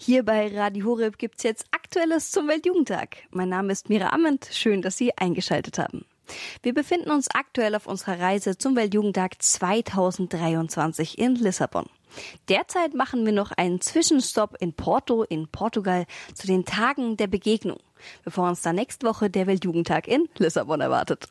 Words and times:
Hier 0.00 0.24
bei 0.24 0.54
Radio 0.56 0.86
Horeb 0.86 1.18
gibt's 1.18 1.42
jetzt 1.42 1.66
Aktuelles 1.70 2.30
zum 2.30 2.48
Weltjugendtag. 2.48 3.16
Mein 3.30 3.48
Name 3.48 3.72
ist 3.72 3.88
Mira 3.88 4.10
Amend. 4.10 4.48
Schön, 4.52 4.82
dass 4.82 4.96
Sie 4.96 5.16
eingeschaltet 5.16 5.78
haben. 5.78 6.04
Wir 6.62 6.74
befinden 6.74 7.10
uns 7.10 7.28
aktuell 7.32 7.74
auf 7.74 7.86
unserer 7.86 8.20
Reise 8.20 8.58
zum 8.58 8.76
Weltjugendtag 8.76 9.40
2023 9.40 11.18
in 11.18 11.34
Lissabon. 11.36 11.86
Derzeit 12.48 12.94
machen 12.94 13.24
wir 13.24 13.32
noch 13.32 13.52
einen 13.52 13.80
Zwischenstopp 13.80 14.56
in 14.60 14.72
Porto 14.72 15.22
in 15.22 15.48
Portugal 15.48 16.06
zu 16.34 16.46
den 16.46 16.64
Tagen 16.64 17.16
der 17.16 17.26
Begegnung, 17.26 17.78
bevor 18.24 18.48
uns 18.48 18.62
da 18.62 18.72
nächste 18.72 19.06
Woche 19.06 19.30
der 19.30 19.46
Weltjugendtag 19.46 20.08
in 20.08 20.28
Lissabon 20.38 20.80
erwartet. 20.80 21.28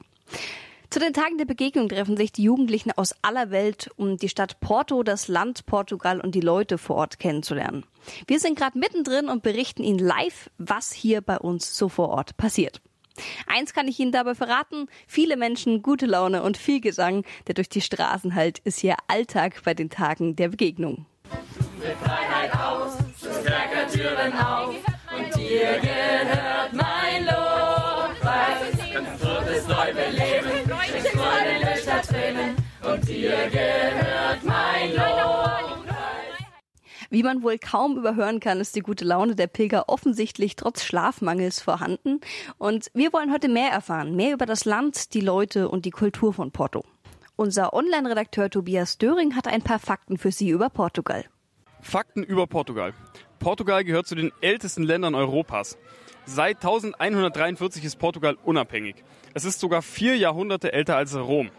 Zu 0.89 0.99
den 0.99 1.13
Tagen 1.13 1.37
der 1.37 1.45
Begegnung 1.45 1.89
treffen 1.89 2.15
sich 2.15 2.31
die 2.31 2.43
Jugendlichen 2.43 2.91
aus 2.91 3.13
aller 3.21 3.51
Welt, 3.51 3.89
um 3.97 4.17
die 4.17 4.29
Stadt 4.29 4.61
Porto, 4.61 5.03
das 5.03 5.27
Land 5.27 5.65
Portugal 5.65 6.21
und 6.21 6.33
die 6.33 6.41
Leute 6.41 6.77
vor 6.77 6.95
Ort 6.95 7.19
kennenzulernen. 7.19 7.83
Wir 8.25 8.39
sind 8.39 8.57
gerade 8.57 8.79
mittendrin 8.79 9.27
und 9.27 9.43
berichten 9.43 9.83
Ihnen 9.83 9.99
live, 9.99 10.49
was 10.57 10.93
hier 10.93 11.21
bei 11.21 11.37
uns 11.37 11.77
so 11.77 11.89
vor 11.89 12.09
Ort 12.09 12.37
passiert. 12.37 12.81
Eins 13.47 13.73
kann 13.73 13.87
ich 13.87 13.99
Ihnen 13.99 14.11
dabei 14.11 14.33
verraten, 14.33 14.87
viele 15.07 15.35
Menschen, 15.35 15.81
gute 15.81 16.05
Laune 16.05 16.43
und 16.43 16.55
viel 16.55 16.79
Gesang, 16.79 17.25
der 17.47 17.55
durch 17.55 17.67
die 17.67 17.81
Straßen 17.81 18.33
halt, 18.33 18.59
ist 18.59 18.79
hier 18.79 18.95
Alltag 19.07 19.61
bei 19.65 19.73
den 19.73 19.89
Tagen 19.89 20.35
der 20.35 20.49
Begegnung. 20.49 21.05
Freiheit 22.03 22.53
aus, 22.53 22.97
Türen 23.91 24.33
auf 24.33 24.75
und 25.17 25.35
dir 25.35 25.79
gehört 25.81 26.56
dir 33.27 33.49
gehört 33.49 34.43
mein 34.43 34.89
Lobpreis. 34.91 35.57
Wie 37.09 37.23
man 37.23 37.41
wohl 37.41 37.57
kaum 37.57 37.97
überhören 37.97 38.39
kann, 38.39 38.59
ist 38.59 38.75
die 38.75 38.81
gute 38.81 39.05
Laune 39.05 39.35
der 39.35 39.47
Pilger 39.47 39.87
offensichtlich 39.87 40.55
trotz 40.55 40.83
Schlafmangels 40.83 41.61
vorhanden. 41.61 42.19
Und 42.57 42.89
wir 42.93 43.13
wollen 43.13 43.31
heute 43.31 43.47
mehr 43.47 43.71
erfahren, 43.71 44.15
mehr 44.15 44.33
über 44.33 44.45
das 44.45 44.65
Land, 44.65 45.13
die 45.13 45.21
Leute 45.21 45.69
und 45.69 45.85
die 45.85 45.91
Kultur 45.91 46.33
von 46.33 46.51
Porto. 46.51 46.83
Unser 47.35 47.73
Online-Redakteur 47.73 48.49
Tobias 48.49 48.97
Döring 48.97 49.35
hat 49.35 49.47
ein 49.47 49.61
paar 49.61 49.79
Fakten 49.79 50.17
für 50.17 50.31
Sie 50.31 50.49
über 50.49 50.69
Portugal. 50.69 51.23
Fakten 51.81 52.23
über 52.23 52.47
Portugal. 52.47 52.93
Portugal 53.39 53.83
gehört 53.83 54.07
zu 54.07 54.15
den 54.15 54.31
ältesten 54.41 54.83
Ländern 54.83 55.15
Europas. 55.15 55.77
Seit 56.25 56.57
1143 56.57 57.85
ist 57.85 57.99
Portugal 57.99 58.35
unabhängig. 58.43 58.95
Es 59.33 59.45
ist 59.45 59.59
sogar 59.59 59.81
vier 59.81 60.17
Jahrhunderte 60.17 60.73
älter 60.73 60.97
als 60.97 61.15
Rom. 61.15 61.51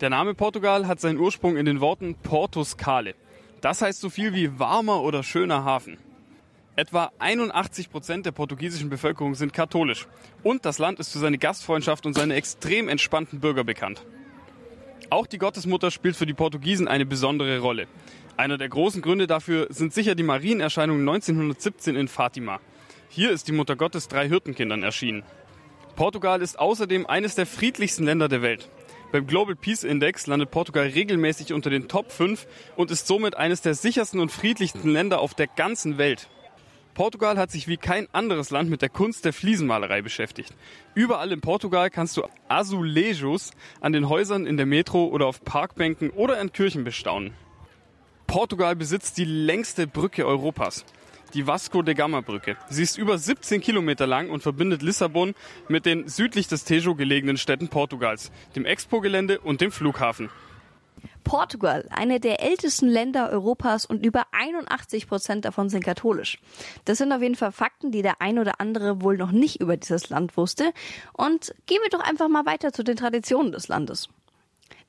Der 0.00 0.10
Name 0.10 0.34
Portugal 0.34 0.88
hat 0.88 1.00
seinen 1.00 1.18
Ursprung 1.18 1.56
in 1.56 1.66
den 1.66 1.80
Worten 1.80 2.16
Portus 2.16 2.76
Cale. 2.76 3.14
Das 3.60 3.80
heißt 3.80 4.00
so 4.00 4.10
viel 4.10 4.34
wie 4.34 4.58
warmer 4.58 5.02
oder 5.02 5.22
schöner 5.22 5.64
Hafen. 5.64 5.98
Etwa 6.74 7.12
81 7.20 7.90
Prozent 7.90 8.26
der 8.26 8.32
portugiesischen 8.32 8.90
Bevölkerung 8.90 9.36
sind 9.36 9.52
katholisch. 9.52 10.08
Und 10.42 10.64
das 10.64 10.78
Land 10.78 10.98
ist 10.98 11.12
für 11.12 11.20
seine 11.20 11.38
Gastfreundschaft 11.38 12.06
und 12.06 12.14
seine 12.14 12.34
extrem 12.34 12.88
entspannten 12.88 13.38
Bürger 13.38 13.62
bekannt. 13.62 14.04
Auch 15.10 15.28
die 15.28 15.38
Gottesmutter 15.38 15.92
spielt 15.92 16.16
für 16.16 16.26
die 16.26 16.34
Portugiesen 16.34 16.88
eine 16.88 17.06
besondere 17.06 17.60
Rolle. 17.60 17.86
Einer 18.36 18.58
der 18.58 18.68
großen 18.68 19.00
Gründe 19.00 19.28
dafür 19.28 19.68
sind 19.70 19.94
sicher 19.94 20.16
die 20.16 20.24
Marienerscheinungen 20.24 21.08
1917 21.08 21.94
in 21.94 22.08
Fatima. 22.08 22.58
Hier 23.08 23.30
ist 23.30 23.46
die 23.46 23.52
Mutter 23.52 23.76
Gottes 23.76 24.08
drei 24.08 24.26
Hirtenkindern 24.26 24.82
erschienen. 24.82 25.22
Portugal 25.94 26.42
ist 26.42 26.58
außerdem 26.58 27.06
eines 27.06 27.36
der 27.36 27.46
friedlichsten 27.46 28.04
Länder 28.04 28.28
der 28.28 28.42
Welt. 28.42 28.68
Beim 29.14 29.28
Global 29.28 29.54
Peace 29.54 29.84
Index 29.84 30.26
landet 30.26 30.50
Portugal 30.50 30.88
regelmäßig 30.88 31.52
unter 31.52 31.70
den 31.70 31.86
Top 31.86 32.10
5 32.10 32.48
und 32.74 32.90
ist 32.90 33.06
somit 33.06 33.36
eines 33.36 33.60
der 33.60 33.74
sichersten 33.74 34.18
und 34.18 34.32
friedlichsten 34.32 34.88
Länder 34.88 35.20
auf 35.20 35.34
der 35.34 35.46
ganzen 35.46 35.98
Welt. 35.98 36.28
Portugal 36.94 37.38
hat 37.38 37.52
sich 37.52 37.68
wie 37.68 37.76
kein 37.76 38.08
anderes 38.10 38.50
Land 38.50 38.70
mit 38.70 38.82
der 38.82 38.88
Kunst 38.88 39.24
der 39.24 39.32
Fliesenmalerei 39.32 40.02
beschäftigt. 40.02 40.52
Überall 40.96 41.30
in 41.30 41.40
Portugal 41.40 41.90
kannst 41.90 42.16
du 42.16 42.24
Azulejos 42.48 43.52
an 43.80 43.92
den 43.92 44.08
Häusern 44.08 44.46
in 44.46 44.56
der 44.56 44.66
Metro 44.66 45.04
oder 45.04 45.26
auf 45.26 45.44
Parkbänken 45.44 46.10
oder 46.10 46.40
an 46.40 46.52
Kirchen 46.52 46.82
bestaunen. 46.82 47.34
Portugal 48.26 48.74
besitzt 48.74 49.16
die 49.16 49.26
längste 49.26 49.86
Brücke 49.86 50.26
Europas 50.26 50.84
die 51.34 51.46
Vasco 51.46 51.82
de 51.82 51.94
Gama 51.94 52.20
Brücke. 52.20 52.56
Sie 52.70 52.82
ist 52.82 52.96
über 52.96 53.18
17 53.18 53.60
Kilometer 53.60 54.06
lang 54.06 54.30
und 54.30 54.42
verbindet 54.42 54.82
Lissabon 54.82 55.34
mit 55.68 55.84
den 55.84 56.08
südlich 56.08 56.48
des 56.48 56.64
Tejo 56.64 56.94
gelegenen 56.94 57.36
Städten 57.36 57.68
Portugals, 57.68 58.30
dem 58.56 58.64
Expo-Gelände 58.64 59.40
und 59.40 59.60
dem 59.60 59.72
Flughafen. 59.72 60.30
Portugal, 61.24 61.86
eine 61.90 62.20
der 62.20 62.42
ältesten 62.42 62.86
Länder 62.86 63.30
Europas 63.30 63.86
und 63.86 64.04
über 64.04 64.26
81 64.32 65.08
Prozent 65.08 65.44
davon 65.44 65.70
sind 65.70 65.82
katholisch. 65.82 66.38
Das 66.84 66.98
sind 66.98 67.12
auf 67.12 67.22
jeden 67.22 67.34
Fall 67.34 67.50
Fakten, 67.50 67.90
die 67.90 68.02
der 68.02 68.20
ein 68.20 68.38
oder 68.38 68.60
andere 68.60 69.02
wohl 69.02 69.16
noch 69.16 69.32
nicht 69.32 69.60
über 69.60 69.76
dieses 69.76 70.10
Land 70.10 70.36
wusste. 70.36 70.72
Und 71.12 71.54
gehen 71.66 71.80
wir 71.82 71.90
doch 71.90 72.04
einfach 72.04 72.28
mal 72.28 72.46
weiter 72.46 72.72
zu 72.72 72.84
den 72.84 72.96
Traditionen 72.96 73.52
des 73.52 73.68
Landes. 73.68 74.08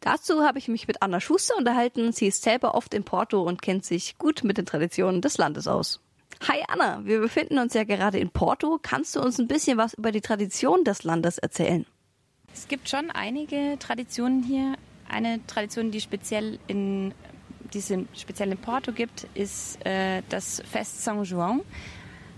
Dazu 0.01 0.43
habe 0.43 0.59
ich 0.59 0.67
mich 0.67 0.87
mit 0.87 1.01
Anna 1.01 1.19
Schuster 1.19 1.55
unterhalten. 1.57 2.11
Sie 2.11 2.27
ist 2.27 2.43
selber 2.43 2.75
oft 2.75 2.93
in 2.93 3.03
Porto 3.03 3.41
und 3.41 3.61
kennt 3.61 3.85
sich 3.85 4.17
gut 4.17 4.43
mit 4.43 4.57
den 4.57 4.65
Traditionen 4.65 5.21
des 5.21 5.37
Landes 5.37 5.67
aus. 5.67 6.01
Hi 6.41 6.63
Anna, 6.67 7.01
wir 7.03 7.19
befinden 7.19 7.59
uns 7.59 7.73
ja 7.73 7.83
gerade 7.83 8.19
in 8.19 8.29
Porto. 8.29 8.79
Kannst 8.81 9.15
du 9.15 9.21
uns 9.21 9.39
ein 9.39 9.47
bisschen 9.47 9.77
was 9.77 9.93
über 9.93 10.11
die 10.11 10.21
Tradition 10.21 10.83
des 10.83 11.03
Landes 11.03 11.37
erzählen? 11.37 11.85
Es 12.53 12.67
gibt 12.67 12.89
schon 12.89 13.09
einige 13.11 13.77
Traditionen 13.79 14.43
hier. 14.43 14.75
Eine 15.09 15.45
Tradition, 15.47 15.91
die 15.91 16.01
speziell 16.01 16.59
in 16.67 17.13
die 17.73 17.79
es 17.79 17.93
speziell 18.13 18.51
in 18.51 18.57
Porto 18.57 18.91
gibt, 18.91 19.27
ist 19.33 19.83
äh, 19.85 20.21
das 20.29 20.61
Fest 20.69 21.07
São 21.07 21.23
João. 21.23 21.61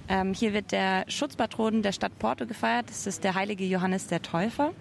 Ähm, 0.09 0.33
hier 0.33 0.53
wird 0.53 0.71
der 0.71 1.05
Schutzpatron 1.09 1.81
der 1.81 1.91
Stadt 1.91 2.17
Porto 2.17 2.45
gefeiert. 2.45 2.89
Das 2.89 3.05
ist 3.07 3.23
der 3.23 3.35
heilige 3.35 3.65
Johannes 3.65 4.07
der 4.07 4.21
Täufer. 4.21 4.73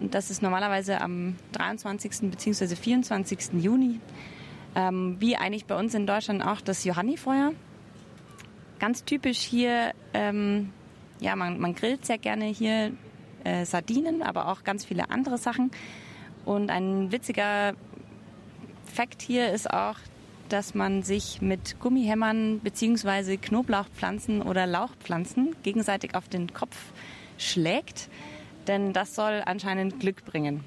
Und 0.00 0.14
das 0.14 0.30
ist 0.30 0.40
normalerweise 0.40 1.00
am 1.00 1.36
23. 1.52 2.30
bzw. 2.30 2.76
24. 2.76 3.38
Juni. 3.54 4.00
Ähm, 4.76 5.16
wie 5.18 5.36
eigentlich 5.36 5.64
bei 5.64 5.76
uns 5.76 5.94
in 5.94 6.06
Deutschland 6.06 6.42
auch 6.44 6.60
das 6.60 6.84
Johannifeuer. 6.84 7.52
Ganz 8.78 9.04
typisch 9.04 9.38
hier, 9.38 9.92
ähm, 10.14 10.72
ja, 11.20 11.34
man, 11.36 11.58
man 11.58 11.74
grillt 11.74 12.06
sehr 12.06 12.18
gerne 12.18 12.46
hier 12.46 12.92
äh, 13.44 13.64
Sardinen, 13.64 14.22
aber 14.22 14.48
auch 14.48 14.64
ganz 14.64 14.84
viele 14.84 15.10
andere 15.10 15.38
Sachen. 15.38 15.70
Und 16.44 16.70
ein 16.70 17.10
witziger 17.10 17.74
Fakt 18.86 19.22
hier 19.22 19.52
ist 19.52 19.70
auch, 19.70 19.96
dass 20.48 20.74
man 20.74 21.02
sich 21.02 21.42
mit 21.42 21.78
Gummihämmern 21.80 22.60
bzw. 22.60 23.36
Knoblauchpflanzen 23.36 24.42
oder 24.42 24.66
Lauchpflanzen 24.66 25.54
gegenseitig 25.62 26.14
auf 26.14 26.28
den 26.28 26.52
Kopf 26.52 26.76
schlägt, 27.36 28.08
denn 28.66 28.92
das 28.92 29.14
soll 29.14 29.42
anscheinend 29.44 30.00
Glück 30.00 30.24
bringen. 30.24 30.64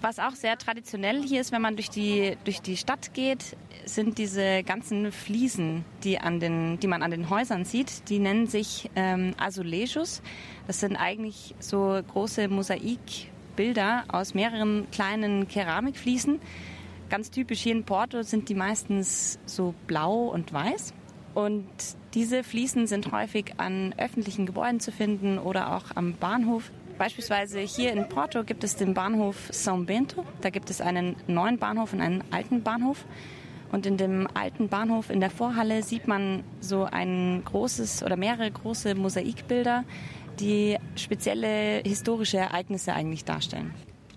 Was 0.00 0.18
auch 0.18 0.32
sehr 0.32 0.58
traditionell 0.58 1.22
hier 1.22 1.40
ist, 1.40 1.52
wenn 1.52 1.62
man 1.62 1.76
durch 1.76 1.88
die, 1.88 2.36
durch 2.44 2.60
die 2.60 2.76
Stadt 2.76 3.14
geht, 3.14 3.56
sind 3.84 4.18
diese 4.18 4.62
ganzen 4.62 5.10
Fliesen, 5.10 5.84
die, 6.04 6.18
an 6.18 6.40
den, 6.40 6.78
die 6.80 6.86
man 6.86 7.02
an 7.02 7.10
den 7.10 7.30
Häusern 7.30 7.64
sieht. 7.64 8.08
Die 8.10 8.18
nennen 8.18 8.46
sich 8.46 8.90
ähm, 8.94 9.34
Azulejos. 9.38 10.22
Das 10.66 10.80
sind 10.80 10.96
eigentlich 10.96 11.54
so 11.60 12.00
große 12.12 12.48
Mosaikbilder 12.48 14.04
aus 14.08 14.34
mehreren 14.34 14.86
kleinen 14.90 15.48
Keramikfliesen. 15.48 16.40
Ganz 17.08 17.30
typisch 17.30 17.60
hier 17.60 17.72
in 17.72 17.84
Porto 17.84 18.22
sind 18.22 18.48
die 18.48 18.54
meistens 18.54 19.38
so 19.46 19.74
blau 19.86 20.26
und 20.26 20.52
weiß. 20.52 20.92
Und 21.34 21.66
diese 22.14 22.42
Fliesen 22.42 22.86
sind 22.86 23.12
häufig 23.12 23.54
an 23.58 23.94
öffentlichen 23.98 24.46
Gebäuden 24.46 24.80
zu 24.80 24.90
finden 24.90 25.38
oder 25.38 25.76
auch 25.76 25.84
am 25.94 26.14
Bahnhof. 26.14 26.70
Beispielsweise 26.98 27.60
hier 27.60 27.92
in 27.92 28.08
Porto 28.08 28.42
gibt 28.42 28.64
es 28.64 28.76
den 28.76 28.94
Bahnhof 28.94 29.50
São 29.50 29.84
Bento. 29.84 30.24
Da 30.40 30.48
gibt 30.48 30.70
es 30.70 30.80
einen 30.80 31.16
neuen 31.26 31.58
Bahnhof 31.58 31.92
und 31.92 32.00
einen 32.00 32.24
alten 32.30 32.62
Bahnhof. 32.62 33.04
Und 33.70 33.84
in 33.84 33.96
dem 33.98 34.26
alten 34.32 34.68
Bahnhof 34.68 35.10
in 35.10 35.20
der 35.20 35.30
Vorhalle 35.30 35.82
sieht 35.82 36.08
man 36.08 36.42
so 36.60 36.84
ein 36.84 37.42
großes 37.44 38.02
oder 38.02 38.16
mehrere 38.16 38.50
große 38.50 38.94
Mosaikbilder, 38.94 39.84
die 40.40 40.78
spezielle 40.94 41.82
historische 41.84 42.38
Ereignisse 42.38 42.94
eigentlich 42.94 43.24
darstellen. 43.24 43.74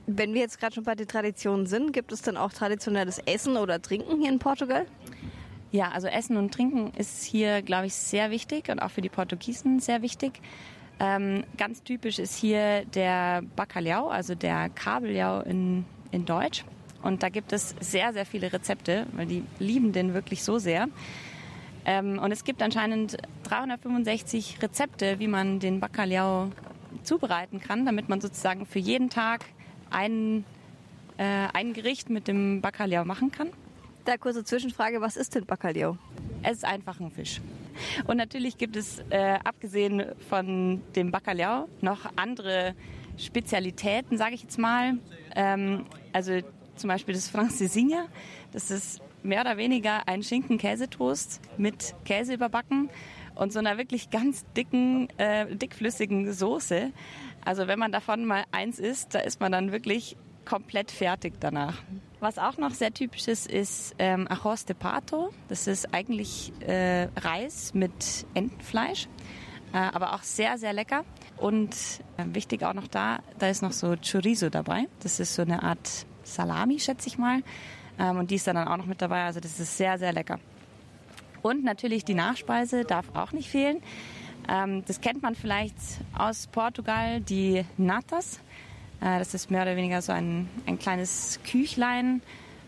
Wenn 0.08 0.34
wir 0.34 0.42
jetzt 0.42 0.60
gerade 0.60 0.76
schon 0.76 0.86
bei 0.86 0.96
den 0.96 1.08
Traditionen 1.08 1.66
sind, 1.66 1.92
gibt 1.92 2.12
es 2.12 2.22
dann 2.22 2.38
auch 2.38 2.54
traditionelles 2.54 3.20
Essen 3.20 3.58
oder 3.58 3.81
Trinken 3.81 4.22
hier 4.22 4.31
in 4.31 4.40
Portugal? 4.40 4.86
Ja, 5.72 5.92
also 5.92 6.08
Essen 6.08 6.38
und 6.38 6.54
Trinken 6.54 6.92
ist 6.98 7.24
hier, 7.24 7.62
glaube 7.62 7.88
ich, 7.88 7.94
sehr 7.94 8.31
wichtig 8.31 8.70
und 8.70 8.80
auch 8.80 8.90
für 8.90 9.02
die 9.02 9.10
Portugiesen 9.10 9.80
sehr 9.80 10.02
wichtig. 10.02 10.42
Ähm, 11.00 11.44
ganz 11.57 11.84
typisch 11.84 12.19
ist 12.19 12.36
hier 12.36 12.86
der 12.86 13.42
Bacalhau, 13.56 14.10
also 14.10 14.36
der 14.36 14.69
Kabeljau 14.69 15.42
in, 15.42 15.86
in 16.12 16.25
Deutsch. 16.25 16.66
Und 17.01 17.24
da 17.24 17.30
gibt 17.30 17.54
es 17.54 17.75
sehr, 17.80 18.12
sehr 18.12 18.25
viele 18.25 18.51
Rezepte, 18.51 19.07
weil 19.13 19.25
die 19.25 19.44
lieben 19.60 19.94
den 19.94 20.13
wirklich 20.13 20.44
so 20.44 20.60
sehr. 20.60 20.90
Ähm, 21.86 22.19
und 22.19 22.31
es 22.31 22.44
gibt 22.44 22.62
anscheinend 22.62 23.18
365 23.44 24.62
Rezepte, 24.62 25.19
wie 25.19 25.28
man 25.28 25.60
den 25.60 25.80
Bacalhau 25.80 26.50
zubereiten 27.04 27.62
kann, 27.62 27.86
damit 27.86 28.10
man 28.10 28.19
sozusagen 28.19 28.66
für 28.66 28.80
jeden 28.80 29.10
Tag 29.10 29.45
ein, 29.90 30.44
äh, 31.18 31.48
ein 31.54 31.74
Gericht 31.74 32.10
mit 32.10 32.28
dem 32.28 32.60
Bacalhau 32.60 33.06
machen 33.06 33.31
kann. 33.31 33.50
Da 34.06 34.18
kurze 34.18 34.44
Zwischenfrage, 34.44 35.01
was 35.01 35.18
ist 35.18 35.36
denn 35.36 35.46
Bacalhau? 35.46 35.98
Es 36.42 36.57
ist 36.57 36.66
einfach 36.66 37.00
ein 37.00 37.12
Fisch. 37.12 37.42
Und 38.07 38.18
natürlich 38.18 38.57
gibt 38.57 38.75
es, 38.75 39.00
äh, 39.10 39.38
abgesehen 39.44 40.04
von 40.30 40.81
dem 40.96 41.12
Bacalhau, 41.12 41.68
noch 41.81 42.00
andere 42.16 42.75
Spezialitäten, 43.18 44.18
sage 44.18 44.36
ich 44.36 44.44
jetzt 44.44 44.57
mal. 44.57 44.98
Ähm, 45.36 45.86
also 46.13 46.40
zum 46.75 46.88
Beispiel 46.88 47.13
das 47.13 47.30
Francesinha. 47.30 48.06
Das 48.54 48.72
ist 48.72 49.01
mehr 49.22 49.42
oder 49.42 49.57
weniger 49.57 50.07
ein 50.07 50.24
Schinken-Käsetoast 50.24 51.42
mit 51.57 51.94
Käse 52.06 52.34
überbacken 52.34 52.90
und 53.36 53.54
so 53.54 53.60
einer 53.60 53.78
wirklich 53.78 54.10
ganz 54.10 54.45
dicken, 54.56 55.10
äh, 55.18 55.56
dickflüssigen 55.56 56.31
Soße. 56.31 56.92
Also 57.44 57.68
wenn 57.68 57.80
man 57.80 57.92
davon 57.92 58.25
mal 58.25 58.45
eins 58.52 58.80
isst, 58.80 59.16
da 59.16 59.19
ist 59.19 59.40
man 59.40 59.52
dann 59.52 59.72
wirklich 59.72 60.18
komplett 60.50 60.90
fertig 60.90 61.34
danach. 61.40 61.75
Was 62.19 62.40
auch 62.40 62.57
noch 62.57 62.72
sehr 62.72 62.92
typisch 62.92 63.28
ist, 63.28 63.48
ist 63.48 63.96
ähm, 64.00 64.28
Arroz 64.28 64.66
de 64.66 64.75
Pato. 64.75 65.31
Das 65.48 65.68
ist 65.68 65.94
eigentlich 65.94 66.51
äh, 66.62 67.07
Reis 67.16 67.74
mit 67.75 68.25
Entenfleisch, 68.34 69.07
äh, 69.74 69.78
aber 69.78 70.13
auch 70.13 70.24
sehr, 70.24 70.57
sehr 70.57 70.74
lecker. 70.74 71.06
Und 71.38 71.75
äh, 72.18 72.25
wichtig 72.34 72.63
auch 72.63 72.74
noch 72.74 72.88
da, 72.88 73.19
da 73.38 73.48
ist 73.48 73.62
noch 73.62 73.72
so 73.72 73.96
Chorizo 73.96 74.50
dabei. 74.50 74.88
Das 75.01 75.19
ist 75.19 75.36
so 75.36 75.44
eine 75.44 75.62
Art 75.62 76.07
Salami, 76.24 76.80
schätze 76.80 77.07
ich 77.07 77.19
mal. 77.19 77.44
Ähm, 78.00 78.18
und 78.18 78.31
die 78.31 78.36
ist 78.36 78.48
dann 78.48 78.57
auch 78.57 78.78
noch 78.78 78.88
mit 78.88 79.02
dabei. 79.04 79.25
Also 79.25 79.40
das 79.40 79.60
ist 79.60 79.78
sehr, 79.78 80.00
sehr 80.00 80.12
lecker. 80.12 80.40
Und 81.44 81.63
natürlich 81.63 82.06
die 82.06 82.16
Nachspeise 82.16 82.86
darf 82.86 83.16
auch 83.16 83.31
nicht 83.34 83.50
fehlen. 83.50 83.81
Ähm, 84.50 84.84
das 84.88 85.00
kennt 85.00 85.22
man 85.22 85.36
vielleicht 85.36 85.78
aus 86.18 86.48
Portugal, 86.48 87.22
die 87.22 87.63
Natas. 87.78 88.42
Äh, 89.01 89.19
das 89.19 89.34
ist 89.34 89.51
mehr 89.51 89.63
oder 89.63 89.75
weniger 89.75 90.01
so 90.01 90.12
ein, 90.12 90.50
ein 90.66 90.80
kleines 90.80 91.40
Küchlein 91.44 92.22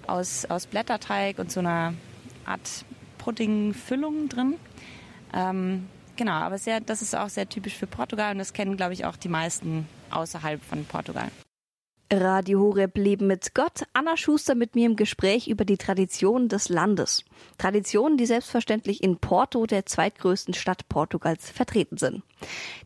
aus, 0.07 0.45
aus 0.45 0.65
Blätterteig 0.65 1.39
und 1.39 1.51
so 1.51 1.59
einer 1.59 1.93
Art 2.45 2.85
Puddingfüllung 3.17 4.29
drin. 4.29 4.55
Ähm, 5.33 5.87
genau, 6.15 6.33
aber 6.33 6.57
sehr, 6.57 6.81
das 6.81 7.01
ist 7.01 7.15
auch 7.15 7.29
sehr 7.29 7.47
typisch 7.47 7.75
für 7.75 7.87
Portugal 7.87 8.31
und 8.31 8.39
das 8.39 8.53
kennen, 8.53 8.77
glaube 8.77 8.93
ich, 8.93 9.05
auch 9.05 9.15
die 9.15 9.29
meisten 9.29 9.87
außerhalb 10.09 10.63
von 10.63 10.85
Portugal. 10.85 11.29
Radio 12.13 12.59
Horeb 12.59 12.97
Leben 12.97 13.27
mit 13.27 13.55
Gott. 13.55 13.83
Anna 13.93 14.17
Schuster 14.17 14.53
mit 14.53 14.75
mir 14.75 14.85
im 14.85 14.97
Gespräch 14.97 15.47
über 15.47 15.63
die 15.63 15.77
Traditionen 15.77 16.49
des 16.49 16.67
Landes. 16.67 17.23
Traditionen, 17.57 18.17
die 18.17 18.25
selbstverständlich 18.25 19.01
in 19.01 19.17
Porto, 19.17 19.65
der 19.65 19.85
zweitgrößten 19.85 20.53
Stadt 20.53 20.89
Portugals, 20.89 21.49
vertreten 21.49 21.95
sind. 21.95 22.21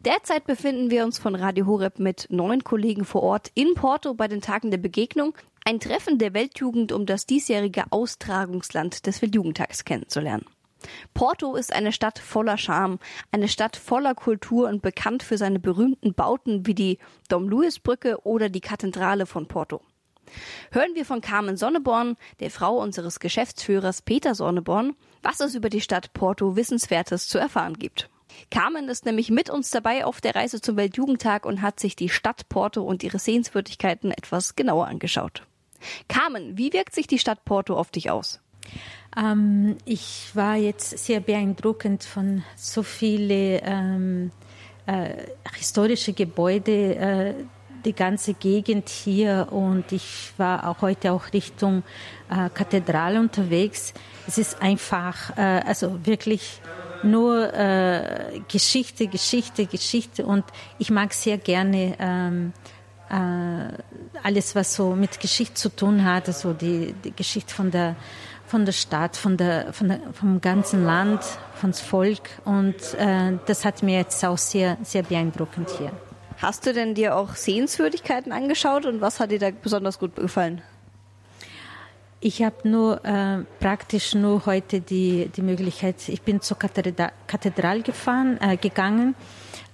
Derzeit 0.01 0.45
befinden 0.45 0.91
wir 0.91 1.03
uns 1.03 1.17
von 1.17 1.33
Radio 1.33 1.65
Horeb 1.65 1.97
mit 1.97 2.27
neun 2.29 2.63
Kollegen 2.63 3.03
vor 3.03 3.23
Ort 3.23 3.51
in 3.55 3.73
Porto 3.73 4.13
bei 4.13 4.27
den 4.27 4.41
Tagen 4.41 4.69
der 4.69 4.77
Begegnung. 4.77 5.33
Ein 5.65 5.79
Treffen 5.79 6.19
der 6.19 6.35
Weltjugend, 6.35 6.91
um 6.91 7.07
das 7.07 7.25
diesjährige 7.25 7.85
Austragungsland 7.89 9.07
des 9.07 9.23
Weltjugendtags 9.23 9.85
kennenzulernen. 9.85 10.45
Porto 11.13 11.55
ist 11.55 11.73
eine 11.73 11.91
Stadt 11.91 12.19
voller 12.19 12.57
Charme, 12.57 12.99
eine 13.31 13.47
Stadt 13.47 13.75
voller 13.75 14.15
Kultur 14.15 14.67
und 14.67 14.81
bekannt 14.81 15.23
für 15.23 15.37
seine 15.37 15.59
berühmten 15.59 16.13
Bauten 16.13 16.65
wie 16.65 16.75
die 16.75 16.99
Dom 17.29 17.47
Luis 17.49 17.79
Brücke 17.79 18.19
oder 18.25 18.49
die 18.49 18.61
Kathedrale 18.61 19.25
von 19.25 19.47
Porto. 19.47 19.81
Hören 20.71 20.95
wir 20.95 21.05
von 21.05 21.21
Carmen 21.21 21.57
Sonneborn, 21.57 22.17
der 22.39 22.51
Frau 22.51 22.77
unseres 22.77 23.19
Geschäftsführers 23.19 24.01
Peter 24.01 24.35
Sonneborn, 24.35 24.95
was 25.21 25.39
es 25.39 25.55
über 25.55 25.69
die 25.69 25.81
Stadt 25.81 26.13
Porto 26.13 26.55
Wissenswertes 26.55 27.27
zu 27.27 27.37
erfahren 27.37 27.75
gibt. 27.75 28.09
Carmen 28.51 28.89
ist 28.89 29.05
nämlich 29.05 29.29
mit 29.29 29.49
uns 29.49 29.69
dabei 29.69 30.05
auf 30.05 30.21
der 30.21 30.35
Reise 30.35 30.59
zum 30.61 30.77
Weltjugendtag 30.77 31.45
und 31.45 31.61
hat 31.61 31.79
sich 31.79 31.95
die 31.95 32.09
Stadt 32.09 32.49
Porto 32.49 32.83
und 32.83 33.03
ihre 33.03 33.19
Sehenswürdigkeiten 33.19 34.11
etwas 34.11 34.55
genauer 34.55 34.87
angeschaut. 34.87 35.43
Carmen, 36.07 36.57
wie 36.57 36.73
wirkt 36.73 36.95
sich 36.95 37.07
die 37.07 37.19
Stadt 37.19 37.45
Porto 37.45 37.75
auf 37.75 37.91
dich 37.91 38.09
aus? 38.09 38.41
Ähm, 39.17 39.77
ich 39.85 40.31
war 40.33 40.55
jetzt 40.55 40.97
sehr 40.97 41.19
beeindruckend 41.19 42.03
von 42.03 42.43
so 42.55 42.83
viele 42.83 43.61
ähm, 43.63 44.31
äh, 44.85 45.09
historische 45.53 46.13
Gebäude, 46.13 46.95
äh, 46.95 47.33
die 47.85 47.93
ganze 47.93 48.33
Gegend 48.33 48.89
hier 48.89 49.47
und 49.51 49.91
ich 49.91 50.31
war 50.37 50.67
auch 50.67 50.81
heute 50.81 51.11
auch 51.11 51.31
Richtung 51.33 51.83
äh, 52.29 52.49
Kathedrale 52.49 53.19
unterwegs. 53.19 53.93
Es 54.27 54.37
ist 54.37 54.61
einfach, 54.61 55.37
äh, 55.37 55.61
also 55.65 56.05
wirklich 56.05 56.61
nur 57.03 57.53
äh, 57.53 58.41
Geschichte, 58.47 59.07
Geschichte, 59.07 59.67
Geschichte 59.67 60.25
und 60.25 60.43
ich 60.79 60.89
mag 60.89 61.13
sehr 61.13 61.37
gerne 61.37 61.95
ähm, 61.99 62.53
äh, 63.09 64.23
alles, 64.23 64.55
was 64.55 64.75
so 64.75 64.95
mit 64.95 65.19
Geschichte 65.19 65.53
zu 65.53 65.69
tun 65.69 66.03
hat, 66.03 66.27
also 66.27 66.53
die, 66.53 66.93
die 67.03 67.11
Geschichte 67.11 67.53
von 67.53 67.69
der 67.69 67.95
von 68.55 68.63
der 68.63 68.71
Stadt, 68.71 69.17
von 69.17 69.35
der, 69.35 69.73
von 69.73 69.89
der, 69.89 69.99
vom 70.13 70.39
ganzen 70.39 70.85
Land, 70.85 71.19
vom 71.55 71.73
Volk. 71.73 72.21
Und 72.45 72.75
äh, 72.97 73.33
das 73.47 73.65
hat 73.65 73.83
mir 73.83 73.97
jetzt 73.97 74.23
auch 74.23 74.37
sehr, 74.37 74.77
sehr 74.81 75.03
beeindruckend 75.03 75.69
hier. 75.77 75.91
Hast 76.37 76.65
du 76.65 76.71
denn 76.71 76.95
dir 76.95 77.17
auch 77.17 77.35
Sehenswürdigkeiten 77.35 78.31
angeschaut 78.31 78.85
und 78.85 79.01
was 79.01 79.19
hat 79.19 79.31
dir 79.31 79.39
da 79.39 79.49
besonders 79.51 79.99
gut 79.99 80.15
gefallen? 80.15 80.61
Ich 82.21 82.43
habe 82.43 82.55
nur 82.63 83.03
äh, 83.03 83.43
praktisch 83.59 84.15
nur 84.15 84.45
heute 84.45 84.79
die, 84.79 85.29
die 85.35 85.41
Möglichkeit, 85.41 86.07
ich 86.07 86.21
bin 86.21 86.39
zur 86.39 86.57
Kathedra 86.57 87.11
Kathedrale 87.27 87.81
gefahren, 87.81 88.39
äh, 88.39 88.55
gegangen. 88.55 89.15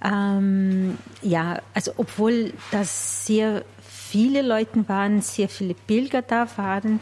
Ähm, 0.04 0.98
ja, 1.22 1.60
also 1.72 1.92
obwohl 1.98 2.52
das 2.72 3.26
sehr 3.26 3.64
viele 3.80 4.42
Leute 4.42 4.88
waren, 4.88 5.22
sehr 5.22 5.48
viele 5.48 5.74
Pilger 5.74 6.22
da 6.22 6.48
waren, 6.56 6.98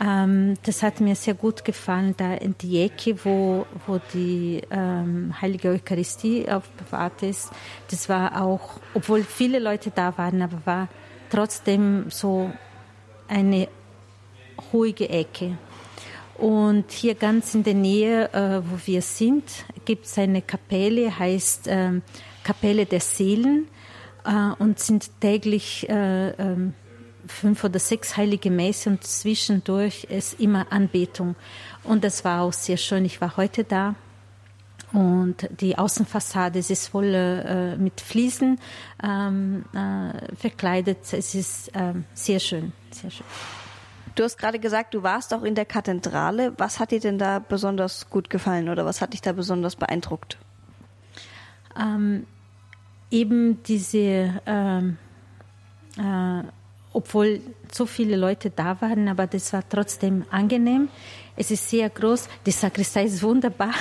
ähm, 0.00 0.56
das 0.62 0.82
hat 0.82 1.00
mir 1.00 1.14
sehr 1.14 1.34
gut 1.34 1.64
gefallen, 1.64 2.14
da 2.16 2.34
in 2.34 2.56
die 2.58 2.82
Ecke, 2.82 3.22
wo, 3.22 3.66
wo 3.86 4.00
die 4.14 4.62
ähm, 4.70 5.34
Heilige 5.40 5.68
Eucharistie 5.68 6.50
aufbewahrt 6.50 7.22
ist. 7.22 7.50
Das 7.90 8.08
war 8.08 8.40
auch, 8.40 8.80
obwohl 8.94 9.22
viele 9.22 9.58
Leute 9.58 9.92
da 9.94 10.16
waren, 10.16 10.40
aber 10.40 10.62
war 10.64 10.88
trotzdem 11.28 12.06
so 12.08 12.50
eine 13.28 13.68
ruhige 14.72 15.08
Ecke. 15.10 15.58
Und 16.38 16.90
hier 16.90 17.14
ganz 17.14 17.54
in 17.54 17.64
der 17.64 17.74
Nähe, 17.74 18.32
äh, 18.32 18.62
wo 18.64 18.78
wir 18.86 19.02
sind, 19.02 19.44
gibt 19.84 20.06
es 20.06 20.16
eine 20.16 20.40
Kapelle, 20.40 21.18
heißt 21.18 21.68
äh, 21.68 22.00
Kapelle 22.42 22.86
der 22.86 23.00
Seelen 23.00 23.68
äh, 24.24 24.54
und 24.58 24.78
sind 24.78 25.20
täglich 25.20 25.86
äh, 25.90 26.30
ähm, 26.30 26.72
fünf 27.30 27.64
oder 27.64 27.78
sechs 27.78 28.16
heilige 28.16 28.50
Messe 28.50 28.90
und 28.90 29.04
zwischendurch 29.04 30.04
ist 30.04 30.40
immer 30.40 30.66
Anbetung. 30.70 31.36
Und 31.84 32.04
das 32.04 32.24
war 32.24 32.42
auch 32.42 32.52
sehr 32.52 32.76
schön. 32.76 33.04
Ich 33.04 33.20
war 33.20 33.36
heute 33.36 33.64
da 33.64 33.94
und 34.92 35.48
die 35.60 35.78
Außenfassade 35.78 36.58
es 36.58 36.70
ist 36.70 36.88
voll 36.88 37.14
äh, 37.14 37.76
mit 37.76 38.00
Fliesen 38.00 38.58
ähm, 39.02 39.64
äh, 39.72 40.34
verkleidet. 40.34 40.98
Es 41.12 41.34
ist 41.34 41.70
ähm, 41.74 42.04
sehr 42.14 42.40
schön, 42.40 42.72
sehr 42.90 43.10
schön. 43.10 43.26
Du 44.16 44.24
hast 44.24 44.36
gerade 44.36 44.58
gesagt, 44.58 44.94
du 44.94 45.02
warst 45.02 45.32
auch 45.32 45.44
in 45.44 45.54
der 45.54 45.64
Kathedrale. 45.64 46.52
Was 46.58 46.80
hat 46.80 46.90
dir 46.90 47.00
denn 47.00 47.18
da 47.18 47.38
besonders 47.38 48.10
gut 48.10 48.28
gefallen 48.28 48.68
oder 48.68 48.84
was 48.84 49.00
hat 49.00 49.12
dich 49.12 49.22
da 49.22 49.32
besonders 49.32 49.76
beeindruckt? 49.76 50.36
Ähm, 51.78 52.26
eben 53.10 53.62
diese 53.62 54.40
ähm, 54.46 54.98
äh, 55.96 56.42
obwohl 56.92 57.40
so 57.72 57.86
viele 57.86 58.16
Leute 58.16 58.50
da 58.50 58.80
waren, 58.80 59.08
aber 59.08 59.26
das 59.26 59.52
war 59.52 59.62
trotzdem 59.68 60.24
angenehm. 60.30 60.88
Es 61.36 61.50
ist 61.50 61.70
sehr 61.70 61.88
groß. 61.88 62.28
Die 62.44 62.50
Sakristei 62.50 63.04
ist 63.04 63.22
wunderbar, 63.22 63.72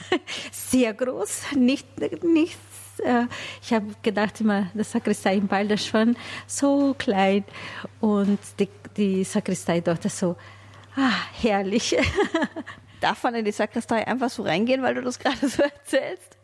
sehr 0.52 0.92
groß, 0.94 1.52
nicht 1.56 1.86
nichts. 2.24 2.58
Äh, 3.04 3.26
ich 3.62 3.72
habe 3.72 3.86
gedacht 4.02 4.40
immer, 4.40 4.68
die 4.74 4.82
Sakristei 4.82 5.36
in 5.36 5.46
Balderschwan 5.46 6.16
so 6.46 6.94
klein 6.98 7.44
und 8.00 8.38
die, 8.58 8.68
die 8.96 9.24
Sakristei 9.24 9.80
dort 9.80 10.10
so 10.10 10.36
ah, 10.96 11.12
herrlich. 11.40 11.96
Darf 13.00 13.22
man 13.22 13.36
in 13.36 13.44
die 13.44 13.52
Sakristei 13.52 14.06
einfach 14.06 14.30
so 14.30 14.42
reingehen, 14.42 14.82
weil 14.82 14.94
du 14.94 15.02
das 15.02 15.18
gerade 15.20 15.48
so 15.48 15.62
erzählst? 15.62 16.36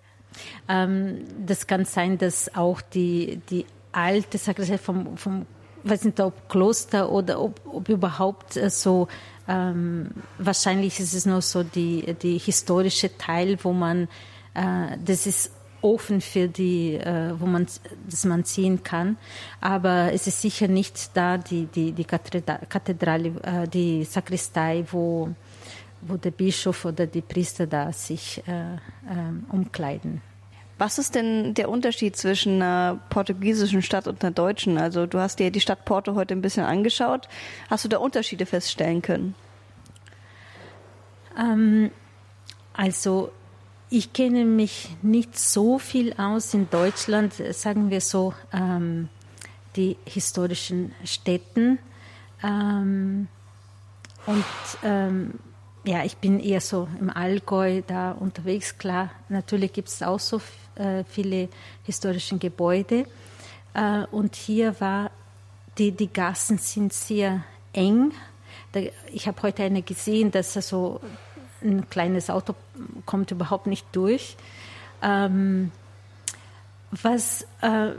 Ähm, 0.69 1.25
das 1.45 1.67
kann 1.67 1.85
sein, 1.85 2.19
dass 2.19 2.55
auch 2.55 2.81
die, 2.81 3.41
die 3.51 3.67
alte 3.91 4.39
Sakristei 4.39 4.79
vom, 4.79 5.17
vom 5.17 5.47
weiß 5.85 6.05
nicht, 6.05 6.21
ob 6.21 6.49
Kloster 6.49 7.11
oder 7.11 7.41
ob, 7.41 7.61
ob 7.67 7.89
überhaupt 7.89 8.57
äh, 8.57 8.71
so, 8.71 9.09
ähm, 9.47 10.11
wahrscheinlich 10.39 10.99
ist 11.01 11.15
es 11.15 11.27
nur 11.27 11.43
so 11.43 11.63
die, 11.63 12.15
die 12.23 12.39
historische 12.39 13.17
Teil, 13.17 13.59
wo 13.63 13.73
man, 13.73 14.09
äh, 14.55 14.97
das 15.05 15.27
ist 15.27 15.51
offen 15.83 16.23
für 16.23 16.49
die, 16.49 16.95
äh, 16.95 17.35
wo 17.39 17.47
man, 17.47 17.67
das 18.09 18.25
man 18.25 18.45
sehen 18.45 18.83
kann. 18.83 19.19
Aber 19.61 20.13
es 20.13 20.27
ist 20.27 20.41
sicher 20.41 20.67
nicht 20.67 21.15
da 21.15 21.37
die, 21.37 21.67
die, 21.67 21.93
die 21.93 22.05
Kathedrale, 22.05 23.29
äh, 23.43 23.69
die 23.69 24.05
Sakristei, 24.05 24.85
wo, 24.91 25.29
wo 26.01 26.17
der 26.17 26.31
Bischof 26.31 26.87
oder 26.87 27.07
die 27.07 27.21
Priester 27.21 27.67
da 27.67 27.93
sich 27.93 28.43
äh, 28.47 28.77
ähm, 29.11 29.45
umkleiden. 29.51 30.23
Was 30.77 30.99
ist 30.99 31.15
denn 31.15 31.55
der 31.55 31.69
Unterschied 31.69 32.17
zwischen 32.17 32.55
einer 32.61 33.01
portugiesischen 33.11 33.83
Stadt 33.83 34.09
und 34.09 34.25
einer 34.25 34.33
deutschen? 34.33 34.77
Also 34.79 35.07
du 35.07 35.21
hast 35.21 35.39
dir 35.39 35.51
die 35.51 35.61
Stadt 35.61 35.85
Porto 35.85 36.15
heute 36.15 36.35
ein 36.35 36.43
bisschen 36.43 36.65
angeschaut. 36.65 37.29
Hast 37.71 37.85
du 37.85 37.89
da 37.89 37.99
Unterschiede 37.99 38.45
feststellen 38.45 39.01
können? 39.01 39.35
Ähm, 41.39 41.91
also 42.73 43.31
ich 43.89 44.13
kenne 44.13 44.45
mich 44.45 44.91
nicht 45.03 45.39
so 45.39 45.79
viel 45.79 46.15
aus 46.15 46.53
in 46.55 46.69
Deutschland, 46.71 47.35
sagen 47.35 47.91
wir 47.91 48.01
so, 48.01 48.35
ähm, 48.53 49.09
die 49.77 49.97
historischen 50.05 50.93
Städten. 51.05 51.79
Ähm, 52.43 53.29
und 54.27 54.45
ähm, 54.83 55.35
ja, 55.85 56.05
ich 56.05 56.17
bin 56.17 56.41
eher 56.41 56.61
so 56.61 56.89
im 56.99 57.11
Allgäu 57.11 57.83
da 57.87 58.13
unterwegs. 58.13 58.79
Klar, 58.79 59.11
natürlich 59.29 59.73
gibt 59.73 59.89
es 59.89 60.03
auch 60.03 60.21
so 60.21 60.41
äh, 60.77 61.05
viele 61.05 61.49
historische 61.85 62.39
Gebäude. 62.39 63.07
Äh, 63.75 64.05
und 64.11 64.37
hier 64.37 64.81
war, 64.81 65.11
die, 65.79 65.93
die 65.93 66.13
Gassen 66.13 66.59
sind 66.59 66.93
sehr 66.93 67.45
eng. 67.73 68.13
Da, 68.73 68.81
ich 69.13 69.27
habe 69.27 69.43
heute 69.43 69.65
eine 69.65 69.83
gesehen, 69.83 70.31
dass 70.31 70.55
so 70.55 71.01
ein 71.63 71.89
kleines 71.89 72.31
Auto 72.31 72.55
kommt 73.07 73.31
überhaupt 73.31 73.67
nicht 73.67 73.87
durch. 73.93 74.37
Ähm, 75.03 75.73
was, 77.03 77.43
äh, 77.61 77.91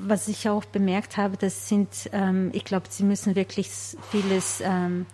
was 0.00 0.28
ich 0.28 0.48
auch 0.48 0.64
bemerkt 0.64 1.16
habe, 1.16 1.36
das 1.36 1.68
sind, 1.68 2.10
ähm, 2.12 2.50
ich 2.52 2.64
glaube, 2.64 2.86
sie 2.90 3.04
müssen 3.04 3.34
wirklich 3.34 3.70
vieles 4.10 4.60
ähm, 4.62 5.06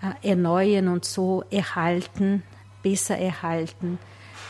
äh, 0.00 0.28
erneuern 0.28 0.88
und 0.88 1.04
so 1.04 1.44
erhalten, 1.50 2.42
besser 2.82 3.18
erhalten. 3.18 3.98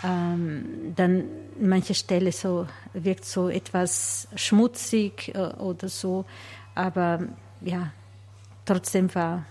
Ähm, 0.05 0.95
dann 0.95 1.25
manche 1.61 1.95
Stelle 1.95 2.33
so 2.33 2.67
wirkt 2.93 3.25
so 3.25 3.49
etwas 3.49 4.29
schmutzig 4.37 5.35
äh, 5.35 5.39
oder 5.39 5.89
so, 5.89 6.25
aber 6.75 7.21
ja, 7.61 7.91
trotzdem 8.65 9.13
war 9.15 9.45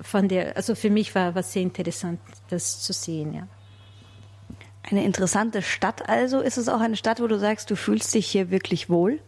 von 0.00 0.28
der, 0.28 0.56
also 0.56 0.74
für 0.74 0.90
mich 0.90 1.14
war 1.14 1.34
was 1.34 1.52
sehr 1.52 1.62
interessant, 1.62 2.20
das 2.48 2.80
zu 2.82 2.92
sehen, 2.92 3.34
ja. 3.34 3.46
Eine 4.82 5.04
interessante 5.04 5.62
Stadt 5.62 6.08
also. 6.08 6.40
Ist 6.40 6.58
es 6.58 6.68
auch 6.68 6.80
eine 6.80 6.96
Stadt, 6.96 7.20
wo 7.20 7.28
du 7.28 7.38
sagst, 7.38 7.70
du 7.70 7.76
fühlst 7.76 8.12
dich 8.14 8.26
hier 8.26 8.50
wirklich 8.50 8.90
wohl? 8.90 9.20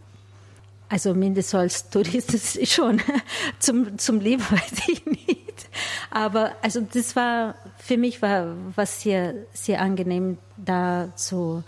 Also 0.89 1.15
mindestens 1.15 1.55
als 1.55 1.91
Tourist 1.91 2.69
schon. 2.69 3.01
zum, 3.61 3.97
zum 3.99 4.21
Leben 4.21 4.43
weiß 4.43 4.89
ich 4.89 5.07
nicht. 5.07 5.69
Aber 6.11 6.53
also 6.61 6.81
das 6.81 7.17
war, 7.17 7.55
für 7.79 7.97
mich 7.97 8.21
war 8.21 8.57
was 8.75 9.03
sehr, 9.03 9.35
sehr 9.53 9.81
angenehm, 9.81 10.39
da 10.65 11.09
zu, 11.17 11.63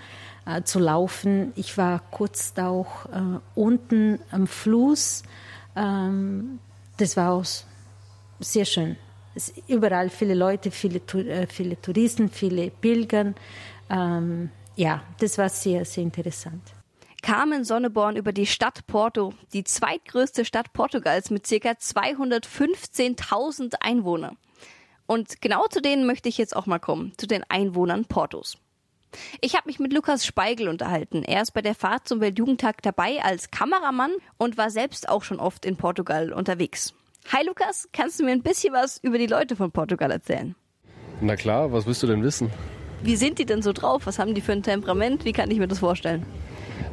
äh, 0.46 0.62
zu 0.62 0.78
laufen. 0.78 1.52
Ich 1.56 1.78
war 1.78 2.00
kurz 2.10 2.54
da 2.54 2.68
auch 2.68 3.06
äh, 3.06 3.38
unten 3.54 4.20
am 4.30 4.46
Fluss. 4.46 5.22
Ähm, 5.74 6.58
das 6.96 7.16
war 7.16 7.32
auch 7.32 7.44
sehr 8.40 8.64
schön. 8.64 8.96
Es, 9.34 9.52
überall 9.68 10.10
viele 10.10 10.34
Leute, 10.34 10.70
viele, 10.70 10.98
äh, 10.98 11.46
viele 11.46 11.80
Touristen, 11.80 12.30
viele 12.30 12.70
Pilgern. 12.70 13.34
Ähm, 13.90 14.50
ja, 14.76 15.02
das 15.20 15.38
war 15.38 15.48
sehr, 15.48 15.84
sehr 15.84 16.02
interessant. 16.02 16.62
Carmen 17.22 17.64
Sonneborn 17.64 18.16
über 18.16 18.32
die 18.32 18.46
Stadt 18.46 18.86
Porto, 18.86 19.34
die 19.52 19.64
zweitgrößte 19.64 20.44
Stadt 20.44 20.72
Portugals 20.72 21.30
mit 21.30 21.48
ca. 21.48 21.70
215.000 21.70 23.74
Einwohnern. 23.80 24.36
Und 25.06 25.40
genau 25.40 25.66
zu 25.66 25.80
denen 25.80 26.06
möchte 26.06 26.28
ich 26.28 26.38
jetzt 26.38 26.54
auch 26.54 26.66
mal 26.66 26.78
kommen, 26.78 27.14
zu 27.16 27.26
den 27.26 27.42
Einwohnern 27.48 28.04
Portos. 28.04 28.58
Ich 29.40 29.54
habe 29.54 29.66
mich 29.66 29.78
mit 29.78 29.92
Lukas 29.92 30.26
Speigel 30.26 30.68
unterhalten. 30.68 31.22
Er 31.22 31.42
ist 31.42 31.52
bei 31.52 31.62
der 31.62 31.74
Fahrt 31.74 32.08
zum 32.08 32.20
Weltjugendtag 32.20 32.82
dabei 32.82 33.22
als 33.22 33.50
Kameramann 33.50 34.12
und 34.36 34.56
war 34.56 34.70
selbst 34.70 35.08
auch 35.08 35.22
schon 35.22 35.40
oft 35.40 35.64
in 35.64 35.76
Portugal 35.76 36.32
unterwegs. 36.32 36.94
Hi 37.32 37.44
Lukas, 37.44 37.88
kannst 37.92 38.20
du 38.20 38.24
mir 38.24 38.32
ein 38.32 38.42
bisschen 38.42 38.72
was 38.72 38.98
über 38.98 39.18
die 39.18 39.26
Leute 39.26 39.56
von 39.56 39.72
Portugal 39.72 40.10
erzählen? 40.10 40.54
Na 41.20 41.34
klar, 41.34 41.72
was 41.72 41.86
willst 41.86 42.02
du 42.02 42.06
denn 42.06 42.22
wissen? 42.22 42.50
Wie 43.02 43.16
sind 43.16 43.38
die 43.38 43.46
denn 43.46 43.62
so 43.62 43.72
drauf? 43.72 44.06
Was 44.06 44.18
haben 44.18 44.34
die 44.34 44.40
für 44.40 44.52
ein 44.52 44.62
Temperament? 44.62 45.24
Wie 45.24 45.32
kann 45.32 45.50
ich 45.50 45.58
mir 45.58 45.68
das 45.68 45.80
vorstellen? 45.80 46.24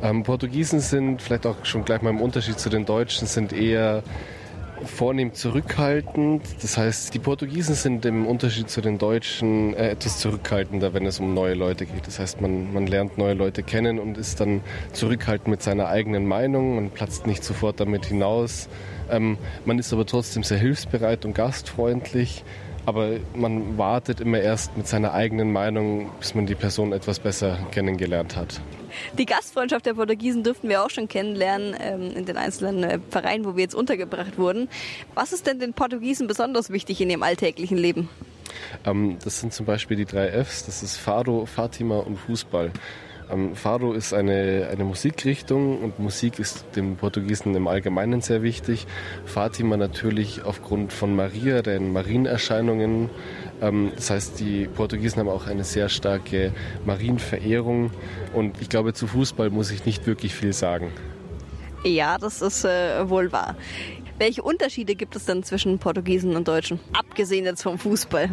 Ähm, 0.02 0.24
Portugiesen 0.24 0.80
sind 0.80 1.22
vielleicht 1.22 1.46
auch 1.46 1.64
schon 1.66 1.86
gleich 1.86 2.02
mal 2.02 2.10
im 2.10 2.22
Unterschied 2.22 2.60
zu 2.60 2.70
den 2.70 2.86
Deutschen, 2.86 3.28
sind 3.28 3.54
eher 3.54 4.04
vornehm 4.86 5.34
zurückhaltend. 5.34 6.44
Das 6.62 6.78
heißt, 6.78 7.14
die 7.14 7.20
Portugiesen 7.20 7.76
sind 7.76 8.06
im 8.06 8.26
Unterschied 8.26 8.70
zu 8.70 8.82
den 8.82 8.98
Deutschen 8.98 9.74
äh, 9.74 9.90
etwas 9.90 10.20
zurückhaltender, 10.20 10.94
wenn 10.94 11.06
es 11.06 11.20
um 11.20 11.34
neue 11.34 11.54
Leute 11.54 11.86
geht. 11.86 12.08
Das 12.08 12.20
heißt, 12.20 12.42
man, 12.42 12.74
man 12.74 12.88
lernt 12.88 13.18
neue 13.18 13.34
Leute 13.34 13.64
kennen 13.64 14.00
und 14.00 14.18
ist 14.18 14.40
dann 14.40 14.62
zurückhaltend 14.92 15.48
mit 15.48 15.64
seiner 15.64 15.88
eigenen 15.88 16.28
Meinung 16.28 16.78
und 16.78 16.94
platzt 16.94 17.28
nicht 17.28 17.44
sofort 17.44 17.80
damit 17.80 18.06
hinaus. 18.06 18.70
Ähm, 19.10 19.38
man 19.66 19.80
ist 19.80 19.94
aber 19.94 20.06
trotzdem 20.06 20.44
sehr 20.44 20.58
hilfsbereit 20.58 21.26
und 21.26 21.34
gastfreundlich. 21.34 22.44
Aber 22.86 23.18
man 23.34 23.78
wartet 23.78 24.20
immer 24.20 24.40
erst 24.40 24.76
mit 24.76 24.88
seiner 24.88 25.14
eigenen 25.14 25.52
Meinung, 25.52 26.12
bis 26.20 26.36
man 26.36 26.46
die 26.46 26.56
Person 26.56 26.92
etwas 26.92 27.20
besser 27.20 27.58
kennengelernt 27.72 28.36
hat. 28.36 28.62
Die 29.18 29.26
Gastfreundschaft 29.26 29.86
der 29.86 29.94
Portugiesen 29.94 30.44
dürften 30.44 30.70
wir 30.70 30.84
auch 30.84 30.90
schon 30.90 31.08
kennenlernen 31.08 31.76
ähm, 31.80 32.12
in 32.16 32.26
den 32.26 32.38
einzelnen 32.38 32.84
äh, 32.84 33.00
Vereinen, 33.10 33.46
wo 33.46 33.56
wir 33.56 33.64
jetzt 33.64 33.76
untergebracht 33.76 34.38
wurden. 34.38 34.70
Was 35.16 35.34
ist 35.34 35.48
denn 35.48 35.60
den 35.60 35.74
Portugiesen 35.74 36.28
besonders 36.28 36.70
wichtig 36.70 37.02
in 37.02 37.10
ihrem 37.10 37.24
alltäglichen 37.24 37.78
Leben? 37.78 38.10
Ähm, 38.86 39.18
das 39.24 39.40
sind 39.40 39.54
zum 39.54 39.66
Beispiel 39.66 39.98
die 39.98 40.06
drei 40.06 40.44
Fs. 40.44 40.66
Das 40.66 40.84
ist 40.84 40.98
Fado, 40.98 41.46
Fatima 41.46 42.00
und 42.00 42.18
Fußball. 42.18 42.72
Ähm, 43.32 43.56
Fado 43.56 43.94
ist 43.94 44.14
eine, 44.14 44.70
eine 44.72 44.84
Musikrichtung 44.84 45.82
und 45.82 46.00
Musik 46.00 46.40
ist 46.40 46.66
dem 46.76 46.96
Portugiesen 46.96 47.56
im 47.56 47.68
Allgemeinen 47.68 48.22
sehr 48.22 48.42
wichtig. 48.44 48.88
Fatima 49.26 49.78
natürlich 49.78 50.44
aufgrund 50.44 50.94
von 50.94 51.16
Maria, 51.16 51.62
den 51.62 51.94
Marienerscheinungen. 51.94 53.10
Ähm, 53.62 53.92
das 53.96 54.10
heißt, 54.10 54.40
die 54.40 54.68
Portugiesen 54.68 55.20
haben 55.20 55.30
auch 55.30 55.48
eine 55.48 55.64
sehr 55.64 55.90
starke 55.90 56.54
Marienverehrung 56.86 57.92
und 58.34 58.62
ich 58.62 58.70
glaube, 58.70 58.94
zu 58.94 59.08
Fußball 59.08 59.50
muss 59.50 59.72
ich 59.72 59.86
nicht 59.86 60.06
wirklich 60.06 60.36
viel 60.36 60.54
sagen. 60.54 60.92
Ja, 61.84 62.18
das 62.18 62.42
ist 62.42 62.64
äh, 62.64 63.10
wohl 63.10 63.32
wahr. 63.32 63.56
Welche 64.20 64.44
Unterschiede 64.44 64.96
gibt 64.96 65.16
es 65.16 65.26
denn 65.26 65.44
zwischen 65.44 65.80
Portugiesen 65.80 66.36
und 66.36 66.48
Deutschen, 66.48 66.80
abgesehen 66.94 67.46
jetzt 67.46 67.64
vom 67.64 67.78
Fußball? 67.78 68.30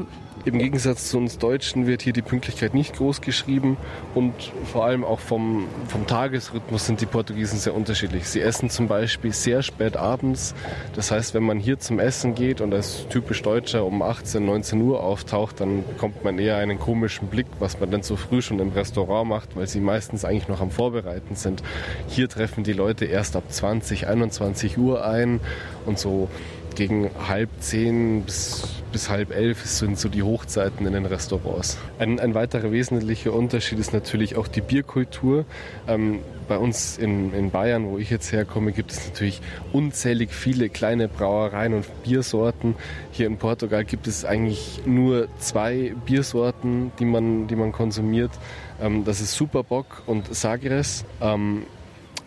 Im 0.47 0.59
Gegensatz 0.59 1.11
zu 1.11 1.19
uns 1.19 1.37
Deutschen 1.37 1.87
wird 1.87 2.01
hier 2.01 2.15
die 2.15 2.23
Pünktlichkeit 2.23 2.73
nicht 2.73 2.97
groß 2.97 3.21
geschrieben 3.21 3.77
und 4.15 4.33
vor 4.73 4.87
allem 4.87 5.05
auch 5.05 5.21
vom, 5.21 5.69
vom 5.87 6.07
Tagesrhythmus 6.07 6.87
sind 6.87 7.03
die 7.03 7.07
Portugiesen 7.07 7.59
sehr 7.59 7.75
unterschiedlich. 7.75 8.27
Sie 8.27 8.41
essen 8.41 8.71
zum 8.71 8.89
Beispiel 8.89 9.35
sehr 9.35 9.61
spät 9.63 9.99
abends. 9.99 10.55
Das 10.95 11.11
heißt, 11.11 11.35
wenn 11.35 11.43
man 11.43 11.59
hier 11.59 11.79
zum 11.79 11.99
Essen 11.99 12.35
geht 12.35 12.63
und 12.63 12.73
als 12.73 13.07
typisch 13.09 13.43
Deutscher 13.43 13.85
um 13.85 14.01
18, 14.01 14.43
19 14.43 14.81
Uhr 14.81 15.03
auftaucht, 15.03 15.61
dann 15.61 15.85
bekommt 15.87 16.25
man 16.25 16.39
eher 16.39 16.57
einen 16.57 16.79
komischen 16.79 17.29
Blick, 17.29 17.47
was 17.59 17.79
man 17.79 17.91
denn 17.91 18.03
so 18.03 18.17
früh 18.17 18.41
schon 18.41 18.61
im 18.61 18.71
Restaurant 18.71 19.29
macht, 19.29 19.57
weil 19.57 19.67
sie 19.67 19.81
meistens 19.81 20.25
eigentlich 20.25 20.49
noch 20.49 20.63
am 20.63 20.71
Vorbereiten 20.71 21.35
sind. 21.35 21.63
Hier 22.09 22.31
treffen 22.31 22.65
die 22.65 22.73
Leute 22.73 23.05
erst 23.05 23.37
ab 23.37 23.45
20, 23.47 24.07
21 24.07 24.79
Uhr 24.79 25.05
ein 25.05 25.41
und 25.85 25.99
so 25.99 26.31
gegen 26.77 27.11
halb 27.29 27.49
zehn 27.61 28.23
bis, 28.23 28.83
bis 28.93 29.09
halb 29.09 29.31
elf 29.31 29.65
sind 29.67 29.99
so 29.99 30.09
die 30.09 30.23
Hochzeiten 30.23 30.87
in 30.87 30.93
den 30.93 31.07
Restaurants. 31.07 31.79
Ein, 31.99 32.21
ein 32.21 32.35
weiterer 32.35 32.73
wesentlicher 32.73 33.33
Unterschied 33.33 33.79
ist 33.79 33.93
natürlich 33.93 34.37
auch 34.37 34.49
die 34.49 34.61
Bierkultur. 34.61 35.45
Ähm, 35.87 36.21
bei 36.49 36.59
uns 36.59 36.99
in, 36.99 37.33
in 37.33 37.51
Bayern, 37.51 37.87
wo 37.87 37.99
ich 37.99 38.11
jetzt 38.11 38.33
herkomme, 38.33 38.73
gibt 38.73 38.91
es 38.91 39.09
natürlich 39.09 39.41
unzählig 39.73 40.31
viele 40.33 40.69
kleine 40.69 41.07
Brauereien 41.07 41.75
und 41.75 41.87
Biersorten. 42.03 42.75
Hier 43.13 43.27
in 43.27 43.37
Portugal 43.37 43.85
gibt 43.85 44.07
es 44.09 44.25
eigentlich 44.25 44.81
nur 44.85 45.29
zwei 45.39 45.95
Biersorten, 46.07 46.91
die 46.99 47.05
man, 47.05 47.47
die 47.47 47.57
man 47.57 47.73
konsumiert. 47.73 48.33
Ähm, 48.81 49.05
das 49.05 49.21
ist 49.21 49.35
Superbock 49.35 50.03
und 50.07 50.35
Sagres. 50.35 51.05
Ähm, 51.21 51.63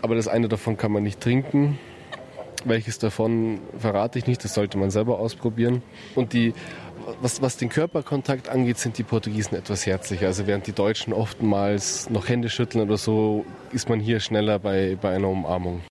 aber 0.01 0.15
das 0.15 0.27
eine 0.27 0.49
davon 0.49 0.77
kann 0.77 0.91
man 0.91 1.03
nicht 1.03 1.21
trinken. 1.21 1.79
Welches 2.65 2.97
davon 2.99 3.59
verrate 3.77 4.19
ich 4.19 4.27
nicht, 4.27 4.43
das 4.43 4.53
sollte 4.53 4.77
man 4.77 4.89
selber 4.89 5.19
ausprobieren. 5.19 5.81
Und 6.15 6.33
die, 6.33 6.53
was, 7.21 7.41
was 7.41 7.57
den 7.57 7.69
Körperkontakt 7.69 8.49
angeht, 8.49 8.77
sind 8.77 8.97
die 8.97 9.03
Portugiesen 9.03 9.55
etwas 9.55 9.85
herzlicher. 9.85 10.27
Also 10.27 10.47
während 10.47 10.67
die 10.67 10.71
Deutschen 10.71 11.13
oftmals 11.13 12.09
noch 12.09 12.27
Hände 12.29 12.49
schütteln 12.49 12.83
oder 12.83 12.97
so, 12.97 13.45
ist 13.71 13.89
man 13.89 13.99
hier 13.99 14.19
schneller 14.19 14.59
bei, 14.59 14.97
bei 14.99 15.15
einer 15.15 15.27
Umarmung. 15.27 15.81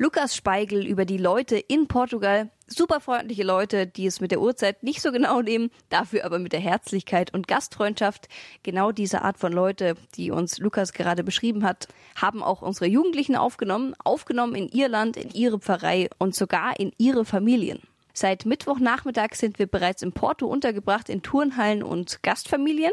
Lukas 0.00 0.36
Speigel 0.36 0.86
über 0.86 1.04
die 1.04 1.18
Leute 1.18 1.58
in 1.58 1.88
Portugal. 1.88 2.50
Super 2.68 3.00
freundliche 3.00 3.42
Leute, 3.42 3.88
die 3.88 4.06
es 4.06 4.20
mit 4.20 4.30
der 4.30 4.40
Uhrzeit 4.40 4.84
nicht 4.84 5.02
so 5.02 5.10
genau 5.10 5.42
nehmen, 5.42 5.70
dafür 5.88 6.24
aber 6.24 6.38
mit 6.38 6.52
der 6.52 6.60
Herzlichkeit 6.60 7.34
und 7.34 7.48
Gastfreundschaft. 7.48 8.28
Genau 8.62 8.92
diese 8.92 9.22
Art 9.22 9.38
von 9.38 9.52
Leute, 9.52 9.96
die 10.14 10.30
uns 10.30 10.58
Lukas 10.58 10.92
gerade 10.92 11.24
beschrieben 11.24 11.64
hat, 11.64 11.88
haben 12.14 12.44
auch 12.44 12.62
unsere 12.62 12.86
Jugendlichen 12.86 13.34
aufgenommen, 13.34 13.96
aufgenommen 14.04 14.54
in 14.54 14.68
ihr 14.68 14.88
Land, 14.88 15.16
in 15.16 15.30
ihre 15.30 15.58
Pfarrei 15.58 16.08
und 16.18 16.32
sogar 16.32 16.78
in 16.78 16.92
ihre 16.98 17.24
Familien. 17.24 17.80
Seit 18.12 18.46
Mittwochnachmittag 18.46 19.34
sind 19.34 19.58
wir 19.58 19.66
bereits 19.66 20.02
in 20.02 20.12
Porto 20.12 20.46
untergebracht 20.46 21.08
in 21.08 21.22
Turnhallen 21.22 21.82
und 21.82 22.22
Gastfamilien. 22.22 22.92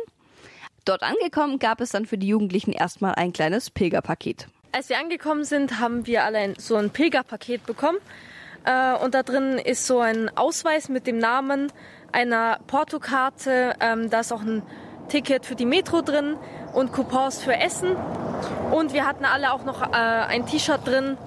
Dort 0.85 1.03
angekommen 1.03 1.59
gab 1.59 1.81
es 1.81 1.91
dann 1.91 2.07
für 2.07 2.17
die 2.17 2.29
Jugendlichen 2.29 2.71
erstmal 2.71 3.13
ein 3.13 3.31
kleines 3.31 3.69
Pilgerpaket. 3.69 4.47
Als 4.75 4.89
wir 4.89 4.99
angekommen 4.99 5.45
sind, 5.45 5.79
haben 5.79 6.05
wir 6.05 6.25
alle 6.25 6.53
so 6.57 6.75
ein 6.75 6.89
Pilgerpaket 6.89 7.65
bekommen. 7.65 7.97
Äh, 8.65 8.97
und 8.97 9.13
da 9.13 9.23
drin 9.23 9.57
ist 9.57 9.87
so 9.87 10.01
ein 10.01 10.29
Ausweis 10.35 10.89
mit 10.89 11.07
dem 11.07 11.17
Namen 11.17 11.71
einer 12.11 12.59
Portokarte. 12.67 13.75
Ähm, 13.79 14.09
da 14.09 14.19
ist 14.19 14.33
auch 14.33 14.41
ein 14.41 14.63
Ticket 15.07 15.45
für 15.45 15.55
die 15.55 15.65
Metro 15.65 16.01
drin 16.01 16.35
und 16.73 16.91
Coupons 16.91 17.41
für 17.41 17.55
Essen. 17.55 17.95
Und 18.71 18.91
wir 18.91 19.05
hatten 19.05 19.23
alle 19.23 19.53
auch 19.53 19.63
noch 19.63 19.81
äh, 19.81 19.95
ein 19.95 20.45
T-Shirt 20.45 20.85
drin 20.85 21.17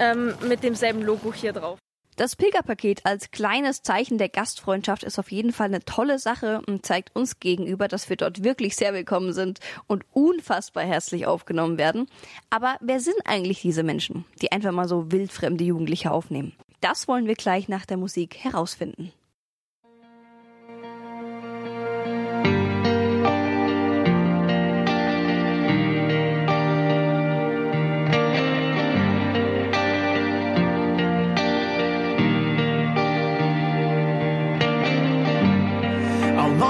ähm, 0.00 0.34
mit 0.48 0.64
demselben 0.64 1.02
Logo 1.02 1.32
hier 1.32 1.52
drauf. 1.52 1.78
Das 2.18 2.34
Pilgerpaket 2.34 3.06
als 3.06 3.30
kleines 3.30 3.82
Zeichen 3.82 4.18
der 4.18 4.28
Gastfreundschaft 4.28 5.04
ist 5.04 5.20
auf 5.20 5.30
jeden 5.30 5.52
Fall 5.52 5.66
eine 5.66 5.84
tolle 5.84 6.18
Sache 6.18 6.62
und 6.66 6.84
zeigt 6.84 7.14
uns 7.14 7.38
gegenüber, 7.38 7.86
dass 7.86 8.08
wir 8.10 8.16
dort 8.16 8.42
wirklich 8.42 8.74
sehr 8.74 8.92
willkommen 8.92 9.32
sind 9.32 9.60
und 9.86 10.04
unfassbar 10.12 10.82
herzlich 10.82 11.28
aufgenommen 11.28 11.78
werden. 11.78 12.08
Aber 12.50 12.74
wer 12.80 12.98
sind 12.98 13.18
eigentlich 13.24 13.60
diese 13.60 13.84
Menschen, 13.84 14.24
die 14.42 14.50
einfach 14.50 14.72
mal 14.72 14.88
so 14.88 15.12
wildfremde 15.12 15.62
Jugendliche 15.62 16.10
aufnehmen? 16.10 16.54
Das 16.80 17.06
wollen 17.06 17.28
wir 17.28 17.36
gleich 17.36 17.68
nach 17.68 17.86
der 17.86 17.98
Musik 17.98 18.38
herausfinden. 18.38 19.12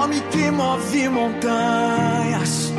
Nome 0.09 0.21
que 0.31 0.51
move 0.51 1.09
montanhas, 1.11 2.73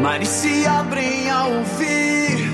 mares 0.00 0.28
se 0.28 0.66
abrem 0.66 1.28
ao 1.28 1.50
ouvir. 1.50 2.50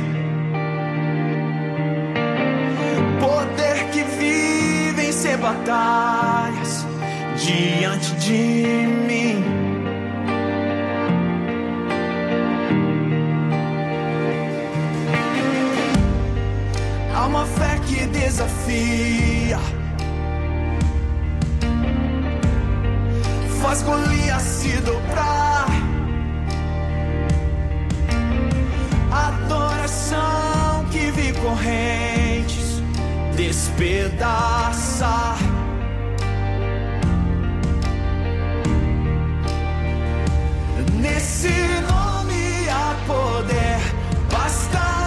Poder 3.21 3.91
que 3.91 4.03
vive 4.03 5.09
em 5.09 5.13
ser 5.13 5.37
batalhas 5.37 6.87
diante 7.37 8.15
de 8.15 8.87
mim. 9.07 9.45
Há 17.15 17.27
uma 17.27 17.45
fé 17.45 17.79
que 17.87 18.07
desafia. 18.07 19.76
Faz 23.67 23.83
Golias 23.83 24.43
se 24.43 24.77
dobrar. 24.77 25.67
Adoração 29.11 30.85
que 30.93 31.11
vi 31.11 31.33
correntes 31.33 32.81
despedaçar. 33.35 33.77
Nesse 40.95 41.49
nome 41.91 42.69
há 42.71 42.95
poder, 43.05 43.81
basta 44.31 45.06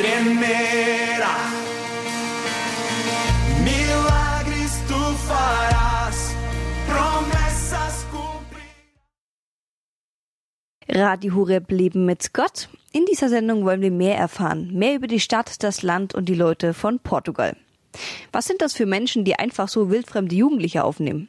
tremerá. 0.00 1.34
Milagres 3.64 4.74
tu 4.88 5.00
farás, 5.28 6.34
promessas 6.88 8.06
cumprir. 8.10 8.70
Radio 10.88 11.34
Horeb 11.34 11.70
Leben 11.70 12.06
mit 12.06 12.32
Gott. 12.32 12.68
In 12.92 13.04
dieser 13.04 13.28
Sendung 13.28 13.64
wollen 13.64 13.82
wir 13.82 13.90
mehr 13.90 14.16
erfahren, 14.16 14.70
mehr 14.72 14.94
über 14.94 15.06
die 15.06 15.20
Stadt, 15.20 15.62
das 15.62 15.82
Land 15.82 16.14
und 16.14 16.28
die 16.28 16.34
Leute 16.34 16.72
von 16.72 16.98
Portugal. 16.98 17.56
Was 18.32 18.46
sind 18.46 18.62
das 18.62 18.72
für 18.72 18.86
Menschen, 18.86 19.24
die 19.24 19.38
einfach 19.38 19.68
so 19.68 19.90
wildfremde 19.90 20.34
Jugendliche 20.34 20.82
aufnehmen? 20.84 21.28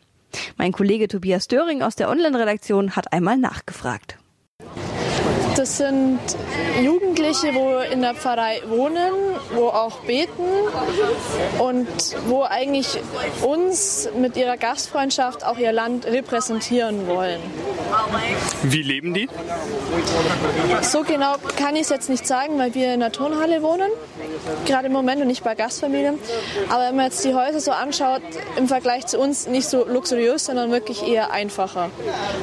Mein 0.58 0.72
Kollege 0.72 1.10
Tobias 1.10 1.48
Döring 1.48 1.82
aus 1.82 1.96
der 1.96 2.10
Online-Redaktion 2.10 2.96
hat 2.96 3.12
einmal 3.12 3.38
nachgefragt. 3.38 4.18
Das 5.62 5.78
sind 5.78 6.18
Jugendliche, 6.82 7.54
wo 7.54 7.82
in 7.82 8.02
der 8.02 8.16
Pfarrei 8.16 8.64
wohnen, 8.68 9.12
wo 9.54 9.68
auch 9.68 10.00
beten 10.00 10.44
und 11.60 11.88
wo 12.26 12.42
eigentlich 12.42 12.88
uns 13.44 14.10
mit 14.18 14.38
ihrer 14.38 14.58
Gastfreundschaft 14.58 15.46
auch 15.46 15.60
ihr 15.60 15.72
Land 15.72 16.08
repräsentieren 16.08 17.06
wollen. 17.06 17.40
Wie 18.64 18.82
leben 18.82 19.14
die? 19.14 19.30
So 20.82 21.04
genau 21.04 21.36
kann 21.58 21.76
ich 21.76 21.84
es 21.84 21.90
jetzt 21.90 22.10
nicht 22.10 22.26
sagen, 22.26 22.58
weil 22.58 22.74
wir 22.74 22.96
in 22.96 23.02
der 23.02 23.12
Turnhalle 23.12 23.62
wohnen, 23.62 23.92
gerade 24.66 24.88
im 24.88 24.94
Moment 24.94 25.22
und 25.22 25.28
nicht 25.28 25.44
bei 25.44 25.54
Gastfamilien. 25.54 26.18
Aber 26.70 26.88
wenn 26.88 26.96
man 26.96 27.06
jetzt 27.06 27.24
die 27.24 27.36
Häuser 27.36 27.60
so 27.60 27.72
anschaut, 27.72 28.24
im 28.58 28.68
Vergleich 28.68 29.06
zu 29.06 29.20
uns 29.20 29.46
nicht 29.46 29.68
so 29.68 29.86
luxuriös, 29.86 30.46
sondern 30.46 30.72
wirklich 30.72 31.06
eher 31.06 31.30
einfacher. 31.30 31.92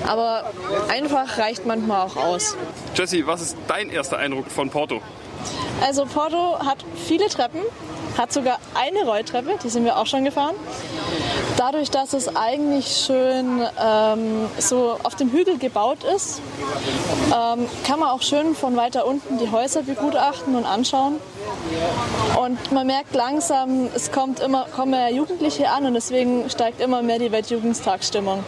Aber 0.06 0.52
einfach 0.88 1.38
reicht 1.38 1.66
manchmal 1.66 2.06
auch 2.06 2.16
aus. 2.16 2.56
Jesse, 3.10 3.26
was 3.26 3.40
ist 3.40 3.56
dein 3.68 3.88
erster 3.88 4.18
Eindruck 4.18 4.50
von 4.50 4.68
Porto? 4.68 5.00
Also 5.80 6.04
Porto 6.04 6.58
hat 6.58 6.84
viele 7.06 7.28
Treppen, 7.28 7.62
hat 8.18 8.32
sogar 8.32 8.58
eine 8.74 9.04
Rolltreppe, 9.04 9.56
die 9.62 9.68
sind 9.68 9.84
wir 9.84 9.96
auch 9.96 10.06
schon 10.06 10.24
gefahren. 10.24 10.56
Dadurch, 11.56 11.90
dass 11.90 12.12
es 12.12 12.34
eigentlich 12.36 12.86
schön 12.88 13.62
ähm, 13.82 14.48
so 14.58 14.98
auf 15.02 15.14
dem 15.14 15.30
Hügel 15.30 15.58
gebaut 15.58 16.04
ist, 16.04 16.42
ähm, 17.26 17.66
kann 17.84 18.00
man 18.00 18.10
auch 18.10 18.22
schön 18.22 18.54
von 18.54 18.76
weiter 18.76 19.06
unten 19.06 19.38
die 19.38 19.50
Häuser 19.50 19.82
begutachten 19.82 20.56
und 20.56 20.64
anschauen. 20.64 21.16
Und 22.40 22.72
man 22.72 22.86
merkt 22.86 23.14
langsam, 23.14 23.88
es 23.94 24.10
kommt 24.10 24.40
immer, 24.40 24.66
kommen 24.74 24.90
mehr 24.92 25.12
Jugendliche 25.12 25.70
an 25.70 25.86
und 25.86 25.94
deswegen 25.94 26.50
steigt 26.50 26.80
immer 26.80 27.02
mehr 27.02 27.18
die 27.18 27.32
Weltjugendstagsstimmung. 27.32 28.44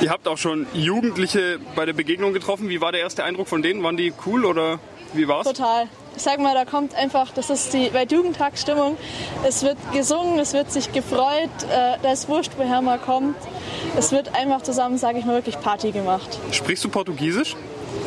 Ihr 0.00 0.10
habt 0.10 0.28
auch 0.28 0.38
schon 0.38 0.66
Jugendliche 0.74 1.58
bei 1.74 1.86
der 1.86 1.92
Begegnung 1.92 2.32
getroffen. 2.32 2.68
Wie 2.68 2.80
war 2.80 2.92
der 2.92 3.00
erste 3.00 3.24
Eindruck 3.24 3.48
von 3.48 3.62
denen? 3.62 3.82
Waren 3.82 3.96
die 3.96 4.12
cool 4.26 4.44
oder 4.44 4.78
wie 5.14 5.26
war's? 5.26 5.46
Total. 5.46 5.88
Ich 6.16 6.22
sag 6.22 6.40
mal, 6.40 6.54
da 6.54 6.64
kommt 6.64 6.94
einfach, 6.94 7.30
das 7.32 7.50
ist 7.50 7.74
die 7.74 7.92
Weltjugendtagsstimmung. 7.92 8.96
Es 9.46 9.62
wird 9.62 9.76
gesungen, 9.92 10.38
es 10.38 10.54
wird 10.54 10.72
sich 10.72 10.90
gefreut, 10.92 11.50
äh, 11.70 11.98
da 12.02 12.12
ist 12.12 12.26
wurscht, 12.28 12.52
woher 12.56 12.80
man 12.80 13.00
kommt. 13.02 13.36
Es 13.98 14.12
wird 14.12 14.34
einfach 14.34 14.62
zusammen, 14.62 14.96
sage 14.96 15.18
ich 15.18 15.26
mal, 15.26 15.34
wirklich 15.34 15.60
Party 15.60 15.90
gemacht. 15.90 16.38
Sprichst 16.52 16.84
du 16.84 16.88
Portugiesisch? 16.88 17.54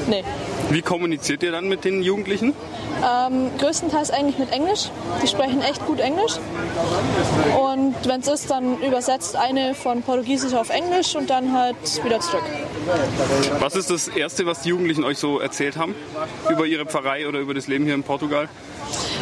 Nee. 0.07 0.23
Wie 0.69 0.81
kommuniziert 0.81 1.43
ihr 1.43 1.51
dann 1.51 1.67
mit 1.67 1.83
den 1.83 2.03
Jugendlichen? 2.03 2.53
Ähm, 3.03 3.49
größtenteils 3.57 4.11
eigentlich 4.11 4.37
mit 4.37 4.51
Englisch. 4.51 4.89
Die 5.23 5.27
sprechen 5.27 5.61
echt 5.61 5.85
gut 5.85 5.99
Englisch. 5.99 6.33
Und 7.59 7.95
wenn 8.05 8.21
es 8.21 8.27
ist, 8.27 8.51
dann 8.51 8.79
übersetzt 8.81 9.35
eine 9.35 9.73
von 9.73 10.01
Portugiesisch 10.01 10.53
auf 10.53 10.69
Englisch 10.69 11.15
und 11.15 11.29
dann 11.29 11.57
halt 11.57 11.75
wieder 12.03 12.19
zurück. 12.19 12.43
Was 13.59 13.75
ist 13.75 13.89
das 13.89 14.07
Erste, 14.07 14.45
was 14.45 14.61
die 14.61 14.69
Jugendlichen 14.69 15.03
euch 15.03 15.17
so 15.17 15.39
erzählt 15.39 15.77
haben 15.77 15.95
über 16.49 16.65
ihre 16.65 16.85
Pfarrei 16.85 17.27
oder 17.27 17.39
über 17.39 17.53
das 17.53 17.67
Leben 17.67 17.85
hier 17.85 17.95
in 17.95 18.03
Portugal? 18.03 18.49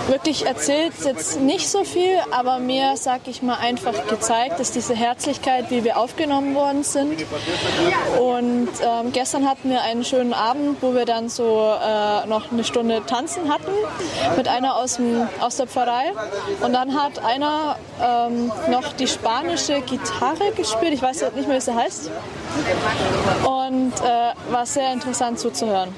Wirklich 0.08 0.46
erzählt 0.46 0.94
jetzt 1.04 1.40
nicht 1.40 1.70
so 1.70 1.84
viel, 1.84 2.18
aber 2.32 2.60
mehr, 2.60 2.96
sag 2.96 3.28
ich 3.28 3.42
mal, 3.42 3.56
einfach 3.56 4.08
gezeigt, 4.08 4.60
dass 4.60 4.72
diese 4.72 4.96
Herzlichkeit, 4.96 5.70
wie 5.70 5.84
wir 5.84 5.98
aufgenommen 5.98 6.56
worden 6.56 6.84
sind. 6.84 7.26
Und 8.20 8.70
ähm, 8.82 9.12
gestern 9.12 9.48
hatten 9.50 9.70
wir 9.70 9.82
einen 9.82 10.06
schönen 10.06 10.34
Abend, 10.34 10.82
wo 10.82 10.94
wir 10.94 11.06
dann 11.06 11.28
so 11.28 11.74
äh, 11.74 12.26
noch 12.28 12.52
eine 12.52 12.64
Stunde 12.64 13.02
tanzen 13.06 13.52
hatten 13.52 13.72
mit 14.38 14.48
einer 14.48 14.78
aus, 14.78 14.96
dem, 14.96 15.28
aus 15.42 15.58
der 15.58 15.68
Pfarrei. 15.68 16.14
Und 16.62 16.72
dann 16.74 16.94
hat 16.94 17.20
einer 17.24 17.76
ähm, 18.02 18.52
noch 18.70 18.94
die 18.94 19.08
spanische 19.08 19.82
Gitarre 19.82 20.52
gespielt. 20.56 20.94
Ich 20.94 21.02
weiß 21.02 21.22
nicht 21.36 21.48
mehr, 21.48 21.58
wie 21.58 21.62
sie 21.62 21.76
heißt. 21.76 22.10
Und 23.46 23.94
äh, 24.02 24.54
war 24.54 24.66
sehr 24.66 24.94
interessant 24.94 25.40
zuzuhören. 25.40 25.94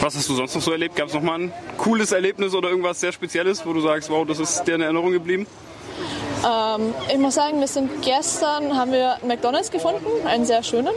Was 0.00 0.16
hast 0.16 0.28
du 0.28 0.34
sonst 0.34 0.54
noch 0.54 0.62
so 0.62 0.72
erlebt? 0.72 0.96
Gab 0.96 1.08
es 1.08 1.14
noch 1.14 1.22
mal 1.22 1.38
ein 1.38 1.52
cooles 1.78 2.12
Erlebnis 2.12 2.54
oder 2.54 2.68
irgendwas 2.68 3.00
sehr 3.00 3.12
Spezielles, 3.12 3.64
wo 3.64 3.72
du 3.72 3.80
sagst, 3.80 4.10
wow, 4.10 4.26
das 4.26 4.38
ist 4.38 4.64
dir 4.64 4.74
in 4.74 4.82
Erinnerung 4.82 5.12
geblieben? 5.12 5.46
Ähm, 6.44 6.94
ich 7.10 7.18
muss 7.18 7.34
sagen, 7.34 7.60
wir 7.60 7.68
sind 7.68 8.02
gestern 8.02 8.76
haben 8.76 8.92
wir 8.92 9.16
McDonalds 9.26 9.70
gefunden, 9.70 10.04
einen 10.26 10.44
sehr 10.44 10.62
schönen, 10.62 10.92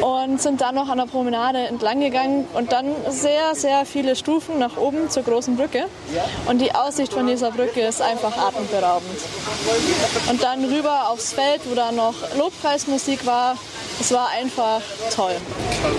und 0.00 0.40
sind 0.40 0.60
dann 0.60 0.76
noch 0.76 0.88
an 0.88 0.98
der 0.98 1.04
Promenade 1.04 1.58
entlang 1.58 2.00
gegangen 2.00 2.46
und 2.54 2.72
dann 2.72 2.86
sehr, 3.10 3.54
sehr 3.54 3.84
viele 3.84 4.16
Stufen 4.16 4.58
nach 4.58 4.76
oben 4.76 5.10
zur 5.10 5.24
großen 5.24 5.56
Brücke. 5.56 5.84
Und 6.46 6.60
die 6.60 6.74
Aussicht 6.74 7.12
von 7.12 7.26
dieser 7.26 7.50
Brücke 7.50 7.80
ist 7.80 8.00
einfach 8.00 8.36
atemberaubend. 8.36 9.20
Und 10.30 10.42
dann 10.42 10.64
rüber 10.64 11.10
aufs 11.10 11.32
Feld, 11.32 11.60
wo 11.68 11.74
da 11.74 11.92
noch 11.92 12.14
Lobpreismusik 12.38 13.26
war. 13.26 13.56
Es 14.00 14.12
war 14.12 14.28
einfach 14.30 14.80
toll. 15.14 15.34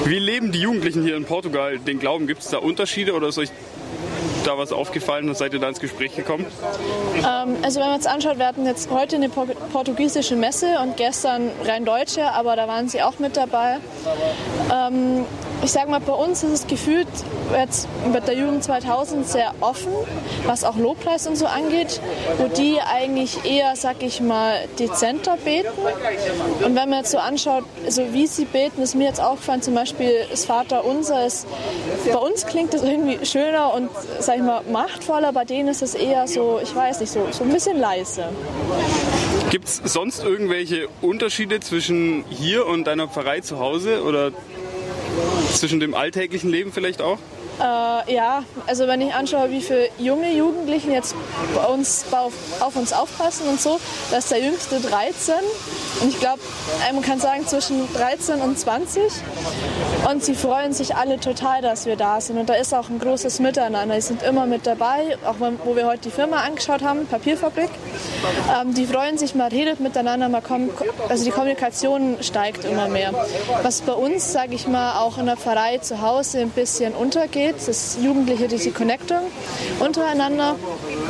Wie 0.05 0.19
leben 0.19 0.51
die 0.51 0.61
Jugendlichen 0.61 1.03
hier 1.03 1.17
in 1.17 1.25
Portugal 1.25 1.79
den 1.79 1.99
Glauben? 1.99 2.27
Gibt 2.27 2.41
es 2.41 2.47
da 2.47 2.57
Unterschiede 2.57 3.13
oder 3.13 3.27
ist 3.27 3.37
euch 3.37 3.49
da 4.49 4.57
was 4.57 4.71
aufgefallen? 4.71 5.33
Seid 5.35 5.53
ihr 5.53 5.59
da 5.59 5.69
ins 5.69 5.79
Gespräch 5.79 6.15
gekommen? 6.15 6.45
Ähm, 7.17 7.55
also 7.61 7.79
wenn 7.79 7.87
man 7.87 7.95
jetzt 7.95 8.07
anschaut, 8.07 8.37
wir 8.39 8.47
hatten 8.47 8.65
jetzt 8.65 8.89
heute 8.89 9.15
eine 9.15 9.29
por- 9.29 9.45
portugiesische 9.71 10.35
Messe 10.35 10.77
und 10.81 10.97
gestern 10.97 11.51
rein 11.65 11.85
deutsche, 11.85 12.31
aber 12.31 12.55
da 12.55 12.67
waren 12.67 12.89
sie 12.89 13.01
auch 13.01 13.19
mit 13.19 13.37
dabei. 13.37 13.77
Ähm, 14.73 15.25
ich 15.61 15.71
sage 15.71 15.89
mal, 15.91 15.99
bei 15.99 16.13
uns 16.13 16.41
ist 16.43 16.51
es 16.51 16.67
gefühlt 16.67 17.07
jetzt 17.57 17.87
mit 18.13 18.27
der 18.27 18.35
Jugend 18.35 18.63
2000 18.63 19.27
sehr 19.27 19.53
offen, 19.59 19.91
was 20.45 20.63
auch 20.63 20.77
Lobpreis 20.77 21.27
und 21.27 21.35
so 21.35 21.47
angeht, 21.47 21.99
wo 22.37 22.47
die 22.47 22.79
eigentlich 22.81 23.43
eher, 23.43 23.75
sag 23.75 24.01
ich 24.01 24.21
mal, 24.21 24.53
dezenter 24.79 25.35
beten. 25.43 25.67
Und 26.63 26.75
wenn 26.75 26.89
man 26.89 26.99
jetzt 26.99 27.11
so 27.11 27.17
anschaut, 27.17 27.65
also 27.85 28.03
wie 28.13 28.25
sie 28.27 28.45
beten, 28.45 28.81
ist 28.81 28.95
mir 28.95 29.05
jetzt 29.07 29.19
aufgefallen, 29.21 29.61
zum 29.61 29.75
Beispiel 29.75 30.25
das 30.31 30.45
Vater 30.45 30.85
Unser 30.85 31.25
ist, 31.25 31.45
bei 32.09 32.17
uns 32.17 32.45
klingt 32.45 32.73
das 32.73 32.83
irgendwie 32.83 33.25
schöner 33.25 33.73
und, 33.73 33.89
sag 34.19 34.38
mal, 34.41 34.61
machtvoller, 34.71 35.31
bei 35.33 35.45
denen 35.45 35.69
ist 35.69 35.81
es 35.81 35.95
eher 35.95 36.27
so, 36.27 36.59
ich 36.61 36.75
weiß 36.75 36.99
nicht, 36.99 37.11
so, 37.11 37.27
so 37.31 37.43
ein 37.43 37.51
bisschen 37.51 37.79
leise. 37.79 38.29
Gibt 39.49 39.67
es 39.67 39.81
sonst 39.83 40.23
irgendwelche 40.23 40.87
Unterschiede 41.01 41.59
zwischen 41.59 42.23
hier 42.29 42.65
und 42.67 42.85
deiner 42.85 43.07
Pfarrei 43.07 43.41
zu 43.41 43.59
Hause 43.59 44.03
oder 44.03 44.31
zwischen 45.53 45.79
dem 45.79 45.93
alltäglichen 45.95 46.49
Leben 46.49 46.71
vielleicht 46.71 47.01
auch? 47.01 47.17
Äh, 47.59 48.13
ja, 48.13 48.43
also 48.67 48.87
wenn 48.87 49.01
ich 49.01 49.13
anschaue, 49.13 49.49
wie 49.51 49.61
viele 49.61 49.89
junge 49.97 50.31
Jugendlichen 50.31 50.91
jetzt 50.91 51.13
bei 51.53 51.65
uns 51.65 52.05
auf, 52.11 52.33
auf 52.61 52.75
uns 52.75 52.93
aufpassen 52.93 53.49
und 53.49 53.59
so, 53.59 53.79
da 54.11 54.17
ist 54.17 54.31
der 54.31 54.39
jüngste 54.39 54.79
13 54.79 55.35
und 56.01 56.09
ich 56.09 56.19
glaube, 56.19 56.39
man 56.93 57.01
kann 57.01 57.19
sagen 57.19 57.45
zwischen 57.47 57.93
13 57.93 58.41
und 58.41 58.57
20 58.57 59.03
und 60.09 60.23
sie 60.23 60.35
freuen 60.35 60.71
sich 60.71 60.95
alle 60.95 61.19
total, 61.19 61.61
dass 61.61 61.85
wir 61.85 61.97
da 61.97 62.21
sind 62.21 62.37
und 62.37 62.47
da 62.47 62.53
ist 62.53 62.73
auch 62.73 62.89
ein 62.89 62.99
großes 62.99 63.39
Miteinander. 63.39 63.95
Die 63.95 64.01
sind 64.01 64.23
immer 64.23 64.45
mit 64.45 64.65
dabei, 64.65 65.17
auch 65.25 65.35
wo 65.65 65.75
wir 65.75 65.85
heute 65.85 66.03
die 66.03 66.11
Firma 66.11 66.37
angeschaut 66.37 66.81
haben, 66.81 67.07
Papierfabrik. 67.07 67.69
Ähm, 68.61 68.73
die 68.73 68.85
freuen 68.85 69.17
sich, 69.17 69.35
man 69.35 69.49
redet 69.49 69.79
miteinander, 69.81 70.29
man 70.29 70.43
kommt, 70.43 70.71
also 71.09 71.25
die 71.25 71.31
Kommunikation 71.31 72.17
steigt 72.21 72.63
immer 72.63 72.87
mehr. 72.87 73.13
Was 73.63 73.81
bei 73.81 73.93
uns, 73.93 74.31
sage 74.31 74.55
ich 74.55 74.67
mal, 74.67 74.99
auch 74.99 75.17
in 75.17 75.25
der 75.25 75.35
Pfarrei 75.37 75.79
zu 75.79 76.01
Hause 76.01 76.39
ein 76.39 76.51
bisschen 76.51 76.93
untergeht, 76.93 77.48
das 77.53 77.67
ist 77.67 77.99
Jugendliche, 78.03 78.47
diese 78.47 78.71
Connectung 78.71 79.19
untereinander. 79.79 80.55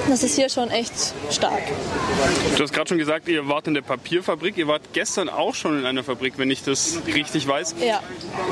Das 0.09 0.23
ist 0.23 0.35
hier 0.35 0.49
schon 0.49 0.69
echt 0.69 0.93
stark. 1.31 1.61
Du 2.55 2.63
hast 2.63 2.73
gerade 2.73 2.89
schon 2.89 2.97
gesagt, 2.97 3.27
ihr 3.27 3.47
wart 3.47 3.67
in 3.67 3.73
der 3.73 3.81
Papierfabrik. 3.81 4.57
Ihr 4.57 4.67
wart 4.67 4.81
gestern 4.93 5.29
auch 5.29 5.55
schon 5.55 5.79
in 5.79 5.85
einer 5.85 6.03
Fabrik, 6.03 6.33
wenn 6.37 6.51
ich 6.51 6.63
das 6.63 6.99
richtig 7.07 7.47
weiß. 7.47 7.75
Ja. 7.85 8.01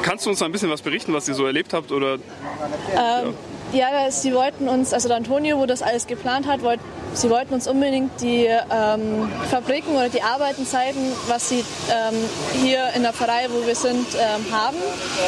Kannst 0.01 0.25
du 0.25 0.29
uns 0.29 0.39
da 0.39 0.45
ein 0.45 0.51
bisschen 0.51 0.69
was 0.69 0.81
berichten, 0.81 1.13
was 1.13 1.27
ihr 1.27 1.33
so 1.33 1.45
erlebt 1.45 1.73
habt? 1.73 1.91
Oder 1.91 2.15
Ähm, 2.15 2.19
ja, 2.95 3.23
das- 3.73 4.21
sie 4.21 4.33
wollten 4.33 4.67
uns, 4.69 4.93
also 4.93 5.07
der 5.07 5.17
Antonio, 5.17 5.57
wo 5.59 5.65
das 5.65 5.81
alles 5.81 6.07
geplant 6.07 6.47
hat, 6.47 6.61
wollt, 6.63 6.79
sie 7.13 7.29
wollten 7.29 7.53
uns 7.53 7.67
unbedingt 7.67 8.21
die 8.21 8.45
ähm, 8.45 9.29
Fabriken 9.49 9.95
oder 9.95 10.09
die 10.09 10.21
Arbeiten 10.21 10.65
zeigen, 10.65 11.11
was 11.27 11.49
sie 11.49 11.59
ähm, 11.91 12.15
hier 12.63 12.89
in 12.95 13.03
der 13.03 13.13
Pfarrei, 13.13 13.47
wo 13.49 13.65
wir 13.65 13.75
sind, 13.75 14.07
ähm, 14.15 14.45
haben. 14.55 14.77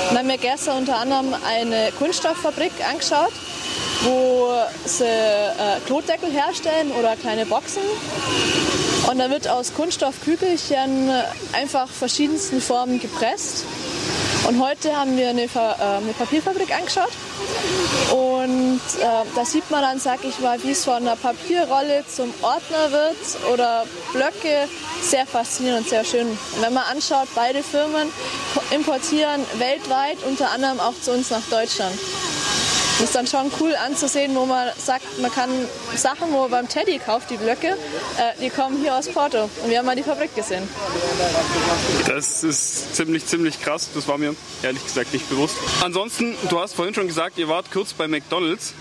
Und 0.10 0.18
haben 0.18 0.28
mir 0.28 0.38
gestern 0.38 0.78
unter 0.78 0.98
anderem 0.98 1.34
eine 1.48 1.92
Kunststofffabrik 1.98 2.72
angeschaut, 2.90 3.32
wo 4.04 4.50
sie 4.86 5.04
äh, 5.06 5.80
Klodeckel 5.86 6.32
herstellen 6.32 6.92
oder 6.98 7.16
kleine 7.16 7.46
Boxen. 7.46 7.82
Und 9.10 9.18
da 9.18 9.30
wird 9.30 9.48
aus 9.48 9.74
Kunststoffkügelchen 9.74 11.10
einfach 11.54 11.88
verschiedensten 11.90 12.62
Formen 12.62 13.00
gepresst. 13.00 13.66
Und 14.50 14.60
heute 14.60 14.98
haben 14.98 15.16
wir 15.16 15.30
eine, 15.30 15.44
äh, 15.44 15.48
eine 15.48 16.12
Papierfabrik 16.18 16.76
angeschaut. 16.76 17.12
Und 18.12 18.82
äh, 19.00 19.06
da 19.36 19.46
sieht 19.46 19.70
man 19.70 19.84
dann, 19.84 20.00
sag 20.00 20.24
ich 20.24 20.40
mal, 20.40 20.58
wie 20.64 20.72
es 20.72 20.86
von 20.86 20.96
einer 20.96 21.16
Papierrolle 21.16 22.04
zum 22.08 22.34
Ordner 22.42 22.92
wird 22.92 23.54
oder 23.54 23.86
Blöcke. 24.12 24.68
Sehr 25.04 25.28
faszinierend 25.28 25.82
und 25.82 25.90
sehr 25.90 26.04
schön. 26.04 26.28
Und 26.28 26.62
wenn 26.62 26.74
man 26.74 26.84
anschaut, 26.86 27.28
beide 27.36 27.62
Firmen 27.62 28.08
importieren 28.72 29.46
weltweit, 29.60 30.18
unter 30.28 30.50
anderem 30.50 30.80
auch 30.80 31.00
zu 31.00 31.12
uns 31.12 31.30
nach 31.30 31.48
Deutschland. 31.52 31.94
Das 33.00 33.08
ist 33.08 33.16
dann 33.16 33.28
schon 33.28 33.50
cool 33.62 33.74
anzusehen, 33.76 34.36
wo 34.36 34.46
man 34.46 34.68
sagt, 34.78 35.20
man 35.22 35.32
kann 35.32 35.50
Sachen, 35.96 36.34
wo 36.34 36.42
man 36.42 36.52
beim 36.52 36.68
Teddy 36.68 37.00
kauft, 37.00 37.30
die 37.30 37.38
Blöcke, 37.38 37.68
äh, 37.68 38.42
die 38.42 38.50
kommen 38.50 38.78
hier 38.82 38.94
aus 38.94 39.08
Porto. 39.08 39.50
Und 39.64 39.70
wir 39.70 39.78
haben 39.78 39.86
mal 39.86 39.96
die 39.96 40.04
Fabrik 40.04 40.36
gesehen. 40.36 40.68
Das 42.06 42.44
ist 42.44 42.94
ziemlich, 42.98 43.26
ziemlich 43.26 43.62
krass. 43.62 43.88
Das 43.96 44.06
war 44.10 44.18
mir 44.18 44.36
ehrlich 44.64 44.84
gesagt 44.84 45.14
nicht 45.14 45.30
bewusst. 45.30 45.56
Ansonsten, 45.82 46.36
du 46.50 46.60
hast 46.60 46.74
vorhin 46.74 46.94
schon 46.94 47.08
gesagt, 47.08 47.38
ihr 47.38 47.48
wart 47.48 47.72
kurz 47.72 47.94
bei 47.94 48.10
McDonalds. 48.10 48.74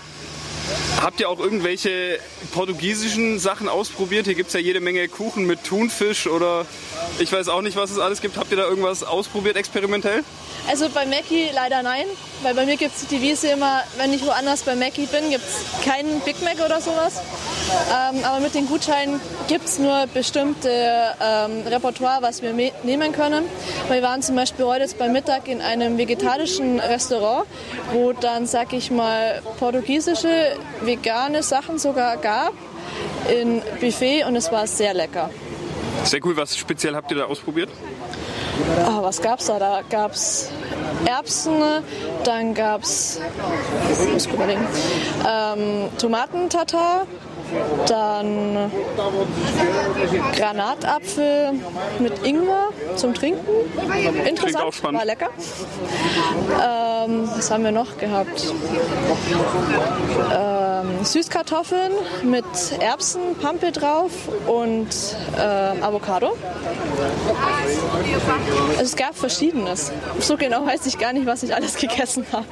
Habt 1.01 1.19
ihr 1.19 1.29
auch 1.29 1.39
irgendwelche 1.39 2.19
portugiesischen 2.53 3.39
Sachen 3.39 3.69
ausprobiert? 3.69 4.25
Hier 4.25 4.35
gibt 4.35 4.49
es 4.49 4.53
ja 4.53 4.59
jede 4.59 4.79
Menge 4.79 5.07
Kuchen 5.07 5.45
mit 5.45 5.63
Thunfisch 5.63 6.27
oder 6.27 6.65
ich 7.19 7.31
weiß 7.31 7.47
auch 7.47 7.61
nicht, 7.61 7.77
was 7.77 7.91
es 7.91 7.99
alles 7.99 8.21
gibt. 8.21 8.37
Habt 8.37 8.51
ihr 8.51 8.57
da 8.57 8.63
irgendwas 8.63 9.03
ausprobiert, 9.03 9.55
experimentell? 9.55 10.23
Also 10.67 10.89
bei 10.89 11.05
Mackie 11.05 11.49
leider 11.53 11.81
nein, 11.83 12.05
weil 12.43 12.53
bei 12.53 12.65
mir 12.65 12.77
gibt 12.77 12.95
es 12.95 13.07
die 13.07 13.15
Devise 13.17 13.47
immer, 13.49 13.83
wenn 13.97 14.13
ich 14.13 14.25
woanders 14.25 14.63
bei 14.63 14.75
Mackie 14.75 15.07
bin, 15.07 15.29
gibt 15.29 15.43
es 15.43 15.85
keinen 15.85 16.19
Big 16.21 16.41
Mac 16.43 16.57
oder 16.63 16.81
sowas. 16.81 17.21
Ähm, 17.91 18.23
aber 18.23 18.39
mit 18.39 18.55
den 18.55 18.67
Gutscheinen 18.67 19.19
gibt 19.47 19.65
es 19.65 19.79
nur 19.79 20.05
bestimmte 20.13 20.69
ähm, 20.69 21.63
Repertoire, 21.67 22.21
was 22.21 22.41
wir 22.41 22.53
me- 22.53 22.71
nehmen 22.83 23.11
können. 23.11 23.45
Wir 23.89 24.01
waren 24.01 24.21
zum 24.21 24.35
Beispiel 24.35 24.65
heute 24.65 24.87
beim 24.97 25.11
Mittag 25.11 25.47
in 25.47 25.61
einem 25.61 25.97
vegetarischen 25.97 26.79
Restaurant, 26.79 27.45
wo 27.93 28.11
dann, 28.13 28.45
sag 28.47 28.73
ich 28.73 28.91
mal, 28.91 29.41
portugiesische, 29.59 30.55
vegane 30.81 31.43
Sachen 31.43 31.77
sogar 31.79 32.17
gab 32.17 32.53
in 33.31 33.61
Buffet 33.79 34.23
und 34.25 34.35
es 34.35 34.51
war 34.51 34.65
sehr 34.67 34.93
lecker. 34.93 35.29
Sehr 36.03 36.19
cool. 36.25 36.35
Was 36.37 36.55
speziell 36.57 36.95
habt 36.95 37.11
ihr 37.11 37.17
da 37.17 37.25
ausprobiert? 37.25 37.69
Ah, 38.85 38.99
was 39.01 39.21
gab's 39.21 39.45
da? 39.45 39.59
Da 39.59 39.81
gab's 39.89 40.49
Erbsen, 41.05 41.61
dann 42.23 42.53
gab's 42.53 43.19
muss 44.11 44.25
überlegen, 44.25 44.67
ähm, 45.27 45.89
Tomatentatar 45.97 47.05
Dann 47.87 48.71
Granatapfel 50.35 51.53
mit 51.99 52.25
Ingwer 52.25 52.69
zum 52.95 53.13
Trinken. 53.13 53.39
Interessant, 54.27 54.83
war 54.83 55.05
lecker. 55.05 55.29
Ähm, 56.61 57.29
was 57.35 57.49
haben 57.51 57.63
wir 57.63 57.71
noch 57.71 57.97
gehabt? 57.97 58.53
Ähm, 60.33 61.03
Süßkartoffeln 61.03 61.91
mit 62.23 62.45
Erbsen, 62.79 63.35
Pampe 63.41 63.71
drauf 63.71 64.11
und 64.47 64.87
äh, 65.37 65.41
Avocado. 65.81 66.35
Also 68.77 68.83
es 68.83 68.95
gab 68.95 69.15
verschiedenes. 69.15 69.91
So 70.19 70.37
genau 70.37 70.65
weiß 70.65 70.85
ich 70.85 70.97
gar 70.97 71.13
nicht, 71.13 71.25
was 71.25 71.43
ich 71.43 71.53
alles 71.55 71.75
gegessen 71.77 72.25
habe. 72.31 72.45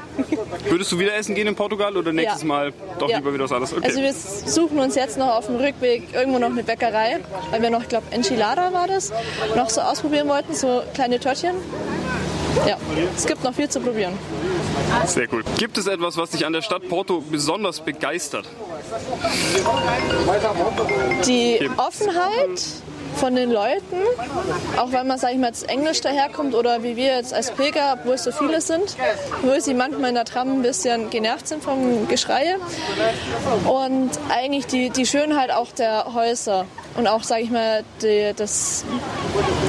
Würdest 0.69 0.91
du 0.91 0.99
wieder 0.99 1.15
essen 1.15 1.35
gehen 1.35 1.47
in 1.47 1.55
Portugal 1.55 1.95
oder 1.97 2.11
nächstes 2.13 2.41
Ja. 2.41 2.47
Mal 2.47 2.73
doch 2.99 3.09
Ja. 3.09 3.17
lieber 3.17 3.33
wieder 3.33 3.43
was 3.45 3.51
anderes? 3.51 3.73
Okay. 3.73 3.85
Also 3.85 4.01
wir 4.01 4.13
suchen 4.13 4.79
uns 4.79 4.86
jetzt 4.95 5.17
noch 5.17 5.35
auf 5.35 5.47
dem 5.47 5.57
Rückweg 5.57 6.13
irgendwo 6.13 6.39
noch 6.39 6.49
eine 6.49 6.63
Bäckerei, 6.63 7.19
weil 7.51 7.61
wir 7.61 7.69
noch, 7.69 7.81
ich 7.81 7.89
glaube, 7.89 8.07
Enchilada 8.11 8.73
war 8.73 8.87
das, 8.87 9.11
noch 9.55 9.69
so 9.69 9.81
ausprobieren 9.81 10.27
wollten, 10.27 10.53
so 10.53 10.83
kleine 10.93 11.19
Törtchen. 11.19 11.55
Ja, 12.67 12.77
es 13.15 13.25
gibt 13.25 13.43
noch 13.43 13.53
viel 13.53 13.69
zu 13.69 13.79
probieren. 13.79 14.13
Sehr 15.05 15.27
cool. 15.31 15.43
Gibt 15.57 15.77
es 15.77 15.87
etwas, 15.87 16.17
was 16.17 16.31
dich 16.31 16.45
an 16.45 16.53
der 16.53 16.61
Stadt 16.61 16.87
Porto 16.89 17.23
besonders 17.29 17.81
begeistert? 17.81 18.45
Die 21.25 21.69
Offenheit 21.77 22.59
von 23.17 23.35
den 23.35 23.51
Leuten, 23.51 23.97
auch 24.77 24.91
wenn 24.91 25.07
man, 25.07 25.17
sag 25.17 25.31
ich 25.31 25.37
mal, 25.37 25.47
jetzt 25.47 25.69
Englisch 25.69 26.01
daherkommt 26.01 26.53
oder 26.55 26.83
wie 26.83 26.95
wir 26.95 27.15
jetzt 27.15 27.33
als 27.33 27.51
Pilger, 27.51 27.97
obwohl 27.99 28.13
es 28.13 28.23
so 28.23 28.31
viele 28.31 28.61
sind, 28.61 28.95
obwohl 29.41 29.59
sie 29.59 29.73
manchmal 29.73 30.09
in 30.09 30.15
der 30.15 30.25
Tram 30.25 30.53
ein 30.53 30.61
bisschen 30.61 31.09
genervt 31.09 31.47
sind 31.47 31.63
vom 31.63 32.07
Geschreie. 32.07 32.55
Und 33.65 34.11
eigentlich 34.29 34.67
die, 34.67 34.89
die 34.89 35.05
Schönheit 35.05 35.51
auch 35.51 35.71
der 35.71 36.13
Häuser 36.13 36.65
und 36.97 37.07
auch, 37.07 37.23
sag 37.23 37.41
ich 37.41 37.51
mal, 37.51 37.83
die, 38.01 38.33
das, 38.35 38.83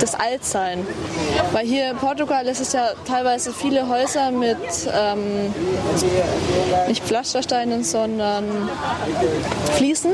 das 0.00 0.14
Altsein. 0.14 0.86
Weil 1.52 1.66
hier 1.66 1.90
in 1.90 1.96
Portugal 1.96 2.46
ist 2.46 2.60
es 2.60 2.72
ja 2.72 2.90
teilweise 3.06 3.52
viele 3.52 3.88
Häuser 3.88 4.30
mit 4.30 4.56
ähm, 4.92 5.54
nicht 6.88 7.04
Pflastersteinen, 7.04 7.84
sondern 7.84 8.70
Fliesen. 9.74 10.12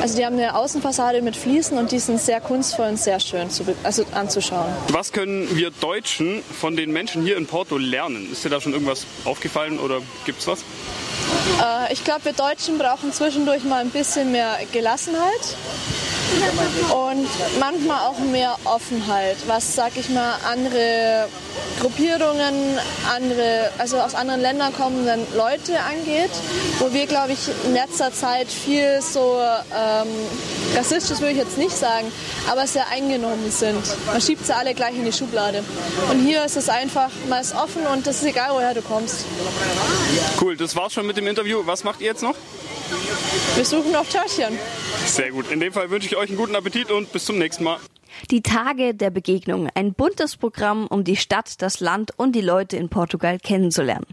Also 0.00 0.16
die 0.16 0.26
haben 0.26 0.36
eine 0.36 0.56
Außenfassade 0.56 1.22
mit 1.22 1.36
Fliesen 1.36 1.78
und 1.78 1.92
die 1.92 2.00
sind 2.00 2.20
sehr 2.20 2.40
kunstvoll 2.52 2.88
und 2.88 2.98
sehr 2.98 3.18
schön 3.18 3.48
zu, 3.48 3.64
also 3.82 4.04
anzuschauen. 4.12 4.70
Was 4.88 5.12
können 5.12 5.56
wir 5.56 5.70
Deutschen 5.70 6.42
von 6.42 6.76
den 6.76 6.92
Menschen 6.92 7.22
hier 7.22 7.38
in 7.38 7.46
Porto 7.46 7.78
lernen? 7.78 8.30
Ist 8.30 8.44
dir 8.44 8.50
da 8.50 8.60
schon 8.60 8.74
irgendwas 8.74 9.06
aufgefallen 9.24 9.78
oder 9.78 10.02
gibt's 10.26 10.46
was? 10.46 10.60
Äh, 10.60 11.92
ich 11.94 12.04
glaube, 12.04 12.26
wir 12.26 12.34
Deutschen 12.34 12.76
brauchen 12.76 13.10
zwischendurch 13.10 13.64
mal 13.64 13.80
ein 13.80 13.88
bisschen 13.88 14.32
mehr 14.32 14.58
Gelassenheit 14.70 15.56
und 16.92 17.28
manchmal 17.60 18.06
auch 18.06 18.18
mehr 18.18 18.56
Offenheit, 18.64 19.36
was, 19.46 19.74
sag 19.74 19.96
ich 19.96 20.08
mal, 20.08 20.34
andere 20.50 21.28
Gruppierungen, 21.80 22.78
andere, 23.14 23.70
also 23.78 23.98
aus 23.98 24.14
anderen 24.14 24.40
Ländern 24.40 24.72
kommenden 24.72 25.26
Leute 25.36 25.80
angeht, 25.80 26.30
wo 26.78 26.92
wir, 26.92 27.06
glaube 27.06 27.32
ich, 27.32 27.38
in 27.64 27.74
letzter 27.74 28.12
Zeit 28.12 28.48
viel 28.48 29.00
so 29.02 29.40
ähm, 29.40 30.08
rassistisch 30.76 31.20
würde 31.20 31.32
ich 31.32 31.38
jetzt 31.38 31.58
nicht 31.58 31.76
sagen, 31.76 32.10
aber 32.48 32.66
sehr 32.66 32.88
eingenommen 32.88 33.50
sind. 33.50 33.82
Man 34.06 34.20
schiebt 34.20 34.46
sie 34.46 34.54
alle 34.54 34.74
gleich 34.74 34.94
in 34.94 35.04
die 35.04 35.12
Schublade. 35.12 35.62
Und 36.10 36.24
hier 36.24 36.44
ist 36.44 36.56
es 36.56 36.68
einfach, 36.68 37.10
man 37.28 37.40
ist 37.40 37.54
offen 37.54 37.86
und 37.86 38.06
es 38.06 38.22
ist 38.22 38.28
egal, 38.28 38.50
woher 38.52 38.74
du 38.74 38.82
kommst. 38.82 39.24
Cool, 40.40 40.56
das 40.56 40.76
war's 40.76 40.92
schon 40.92 41.06
mit 41.06 41.16
dem 41.16 41.26
Interview. 41.26 41.62
Was 41.64 41.84
macht 41.84 42.00
ihr 42.00 42.06
jetzt 42.06 42.22
noch? 42.22 42.34
Wir 43.54 43.64
suchen 43.64 43.92
noch 43.92 44.06
Törtchen. 44.06 44.58
Sehr 45.06 45.30
gut. 45.30 45.50
In 45.50 45.60
dem 45.60 45.72
Fall 45.72 45.90
wünsche 45.90 46.06
ich 46.06 46.16
euch 46.16 46.21
einen 46.30 46.38
guten 46.38 46.56
Appetit 46.56 46.90
und 46.90 47.12
bis 47.12 47.24
zum 47.24 47.38
nächsten 47.38 47.64
Mal. 47.64 47.78
Die 48.30 48.42
Tage 48.42 48.94
der 48.94 49.10
Begegnung, 49.10 49.68
ein 49.74 49.94
buntes 49.94 50.36
Programm, 50.36 50.86
um 50.86 51.04
die 51.04 51.16
Stadt, 51.16 51.60
das 51.62 51.80
Land 51.80 52.12
und 52.16 52.32
die 52.32 52.40
Leute 52.40 52.76
in 52.76 52.88
Portugal 52.88 53.38
kennenzulernen. 53.38 54.06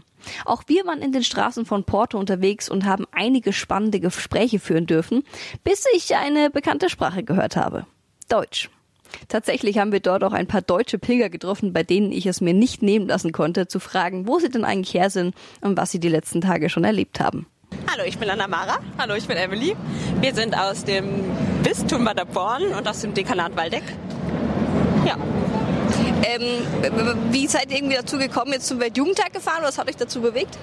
Auch 0.44 0.64
wir 0.66 0.84
waren 0.86 1.02
in 1.02 1.12
den 1.12 1.24
Straßen 1.24 1.64
von 1.64 1.84
Porto 1.84 2.18
unterwegs 2.18 2.68
und 2.68 2.84
haben 2.84 3.06
einige 3.12 3.52
spannende 3.52 4.00
Gespräche 4.00 4.58
führen 4.58 4.86
dürfen, 4.86 5.24
bis 5.64 5.84
ich 5.94 6.14
eine 6.16 6.50
bekannte 6.50 6.90
Sprache 6.90 7.22
gehört 7.22 7.56
habe. 7.56 7.86
Deutsch. 8.28 8.70
Tatsächlich 9.28 9.78
haben 9.78 9.92
wir 9.92 10.00
dort 10.00 10.22
auch 10.22 10.32
ein 10.32 10.46
paar 10.46 10.62
deutsche 10.62 10.98
Pilger 10.98 11.30
getroffen, 11.30 11.72
bei 11.72 11.82
denen 11.82 12.12
ich 12.12 12.26
es 12.26 12.40
mir 12.40 12.54
nicht 12.54 12.82
nehmen 12.82 13.08
lassen 13.08 13.32
konnte, 13.32 13.66
zu 13.66 13.80
fragen, 13.80 14.26
wo 14.26 14.38
sie 14.38 14.50
denn 14.50 14.64
eigentlich 14.64 14.94
her 14.94 15.10
sind 15.10 15.34
und 15.60 15.76
was 15.76 15.90
sie 15.90 16.00
die 16.00 16.08
letzten 16.08 16.40
Tage 16.40 16.68
schon 16.68 16.84
erlebt 16.84 17.18
haben. 17.18 17.46
Hallo, 17.92 18.04
ich 18.04 18.18
bin 18.18 18.30
Anna 18.30 18.46
Mara. 18.46 18.78
Hallo, 18.98 19.14
ich 19.14 19.26
bin 19.26 19.36
Emily. 19.36 19.76
Wir 20.20 20.32
sind 20.32 20.56
aus 20.56 20.84
dem 20.84 21.24
Bistum 21.64 22.04
Paderborn 22.04 22.72
und 22.72 22.86
aus 22.86 23.00
dem 23.00 23.14
Dekanat 23.14 23.56
Waldeck. 23.56 23.82
Ja. 25.04 25.16
Ähm, 26.22 26.66
wie 27.30 27.46
seid 27.48 27.70
ihr 27.70 27.78
irgendwie 27.78 27.96
dazu 27.96 28.16
gekommen, 28.16 28.52
jetzt 28.52 28.68
zum 28.68 28.78
Weltjugendtag 28.78 29.32
gefahren? 29.32 29.62
Was 29.62 29.76
hat 29.76 29.88
euch 29.88 29.96
dazu 29.96 30.20
bewegt? 30.20 30.56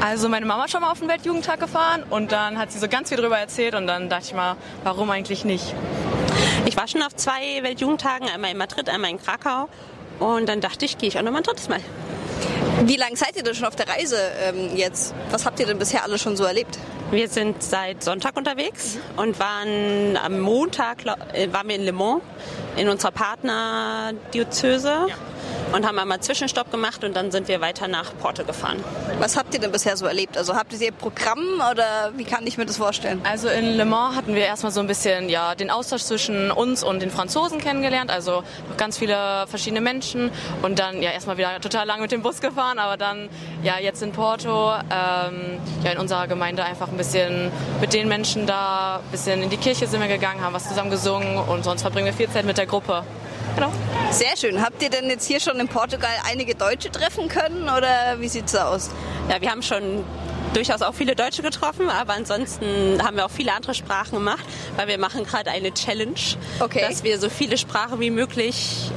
Also 0.00 0.28
meine 0.28 0.46
Mama 0.46 0.64
ist 0.64 0.70
schon 0.70 0.80
mal 0.80 0.90
auf 0.90 0.98
den 0.98 1.08
Weltjugendtag 1.08 1.60
gefahren 1.60 2.04
und 2.08 2.32
dann 2.32 2.58
hat 2.58 2.72
sie 2.72 2.78
so 2.78 2.88
ganz 2.88 3.10
viel 3.10 3.18
darüber 3.18 3.38
erzählt 3.38 3.74
und 3.74 3.86
dann 3.86 4.08
dachte 4.08 4.24
ich 4.28 4.34
mal, 4.34 4.56
warum 4.82 5.10
eigentlich 5.10 5.44
nicht? 5.44 5.74
Ich 6.64 6.76
war 6.76 6.88
schon 6.88 7.02
auf 7.02 7.14
zwei 7.14 7.62
Weltjugendtagen, 7.62 8.28
einmal 8.28 8.50
in 8.50 8.56
Madrid, 8.56 8.88
einmal 8.88 9.10
in 9.10 9.20
Krakau. 9.20 9.68
Und 10.18 10.48
dann 10.48 10.60
dachte 10.60 10.84
ich, 10.84 10.98
gehe 10.98 11.08
ich 11.08 11.18
auch 11.18 11.22
noch 11.22 11.32
mal 11.32 11.38
ein 11.38 11.44
drittes 11.44 11.68
Mal. 11.68 11.80
Wie 12.84 12.96
lange 12.96 13.16
seid 13.16 13.36
ihr 13.36 13.42
denn 13.42 13.54
schon 13.54 13.66
auf 13.66 13.76
der 13.76 13.88
Reise 13.88 14.16
ähm, 14.42 14.76
jetzt? 14.76 15.14
Was 15.30 15.46
habt 15.46 15.60
ihr 15.60 15.66
denn 15.66 15.78
bisher 15.78 16.02
alles 16.02 16.20
schon 16.20 16.36
so 16.36 16.44
erlebt? 16.44 16.78
Wir 17.10 17.28
sind 17.28 17.62
seit 17.62 18.02
Sonntag 18.02 18.36
unterwegs 18.36 18.98
und 19.16 19.38
waren 19.38 20.16
am 20.16 20.40
Montag 20.40 21.04
äh, 21.32 21.52
waren 21.52 21.68
wir 21.68 21.76
in 21.76 21.84
Le 21.84 21.92
Mans 21.92 22.22
in 22.76 22.88
unserer 22.88 23.12
Partnerdiözese 23.12 25.06
und 25.72 25.86
haben 25.86 25.98
einmal 25.98 26.20
Zwischenstopp 26.20 26.70
gemacht 26.70 27.04
und 27.04 27.16
dann 27.16 27.30
sind 27.30 27.48
wir 27.48 27.60
weiter 27.60 27.88
nach 27.88 28.12
Porto 28.20 28.44
gefahren. 28.44 28.82
Was 29.18 29.36
habt 29.36 29.54
ihr 29.54 29.60
denn 29.60 29.72
bisher 29.72 29.96
so 29.96 30.06
erlebt? 30.06 30.36
Also 30.36 30.54
habt 30.54 30.72
ihr 30.72 30.92
Programm 30.92 31.62
oder 31.70 32.12
wie 32.16 32.24
kann 32.24 32.46
ich 32.46 32.58
mir 32.58 32.66
das 32.66 32.76
vorstellen? 32.76 33.20
Also 33.24 33.48
in 33.48 33.76
Le 33.76 33.84
Mans 33.84 34.16
hatten 34.16 34.34
wir 34.34 34.44
erstmal 34.44 34.72
so 34.72 34.80
ein 34.80 34.86
bisschen 34.86 35.28
ja, 35.28 35.54
den 35.54 35.70
Austausch 35.70 36.02
zwischen 36.02 36.50
uns 36.50 36.82
und 36.82 37.00
den 37.00 37.10
Franzosen 37.10 37.58
kennengelernt, 37.58 38.10
also 38.10 38.42
noch 38.68 38.76
ganz 38.76 38.98
viele 38.98 39.46
verschiedene 39.46 39.80
Menschen 39.80 40.30
und 40.62 40.78
dann 40.78 41.02
ja 41.02 41.10
erstmal 41.10 41.38
wieder 41.38 41.60
total 41.60 41.86
lang 41.86 42.00
mit 42.00 42.12
dem 42.12 42.22
Bus 42.22 42.40
gefahren, 42.40 42.78
aber 42.78 42.96
dann 42.96 43.28
ja 43.62 43.78
jetzt 43.78 44.02
in 44.02 44.12
Porto 44.12 44.72
ähm, 44.72 45.58
ja 45.84 45.92
in 45.92 45.98
unserer 45.98 46.26
Gemeinde 46.26 46.64
einfach 46.64 46.88
ein 46.88 46.96
bisschen 46.96 47.50
mit 47.80 47.92
den 47.92 48.08
Menschen 48.08 48.46
da, 48.46 48.96
ein 48.96 49.10
bisschen 49.10 49.42
in 49.42 49.50
die 49.50 49.56
Kirche 49.56 49.86
sind 49.86 50.00
wir 50.00 50.08
gegangen, 50.08 50.40
haben 50.42 50.54
was 50.54 50.68
zusammen 50.68 50.90
gesungen 50.90 51.38
und 51.38 51.64
sonst 51.64 51.82
verbringen 51.82 52.06
wir 52.06 52.12
viel 52.12 52.28
Zeit 52.28 52.44
mit 52.44 52.58
der 52.58 52.66
Gruppe. 52.66 53.04
Genau. 53.54 53.70
Sehr 54.10 54.36
schön. 54.36 54.62
Habt 54.62 54.82
ihr 54.82 54.90
denn 54.90 55.08
jetzt 55.08 55.26
hier 55.26 55.40
schon 55.40 55.58
in 55.60 55.68
Portugal 55.68 56.10
einige 56.30 56.54
Deutsche 56.54 56.90
treffen 56.90 57.28
können 57.28 57.64
oder 57.64 58.18
wie 58.18 58.28
sieht's 58.28 58.52
da 58.52 58.68
aus? 58.68 58.90
Ja, 59.28 59.40
wir 59.40 59.50
haben 59.50 59.62
schon 59.62 60.04
durchaus 60.54 60.82
auch 60.82 60.94
viele 60.94 61.14
Deutsche 61.16 61.42
getroffen, 61.42 61.88
aber 61.88 62.12
ansonsten 62.14 63.00
haben 63.02 63.16
wir 63.16 63.24
auch 63.24 63.30
viele 63.30 63.52
andere 63.54 63.74
Sprachen 63.74 64.12
gemacht, 64.18 64.44
weil 64.76 64.86
wir 64.88 64.98
machen 64.98 65.24
gerade 65.24 65.50
eine 65.50 65.72
Challenge, 65.72 66.14
Okay. 66.60 66.84
dass 66.86 67.02
wir 67.04 67.18
so 67.18 67.30
viele 67.30 67.56
Sprachen 67.56 68.00
wie 68.00 68.10
möglich 68.10 68.90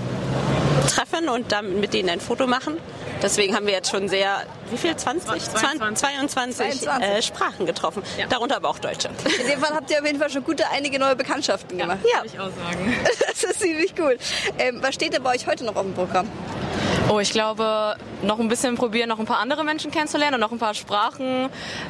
treffen 0.90 1.30
und 1.30 1.52
dann 1.52 1.80
mit 1.80 1.94
denen 1.94 2.10
ein 2.10 2.20
Foto 2.20 2.46
machen. 2.48 2.78
Deswegen 3.22 3.56
haben 3.56 3.66
wir 3.66 3.74
jetzt 3.74 3.90
schon 3.90 4.08
sehr, 4.10 4.44
wie 4.70 4.78
viel? 4.78 4.96
20? 4.96 5.42
22. 5.42 5.98
22, 5.98 6.82
22. 6.82 6.88
Äh, 7.08 7.22
Sprachen 7.22 7.66
getroffen. 7.66 8.04
Darunter 8.30 8.58
aber 8.58 8.70
auch 8.70 8.80
Deutsche. 8.80 9.10
In 9.42 9.48
dem 9.48 9.60
Fall 9.60 9.74
habt 9.76 9.90
ihr 9.90 10.00
auf 10.00 10.06
jeden 10.06 10.20
Fall 10.20 10.30
schon 10.30 10.44
gute 10.44 10.70
einige 10.70 11.00
neue 11.00 11.16
Bekanntschaften 11.16 11.78
gemacht. 11.78 12.00
Ja. 12.04 12.20
Würde 12.24 12.28
ich 12.34 12.40
auch 12.40 12.46
sagen. 12.46 12.96
Das 13.36 13.44
ist 13.44 13.60
ziemlich 13.60 13.94
cool. 14.00 14.18
Ähm, 14.58 14.80
was 14.82 14.96
steht 14.96 15.14
denn 15.14 15.22
bei 15.22 15.36
euch 15.36 15.46
heute 15.46 15.66
noch 15.66 15.76
auf 15.76 15.84
dem 15.84 15.94
Programm? 15.94 16.30
Oh, 17.10 17.20
ich 17.20 17.32
glaube, 17.32 17.96
noch 18.24 18.40
ein 18.40 18.48
bisschen 18.48 18.76
probieren, 18.76 19.10
noch 19.10 19.20
ein 19.20 19.26
paar 19.26 19.38
andere 19.40 19.64
Menschen 19.64 19.92
kennenzulernen 19.92 20.36
und 20.36 20.40
noch 20.40 20.52
ein 20.52 20.58
paar 20.58 20.74
Sprachen 20.74 21.50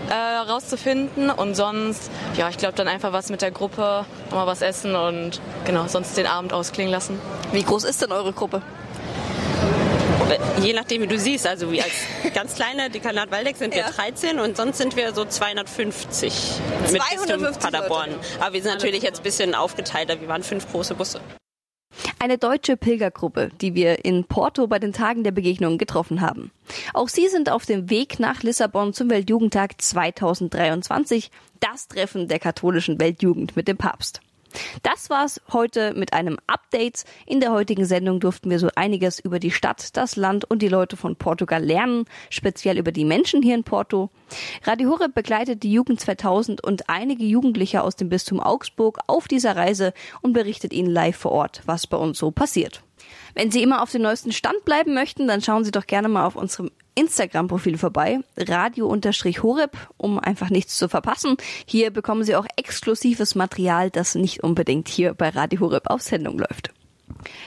äh, 0.10 0.14
rauszufinden. 0.14 1.30
Und 1.30 1.56
sonst, 1.56 2.12
ja, 2.36 2.50
ich 2.50 2.58
glaube 2.58 2.76
dann 2.76 2.88
einfach 2.88 3.14
was 3.14 3.30
mit 3.30 3.42
der 3.42 3.52
Gruppe, 3.52 4.06
nochmal 4.30 4.48
was 4.48 4.62
essen 4.62 4.96
und 4.96 5.40
genau, 5.66 5.88
sonst 5.88 6.18
den 6.18 6.28
Abend 6.28 6.52
ausklingen 6.52 6.92
lassen. 6.92 7.22
Wie 7.54 7.64
groß 7.64 7.86
ist 7.86 8.02
denn 8.02 8.12
eure 8.12 8.34
Gruppe? 8.34 8.62
Je 10.62 10.74
nachdem, 10.74 11.02
wie 11.04 11.08
du 11.08 11.20
siehst. 11.20 11.46
Also 11.48 11.72
wie 11.72 11.82
als 11.82 11.94
ganz 12.34 12.56
kleine 12.56 12.90
Dekanat 12.90 13.32
Waldeck 13.32 13.58
sind 13.58 13.74
wir 13.74 13.82
Ja. 13.82 13.92
13 13.92 14.40
und 14.40 14.58
sonst 14.58 14.78
sind 14.78 14.96
wir 14.96 15.14
so 15.14 15.26
250 15.26 16.34
mit 16.92 17.02
250 17.02 17.38
Bistum 17.38 17.60
Paderborn. 17.60 18.12
Leute. 18.12 18.24
Aber 18.40 18.54
wir 18.54 18.62
sind 18.62 18.74
natürlich 18.74 19.04
jetzt 19.04 19.20
ein 19.20 19.24
bisschen 19.24 19.56
aufgeteilter. 19.56 20.20
Wir 20.20 20.28
waren 20.28 20.44
fünf 20.44 20.70
große 20.72 20.96
Busse. 20.96 21.20
Eine 22.20 22.38
deutsche 22.38 22.76
Pilgergruppe, 22.76 23.50
die 23.62 23.76
wir 23.76 24.04
in 24.04 24.26
Porto 24.26 24.68
bei 24.68 24.80
den 24.80 24.94
Tagen 24.94 25.24
der 25.24 25.32
Begegnung 25.32 25.78
getroffen 25.78 26.22
haben. 26.22 26.52
Auch 26.94 27.08
sie 27.08 27.28
sind 27.30 27.50
auf 27.50 27.66
dem 27.66 27.90
Weg 27.90 28.20
nach 28.20 28.42
Lissabon 28.44 28.94
zum 28.94 29.10
Weltjugendtag 29.10 29.80
2023, 29.82 31.30
das 31.60 31.88
Treffen 31.88 32.28
der 32.28 32.40
katholischen 32.40 33.00
Weltjugend 33.00 33.56
mit 33.56 33.68
dem 33.68 33.78
Papst. 33.78 34.22
Das 34.84 35.10
war's 35.10 35.42
heute 35.52 35.94
mit 35.94 36.14
einem 36.14 36.38
Update. 36.48 37.04
In 37.26 37.40
der 37.40 37.52
heutigen 37.52 37.86
Sendung 37.86 38.20
durften 38.20 38.50
wir 38.50 38.60
so 38.60 38.70
einiges 38.76 39.20
über 39.20 39.40
die 39.40 39.52
Stadt, 39.52 39.96
das 39.98 40.16
Land 40.16 40.46
und 40.46 40.62
die 40.62 40.68
Leute 40.68 40.98
von 40.98 41.16
Portugal 41.16 41.64
lernen, 41.64 42.06
speziell 42.30 42.78
über 42.78 42.92
die 42.92 43.06
Menschen 43.06 43.42
hier 43.42 43.56
in 43.56 43.64
Porto. 43.64 44.10
Radio 44.64 44.90
Horeb 44.92 45.14
begleitet 45.14 45.64
die 45.64 45.72
Jugend 45.72 46.00
2000 46.00 46.64
und 46.64 46.90
einige 46.90 47.24
Jugendliche 47.24 47.84
aus 47.84 47.96
dem 47.96 48.10
Bistum 48.10 48.40
Augsburg 48.40 49.00
auf 49.08 49.28
dieser 49.28 49.56
Reise 49.56 49.94
und 50.22 50.34
berichtet 50.34 50.74
ihnen 50.74 50.90
live 50.90 51.18
vor 51.18 51.32
Ort, 51.32 51.62
was 51.66 51.88
bei 51.88 51.98
uns 51.98 52.18
so 52.18 52.32
passiert. 52.32 52.84
Wenn 53.34 53.52
Sie 53.52 53.62
immer 53.62 53.82
auf 53.82 53.92
dem 53.92 54.02
neuesten 54.02 54.32
Stand 54.32 54.66
bleiben 54.66 54.94
möchten, 54.94 55.28
dann 55.28 55.42
schauen 55.42 55.64
Sie 55.64 55.72
doch 55.72 55.86
gerne 55.86 56.08
mal 56.08 56.26
auf 56.26 56.36
unserem 56.36 56.72
Instagram-Profil 56.96 57.78
vorbei, 57.78 58.20
radio-horeb, 58.38 59.78
um 59.98 60.20
einfach 60.20 60.50
nichts 60.50 60.78
zu 60.78 60.90
verpassen. 60.90 61.38
Hier 61.66 61.92
bekommen 61.92 62.24
Sie 62.24 62.36
auch 62.36 62.48
exklusives 62.56 63.36
Material, 63.36 63.90
das 63.90 64.16
nicht 64.16 64.44
unbedingt 64.44 64.88
hier 64.88 65.14
bei 65.14 65.30
Radio 65.30 65.60
Horeb 65.60 65.90
auf 65.90 66.02
Sendung 66.02 66.38
läuft. 66.40 66.74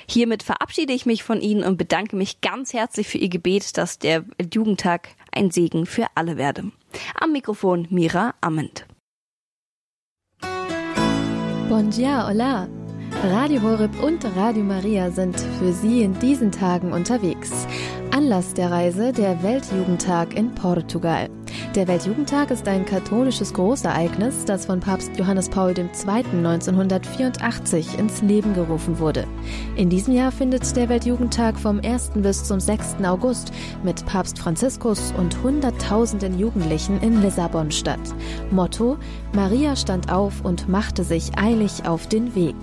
Hiermit 0.06 0.42
verabschiede 0.42 0.92
ich 0.92 1.06
mich 1.06 1.22
von 1.22 1.40
Ihnen 1.40 1.64
und 1.64 1.76
bedanke 1.76 2.16
mich 2.16 2.40
ganz 2.40 2.72
herzlich 2.72 3.08
für 3.08 3.18
Ihr 3.18 3.28
Gebet, 3.28 3.76
dass 3.76 3.98
der 3.98 4.24
Jugendtag 4.52 5.08
ein 5.32 5.50
Segen 5.50 5.86
für 5.86 6.06
alle 6.14 6.36
werde. 6.36 6.70
Am 7.14 7.32
Mikrofon 7.32 7.86
Mira 7.90 8.34
Amend. 8.40 8.86
Bon 11.68 11.90
dia, 11.90 12.26
hola. 12.28 12.68
Radio 13.22 13.60
Horeb 13.62 14.02
und 14.02 14.24
Radio 14.36 14.62
Maria 14.62 15.10
sind 15.10 15.38
für 15.58 15.72
Sie 15.72 16.02
in 16.02 16.18
diesen 16.18 16.52
Tagen 16.52 16.92
unterwegs. 16.92 17.66
Anlass 18.10 18.54
der 18.54 18.70
Reise 18.70 19.12
der 19.12 19.42
Weltjugendtag 19.42 20.34
in 20.34 20.54
Portugal. 20.54 21.28
Der 21.74 21.86
Weltjugendtag 21.86 22.50
ist 22.50 22.66
ein 22.66 22.84
katholisches 22.84 23.52
Großereignis, 23.52 24.44
das 24.44 24.66
von 24.66 24.80
Papst 24.80 25.10
Johannes 25.16 25.48
Paul 25.48 25.76
II. 25.76 25.88
1984 26.06 27.98
ins 27.98 28.22
Leben 28.22 28.54
gerufen 28.54 28.98
wurde. 28.98 29.26
In 29.76 29.90
diesem 29.90 30.14
Jahr 30.14 30.32
findet 30.32 30.74
der 30.76 30.88
Weltjugendtag 30.88 31.58
vom 31.58 31.80
1. 31.80 32.12
bis 32.16 32.44
zum 32.44 32.58
6. 32.58 32.96
August 33.04 33.52
mit 33.82 34.04
Papst 34.06 34.38
Franziskus 34.38 35.12
und 35.16 35.42
Hunderttausenden 35.42 36.38
Jugendlichen 36.38 37.00
in 37.00 37.22
Lissabon 37.22 37.70
statt. 37.70 38.00
Motto: 38.50 38.96
Maria 39.34 39.76
stand 39.76 40.10
auf 40.10 40.44
und 40.44 40.68
machte 40.68 41.04
sich 41.04 41.38
eilig 41.38 41.86
auf 41.86 42.06
den 42.06 42.34
Weg. 42.34 42.56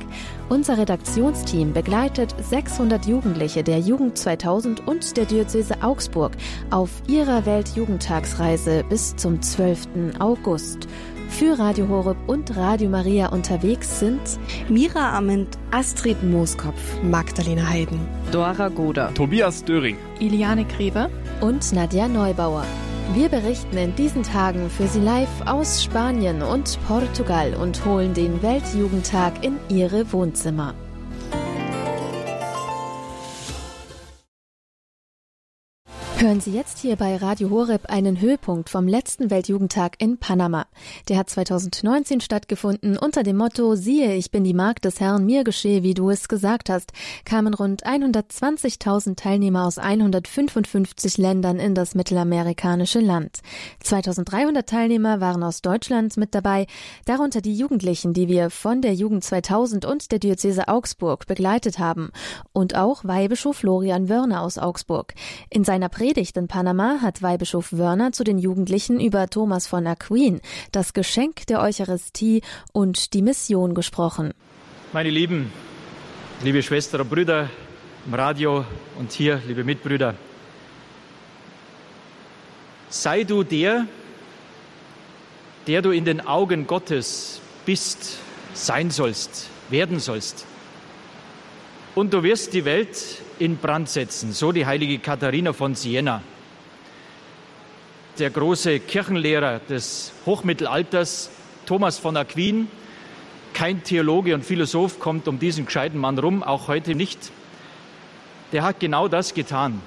Unser 0.47 0.77
Redaktionsteam 0.77 1.73
begleitet 1.73 2.35
600 2.39 3.07
Jugendliche 3.07 3.63
der 3.63 3.79
Jugend 3.79 4.17
2000 4.17 4.87
und 4.87 5.17
der 5.17 5.25
Diözese 5.25 5.81
Augsburg 5.81 6.33
auf 6.69 6.91
ihrer 7.07 7.47
Weltjugendtagsreise 7.47 8.83
bis 8.87 9.15
zum 9.15 9.41
12. 9.41 10.19
August. 10.19 10.87
Für 11.29 11.57
Radio 11.57 11.89
Horeb 11.89 12.17
und 12.27 12.55
Radio 12.55 12.89
Maria 12.89 13.29
unterwegs 13.29 13.99
sind 13.99 14.21
Mira 14.69 15.17
Ament, 15.17 15.57
Astrid 15.71 16.21
Mooskopf, 16.23 17.01
Magdalena 17.01 17.67
Heiden, 17.67 17.99
Dora 18.31 18.69
Goder, 18.69 19.11
Tobias 19.15 19.65
Döring, 19.65 19.97
Iliane 20.19 20.65
Grebe 20.65 21.09
und 21.41 21.73
Nadja 21.73 22.07
Neubauer. 22.07 22.65
Wir 23.13 23.29
berichten 23.29 23.77
in 23.77 23.95
diesen 23.95 24.23
Tagen 24.23 24.69
für 24.69 24.87
Sie 24.87 24.99
live 24.99 25.29
aus 25.45 25.83
Spanien 25.83 26.41
und 26.41 26.77
Portugal 26.87 27.53
und 27.53 27.85
holen 27.85 28.13
den 28.13 28.41
Weltjugendtag 28.41 29.43
in 29.43 29.57
Ihre 29.69 30.11
Wohnzimmer. 30.11 30.73
Hören 36.17 36.39
Sie 36.39 36.53
jetzt 36.53 36.79
hier 36.79 36.95
bei 36.95 37.17
Radio 37.17 37.49
Horeb 37.49 37.89
einen 37.89 38.21
Höhepunkt 38.21 38.69
vom 38.69 38.87
letzten 38.87 39.29
Weltjugendtag 39.29 39.95
in 40.01 40.17
Panama. 40.17 40.65
Der 41.09 41.17
hat 41.17 41.29
2019 41.29 42.21
stattgefunden. 42.21 42.97
Unter 42.97 43.21
dem 43.21 43.35
Motto 43.35 43.75
Siehe, 43.75 44.15
ich 44.15 44.31
bin 44.31 44.45
die 44.45 44.53
Magd 44.53 44.85
des 44.85 45.01
Herrn, 45.01 45.25
mir 45.25 45.43
geschehe, 45.43 45.83
wie 45.83 45.93
du 45.93 46.09
es 46.09 46.29
gesagt 46.29 46.69
hast, 46.69 46.93
kamen 47.25 47.53
rund 47.53 47.85
120.000 47.85 49.17
Teilnehmer 49.17 49.65
aus 49.65 49.77
155 49.77 51.17
Ländern 51.17 51.59
in 51.59 51.75
das 51.75 51.95
mittelamerikanische 51.95 53.01
Land. 53.01 53.41
2300 53.83 54.67
Teilnehmer 54.67 55.19
waren 55.19 55.43
aus 55.43 55.61
Deutschland 55.61 56.15
mit 56.15 56.33
dabei, 56.33 56.65
darunter 57.03 57.41
die 57.41 57.57
Jugendlichen, 57.57 58.13
die 58.13 58.29
wir 58.29 58.51
von 58.51 58.81
der 58.81 58.93
Jugend 58.93 59.25
2000 59.25 59.83
und 59.83 60.13
der 60.13 60.19
Diözese 60.19 60.69
Augsburg 60.69 61.27
begleitet 61.27 61.77
haben 61.77 62.11
und 62.53 62.73
auch 62.73 63.03
Weihbischof 63.03 63.57
Florian 63.57 64.07
Wörner 64.07 64.41
aus 64.41 64.57
Augsburg. 64.57 65.13
In 65.49 65.65
seiner 65.65 65.89
Predigt 66.05 66.37
in 66.37 66.47
Panama 66.47 66.99
hat 67.01 67.23
Weihbischof 67.23 67.73
Wörner 67.73 68.11
zu 68.11 68.23
den 68.23 68.37
Jugendlichen 68.37 68.99
über 68.99 69.27
Thomas 69.27 69.65
von 69.65 69.87
Aquin, 69.87 70.39
das 70.71 70.93
Geschenk 70.93 71.47
der 71.47 71.61
Eucharistie 71.61 72.43
und 72.73 73.15
die 73.15 73.23
Mission 73.23 73.73
gesprochen. 73.73 74.31
Meine 74.93 75.09
Lieben, 75.09 75.51
liebe 76.43 76.61
Schwestern 76.61 77.01
und 77.01 77.09
Brüder 77.09 77.49
im 78.05 78.13
Radio 78.13 78.65
und 78.99 79.13
hier, 79.13 79.41
liebe 79.47 79.63
Mitbrüder, 79.63 80.13
sei 82.89 83.23
du 83.23 83.41
der, 83.41 83.87
der 85.65 85.81
du 85.81 85.89
in 85.89 86.05
den 86.05 86.21
Augen 86.21 86.67
Gottes 86.67 87.41
bist, 87.65 88.19
sein 88.53 88.91
sollst, 88.91 89.49
werden 89.71 89.99
sollst. 89.99 90.45
Und 91.95 92.13
du 92.13 92.23
wirst 92.23 92.51
die 92.51 92.65
Welt 92.65 93.21
in 93.39 93.55
Brand 93.55 93.87
setzen, 93.87 94.33
so 94.33 94.51
die 94.51 94.65
heilige 94.65 94.99
Katharina 94.99 95.53
von 95.53 95.75
Siena. 95.75 96.21
Der 98.19 98.29
große 98.29 98.81
Kirchenlehrer 98.81 99.59
des 99.69 100.11
Hochmittelalters, 100.25 101.29
Thomas 101.65 101.97
von 101.97 102.17
Aquin, 102.17 102.67
kein 103.53 103.81
Theologe 103.81 104.35
und 104.35 104.43
Philosoph 104.43 104.99
kommt 104.99 105.29
um 105.29 105.39
diesen 105.39 105.67
gescheiten 105.67 105.97
Mann 105.97 106.19
rum, 106.19 106.43
auch 106.43 106.67
heute 106.67 106.95
nicht. 106.95 107.31
Der 108.51 108.63
hat 108.63 108.81
genau 108.81 109.07
das 109.07 109.33
getan. 109.33 109.81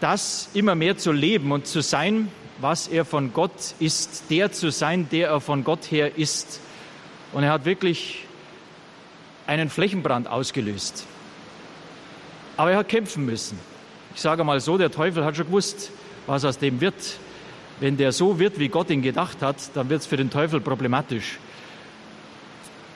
Das 0.00 0.50
immer 0.52 0.74
mehr 0.74 0.98
zu 0.98 1.12
leben 1.12 1.52
und 1.52 1.68
zu 1.68 1.80
sein, 1.80 2.28
was 2.58 2.88
er 2.88 3.04
von 3.04 3.32
Gott 3.32 3.74
ist, 3.78 4.24
der 4.30 4.50
zu 4.50 4.72
sein, 4.72 5.08
der 5.12 5.28
er 5.28 5.40
von 5.40 5.62
Gott 5.62 5.92
her 5.92 6.18
ist. 6.18 6.60
Und 7.32 7.44
er 7.44 7.52
hat 7.52 7.64
wirklich 7.64 8.24
einen 9.50 9.68
Flächenbrand 9.68 10.28
ausgelöst. 10.28 11.04
Aber 12.56 12.70
er 12.70 12.78
hat 12.78 12.88
kämpfen 12.88 13.26
müssen. 13.26 13.58
Ich 14.14 14.20
sage 14.20 14.44
mal 14.44 14.60
so, 14.60 14.78
der 14.78 14.92
Teufel 14.92 15.24
hat 15.24 15.36
schon 15.36 15.46
gewusst, 15.46 15.90
was 16.28 16.44
aus 16.44 16.58
dem 16.58 16.80
wird. 16.80 17.18
Wenn 17.80 17.96
der 17.96 18.12
so 18.12 18.38
wird, 18.38 18.60
wie 18.60 18.68
Gott 18.68 18.90
ihn 18.90 19.02
gedacht 19.02 19.42
hat, 19.42 19.56
dann 19.74 19.88
wird 19.88 20.02
es 20.02 20.06
für 20.06 20.16
den 20.16 20.30
Teufel 20.30 20.60
problematisch. 20.60 21.40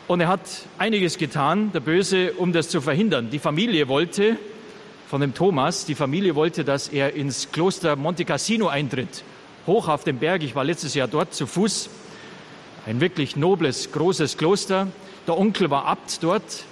Und 0.06 0.20
er 0.20 0.28
hat 0.28 0.40
einiges 0.78 1.18
getan, 1.18 1.72
der 1.72 1.80
Böse, 1.80 2.34
um 2.34 2.52
das 2.52 2.68
zu 2.68 2.80
verhindern. 2.80 3.30
Die 3.30 3.40
Familie 3.40 3.88
wollte, 3.88 4.36
von 5.08 5.20
dem 5.20 5.34
Thomas, 5.34 5.86
die 5.86 5.96
Familie 5.96 6.36
wollte, 6.36 6.62
dass 6.62 6.86
er 6.86 7.14
ins 7.14 7.50
Kloster 7.50 7.96
Monte 7.96 8.24
Cassino 8.24 8.68
eintritt. 8.68 9.24
Hoch 9.66 9.88
auf 9.88 10.04
dem 10.04 10.18
Berg. 10.18 10.44
Ich 10.44 10.54
war 10.54 10.62
letztes 10.62 10.94
Jahr 10.94 11.08
dort 11.08 11.34
zu 11.34 11.48
Fuß. 11.48 11.88
Ein 12.86 13.00
wirklich 13.00 13.36
nobles, 13.36 13.92
großes 13.92 14.36
Kloster. 14.36 14.88
Der 15.26 15.38
Onkel 15.38 15.70
war 15.70 15.86
Abt 15.86 16.22
dort. 16.22 16.64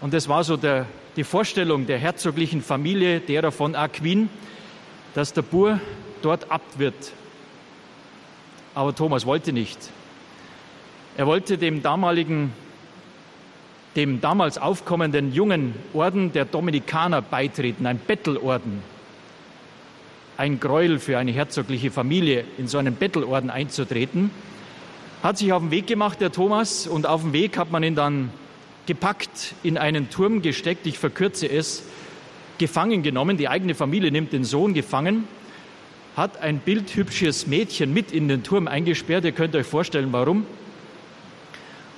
Und 0.00 0.12
das 0.12 0.28
war 0.28 0.44
so 0.44 0.56
der 0.56 0.86
die 1.16 1.24
Vorstellung 1.24 1.86
der 1.86 1.98
herzoglichen 1.98 2.60
Familie 2.60 3.20
derer 3.20 3.50
von 3.50 3.74
Aquin, 3.74 4.28
dass 5.14 5.32
der 5.32 5.42
Bur 5.42 5.80
dort 6.20 6.50
Abt 6.50 6.78
wird. 6.78 7.12
Aber 8.74 8.94
Thomas 8.94 9.24
wollte 9.24 9.52
nicht. 9.54 9.78
Er 11.16 11.26
wollte 11.26 11.56
dem 11.56 11.82
damaligen, 11.82 12.52
dem 13.96 14.20
damals 14.20 14.58
aufkommenden 14.58 15.32
jungen 15.32 15.74
Orden 15.94 16.32
der 16.32 16.44
Dominikaner 16.44 17.22
beitreten, 17.22 17.86
ein 17.86 17.98
Bettelorden. 17.98 18.82
Ein 20.36 20.60
Gräuel 20.60 20.98
für 20.98 21.16
eine 21.16 21.32
herzogliche 21.32 21.90
Familie, 21.90 22.44
in 22.58 22.68
so 22.68 22.76
einen 22.76 22.96
Bettelorden 22.96 23.48
einzutreten. 23.48 24.30
Hat 25.22 25.38
sich 25.38 25.52
auf 25.52 25.62
den 25.62 25.70
Weg 25.70 25.86
gemacht, 25.86 26.20
der 26.20 26.30
Thomas, 26.30 26.86
und 26.86 27.06
auf 27.06 27.22
dem 27.22 27.32
Weg 27.32 27.58
hat 27.58 27.70
man 27.70 27.82
ihn 27.82 27.94
dann 27.94 28.30
gepackt, 28.86 29.54
in 29.62 29.78
einen 29.78 30.10
Turm 30.10 30.42
gesteckt, 30.42 30.86
ich 30.86 30.98
verkürze 30.98 31.46
es, 31.50 31.82
gefangen 32.58 33.02
genommen. 33.02 33.36
Die 33.36 33.48
eigene 33.48 33.74
Familie 33.74 34.12
nimmt 34.12 34.32
den 34.32 34.44
Sohn 34.44 34.74
gefangen, 34.74 35.26
hat 36.16 36.40
ein 36.42 36.58
bildhübsches 36.58 37.46
Mädchen 37.46 37.92
mit 37.92 38.12
in 38.12 38.28
den 38.28 38.42
Turm 38.42 38.68
eingesperrt. 38.68 39.24
Ihr 39.24 39.32
könnt 39.32 39.54
euch 39.54 39.66
vorstellen, 39.66 40.08
warum. 40.12 40.46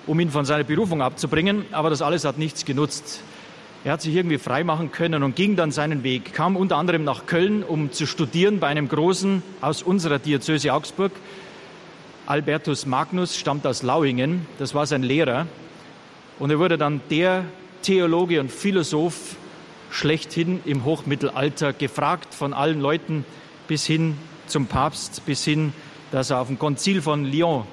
Um 0.06 0.18
ihn 0.18 0.30
von 0.30 0.44
seiner 0.44 0.64
Berufung 0.64 1.02
abzubringen. 1.02 1.66
Aber 1.70 1.90
das 1.90 2.02
alles 2.02 2.24
hat 2.24 2.38
nichts 2.38 2.64
genutzt. 2.64 3.22
Er 3.84 3.92
hat 3.92 4.02
sich 4.02 4.14
irgendwie 4.14 4.38
freimachen 4.38 4.90
können 4.90 5.22
und 5.22 5.36
ging 5.36 5.54
dann 5.54 5.70
seinen 5.70 6.02
Weg. 6.02 6.32
Kam 6.32 6.56
unter 6.56 6.76
anderem 6.76 7.04
nach 7.04 7.26
Köln, 7.26 7.62
um 7.62 7.92
zu 7.92 8.06
studieren 8.06 8.58
bei 8.58 8.66
einem 8.66 8.88
Großen 8.88 9.42
aus 9.60 9.82
unserer 9.82 10.18
Diözese 10.18 10.72
Augsburg. 10.72 11.12
Albertus 12.28 12.84
Magnus 12.84 13.38
stammt 13.38 13.66
aus 13.66 13.82
Lauingen. 13.82 14.46
Das 14.58 14.74
war 14.74 14.84
sein 14.84 15.02
Lehrer. 15.02 15.46
Und 16.38 16.50
er 16.50 16.58
wurde 16.58 16.76
dann 16.76 17.00
der 17.08 17.46
Theologe 17.80 18.38
und 18.38 18.52
Philosoph 18.52 19.36
schlechthin 19.90 20.60
im 20.66 20.84
Hochmittelalter, 20.84 21.72
gefragt 21.72 22.34
von 22.34 22.52
allen 22.52 22.82
Leuten 22.82 23.24
bis 23.66 23.86
hin 23.86 24.18
zum 24.46 24.66
Papst, 24.66 25.24
bis 25.24 25.42
hin, 25.42 25.72
dass 26.12 26.28
er 26.28 26.40
auf 26.40 26.48
dem 26.48 26.58
Konzil 26.58 27.00
von 27.00 27.24
Lyon 27.24 27.64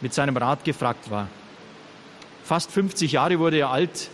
mit 0.00 0.14
seinem 0.14 0.38
Rat 0.38 0.64
gefragt 0.64 1.10
war. 1.10 1.28
Fast 2.44 2.70
50 2.70 3.12
Jahre 3.12 3.38
wurde 3.38 3.58
er 3.58 3.68
alt 3.68 4.08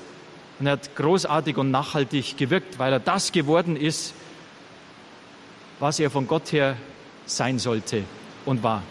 und 0.59 0.67
er 0.67 0.73
hat 0.73 0.97
großartig 0.97 1.57
und 1.57 1.71
nachhaltig 1.71 2.37
gewirkt, 2.37 2.81
weil 2.81 2.93
er 2.93 2.99
das 2.99 3.31
geworden 3.31 3.77
ist, 3.77 4.13
was 5.79 6.01
er 6.01 6.11
von 6.11 6.27
Gott 6.27 6.51
her 6.51 6.77
sein 7.27 7.61
sollte 7.61 8.03
und 8.45 8.65
war. 8.65 8.83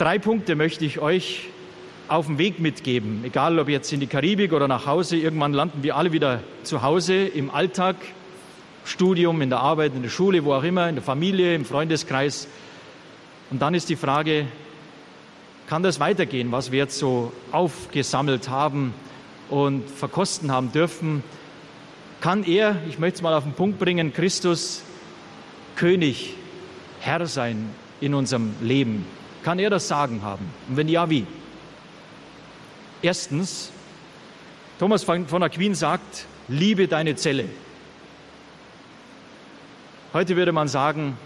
Drei 0.00 0.18
Punkte 0.18 0.56
möchte 0.56 0.86
ich 0.86 0.98
euch 0.98 1.50
auf 2.08 2.24
dem 2.24 2.38
Weg 2.38 2.58
mitgeben, 2.58 3.22
egal 3.22 3.58
ob 3.58 3.68
jetzt 3.68 3.92
in 3.92 4.00
die 4.00 4.06
Karibik 4.06 4.54
oder 4.54 4.66
nach 4.66 4.86
Hause. 4.86 5.18
Irgendwann 5.18 5.52
landen 5.52 5.82
wir 5.82 5.94
alle 5.94 6.10
wieder 6.10 6.42
zu 6.62 6.80
Hause 6.80 7.26
im 7.26 7.50
Alltag, 7.50 7.96
Studium, 8.86 9.42
in 9.42 9.50
der 9.50 9.60
Arbeit, 9.60 9.92
in 9.94 10.00
der 10.00 10.08
Schule, 10.08 10.42
wo 10.46 10.54
auch 10.54 10.62
immer, 10.62 10.88
in 10.88 10.94
der 10.94 11.04
Familie, 11.04 11.54
im 11.54 11.66
Freundeskreis. 11.66 12.48
Und 13.50 13.60
dann 13.60 13.74
ist 13.74 13.90
die 13.90 13.96
Frage, 13.96 14.46
kann 15.66 15.82
das 15.82 16.00
weitergehen, 16.00 16.50
was 16.50 16.72
wir 16.72 16.78
jetzt 16.78 16.98
so 16.98 17.30
aufgesammelt 17.52 18.48
haben 18.48 18.94
und 19.50 19.86
verkosten 19.86 20.50
haben 20.50 20.72
dürfen? 20.72 21.22
Kann 22.22 22.44
er, 22.44 22.76
ich 22.88 22.98
möchte 22.98 23.16
es 23.16 23.22
mal 23.22 23.34
auf 23.34 23.44
den 23.44 23.52
Punkt 23.52 23.78
bringen, 23.78 24.14
Christus 24.14 24.82
König, 25.76 26.36
Herr 27.00 27.26
sein 27.26 27.68
in 28.00 28.14
unserem 28.14 28.54
Leben? 28.62 29.19
Kann 29.42 29.58
er 29.58 29.70
das 29.70 29.88
Sagen 29.88 30.22
haben? 30.22 30.50
Und 30.68 30.76
wenn 30.76 30.88
ja, 30.88 31.08
wie? 31.08 31.26
Erstens, 33.02 33.70
Thomas 34.78 35.04
von 35.04 35.42
Aquin 35.42 35.74
sagt, 35.74 36.26
liebe 36.48 36.88
deine 36.88 37.16
Zelle. 37.16 37.46
Heute 40.12 40.36
würde 40.36 40.52
man 40.52 40.68
sagen, 40.68 41.16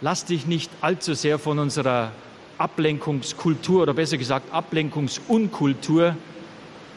lass 0.00 0.24
dich 0.24 0.46
nicht 0.46 0.70
allzu 0.80 1.14
sehr 1.14 1.38
von 1.38 1.58
unserer 1.58 2.12
Ablenkungskultur 2.58 3.82
oder 3.82 3.94
besser 3.94 4.16
gesagt 4.16 4.52
Ablenkungsunkultur 4.52 6.16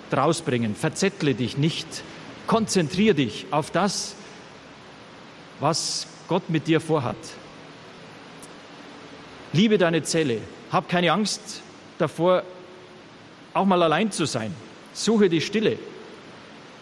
drausbringen. 0.10 0.76
Verzettle 0.76 1.36
dich 1.36 1.58
nicht. 1.58 2.04
Konzentriere 2.48 3.16
dich 3.16 3.46
auf 3.52 3.70
das, 3.70 4.16
was 5.60 6.08
Gott 6.28 6.50
mit 6.50 6.68
dir 6.68 6.80
vorhat. 6.80 7.18
Liebe 9.54 9.78
deine 9.78 10.04
Zelle. 10.04 10.42
Hab 10.72 10.88
keine 10.90 11.12
Angst 11.12 11.62
davor, 11.98 12.44
auch 13.54 13.66
mal 13.66 13.82
allein 13.82 14.12
zu 14.12 14.26
sein. 14.26 14.54
Suche 14.94 15.30
die 15.30 15.42
Stille. 15.42 15.78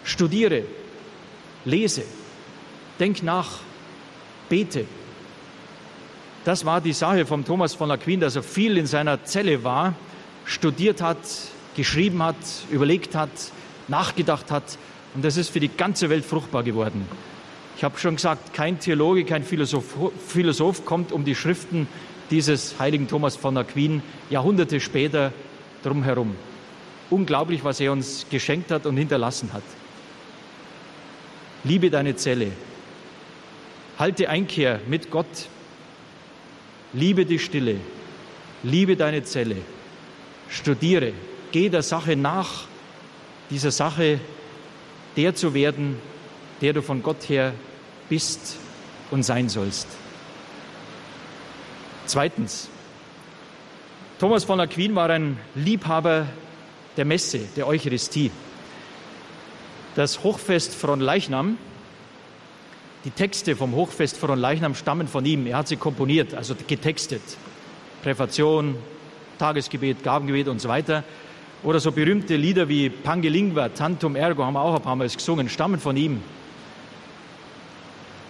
Studiere. 0.03 0.63
Lese. 1.65 2.03
Denk 2.99 3.23
nach. 3.23 3.59
Bete. 4.49 4.85
Das 6.43 6.65
war 6.65 6.79
die 6.79 6.93
Sache 6.93 7.25
von 7.25 7.43
Thomas 7.43 7.73
von 7.73 7.91
Aquin, 7.91 8.21
dass 8.21 8.37
er 8.37 8.43
viel 8.43 8.77
in 8.77 8.85
seiner 8.85 9.25
Zelle 9.25 9.65
war, 9.65 9.95
studiert 10.45 11.01
hat, 11.01 11.17
geschrieben 11.75 12.23
hat, 12.23 12.37
überlegt 12.71 13.15
hat, 13.15 13.29
nachgedacht 13.89 14.49
hat. 14.49 14.77
Und 15.13 15.25
das 15.25 15.35
ist 15.35 15.49
für 15.49 15.59
die 15.59 15.67
ganze 15.67 16.09
Welt 16.09 16.23
fruchtbar 16.23 16.63
geworden. 16.63 17.05
Ich 17.75 17.83
habe 17.83 17.99
schon 17.99 18.15
gesagt, 18.15 18.53
kein 18.53 18.79
Theologe, 18.79 19.25
kein 19.25 19.43
Philosoph, 19.43 19.83
Philosoph 20.25 20.85
kommt 20.85 21.11
um 21.11 21.25
die 21.25 21.35
Schriften 21.35 21.87
dieses 22.31 22.79
heiligen 22.79 23.07
Thomas 23.07 23.35
von 23.35 23.57
Aquin 23.57 24.01
Jahrhunderte 24.29 24.79
später 24.79 25.31
drumherum. 25.83 26.35
Unglaublich, 27.09 27.63
was 27.63 27.79
er 27.79 27.91
uns 27.91 28.25
geschenkt 28.29 28.71
hat 28.71 28.85
und 28.85 28.97
hinterlassen 28.97 29.53
hat. 29.53 29.63
Liebe 31.63 31.89
deine 31.89 32.15
Zelle. 32.15 32.51
Halte 33.97 34.29
Einkehr 34.29 34.79
mit 34.87 35.09
Gott. 35.09 35.47
Liebe 36.93 37.25
die 37.25 37.39
Stille. 37.39 37.77
Liebe 38.63 38.95
deine 38.95 39.23
Zelle. 39.23 39.57
Studiere. 40.49 41.13
Geh 41.51 41.69
der 41.69 41.81
Sache 41.81 42.15
nach, 42.15 42.65
dieser 43.49 43.71
Sache 43.71 44.19
der 45.15 45.33
zu 45.35 45.53
werden, 45.53 45.97
der 46.61 46.73
du 46.73 46.81
von 46.81 47.01
Gott 47.01 47.27
her 47.27 47.53
bist 48.07 48.57
und 49.11 49.23
sein 49.23 49.49
sollst. 49.49 49.87
Zweitens, 52.07 52.69
Thomas 54.17 54.45
von 54.45 54.61
Aquin 54.61 54.95
war 54.95 55.09
ein 55.09 55.37
Liebhaber 55.55 56.25
der 56.95 57.03
Messe, 57.03 57.41
der 57.57 57.67
Eucharistie. 57.67 58.31
Das 59.95 60.23
Hochfest 60.23 60.73
von 60.73 61.01
Leichnam, 61.01 61.57
die 63.03 63.11
Texte 63.11 63.57
vom 63.57 63.75
Hochfest 63.75 64.15
von 64.15 64.39
Leichnam 64.39 64.73
stammen 64.73 65.09
von 65.09 65.25
ihm. 65.25 65.47
Er 65.47 65.57
hat 65.57 65.67
sie 65.67 65.75
komponiert, 65.75 66.33
also 66.33 66.55
getextet. 66.55 67.21
Präfation, 68.03 68.75
Tagesgebet, 69.37 70.01
Gabengebet 70.01 70.47
und 70.47 70.61
so 70.61 70.69
weiter. 70.69 71.03
Oder 71.61 71.81
so 71.81 71.91
berühmte 71.91 72.37
Lieder 72.37 72.69
wie 72.69 72.89
Pangelingua, 72.89 73.67
Tantum 73.69 74.15
Ergo, 74.15 74.45
haben 74.45 74.53
wir 74.53 74.61
auch 74.61 74.75
ein 74.75 74.81
paar 74.81 74.95
Mal 74.95 75.09
gesungen, 75.09 75.49
stammen 75.49 75.81
von 75.81 75.97
ihm. 75.97 76.21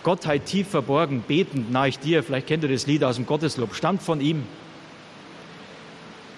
Gottheit 0.07 0.45
tief 0.45 0.69
verborgen, 0.69 1.21
betend 1.27 1.69
nahe 1.69 1.89
ich 1.89 1.99
dir, 1.99 2.23
vielleicht 2.23 2.47
kennt 2.47 2.63
ihr 2.63 2.69
das 2.69 2.87
Lied 2.87 3.03
aus 3.03 3.17
dem 3.17 3.25
Gotteslob, 3.25 3.75
stammt 3.75 4.01
von 4.01 4.21
ihm. 4.21 4.43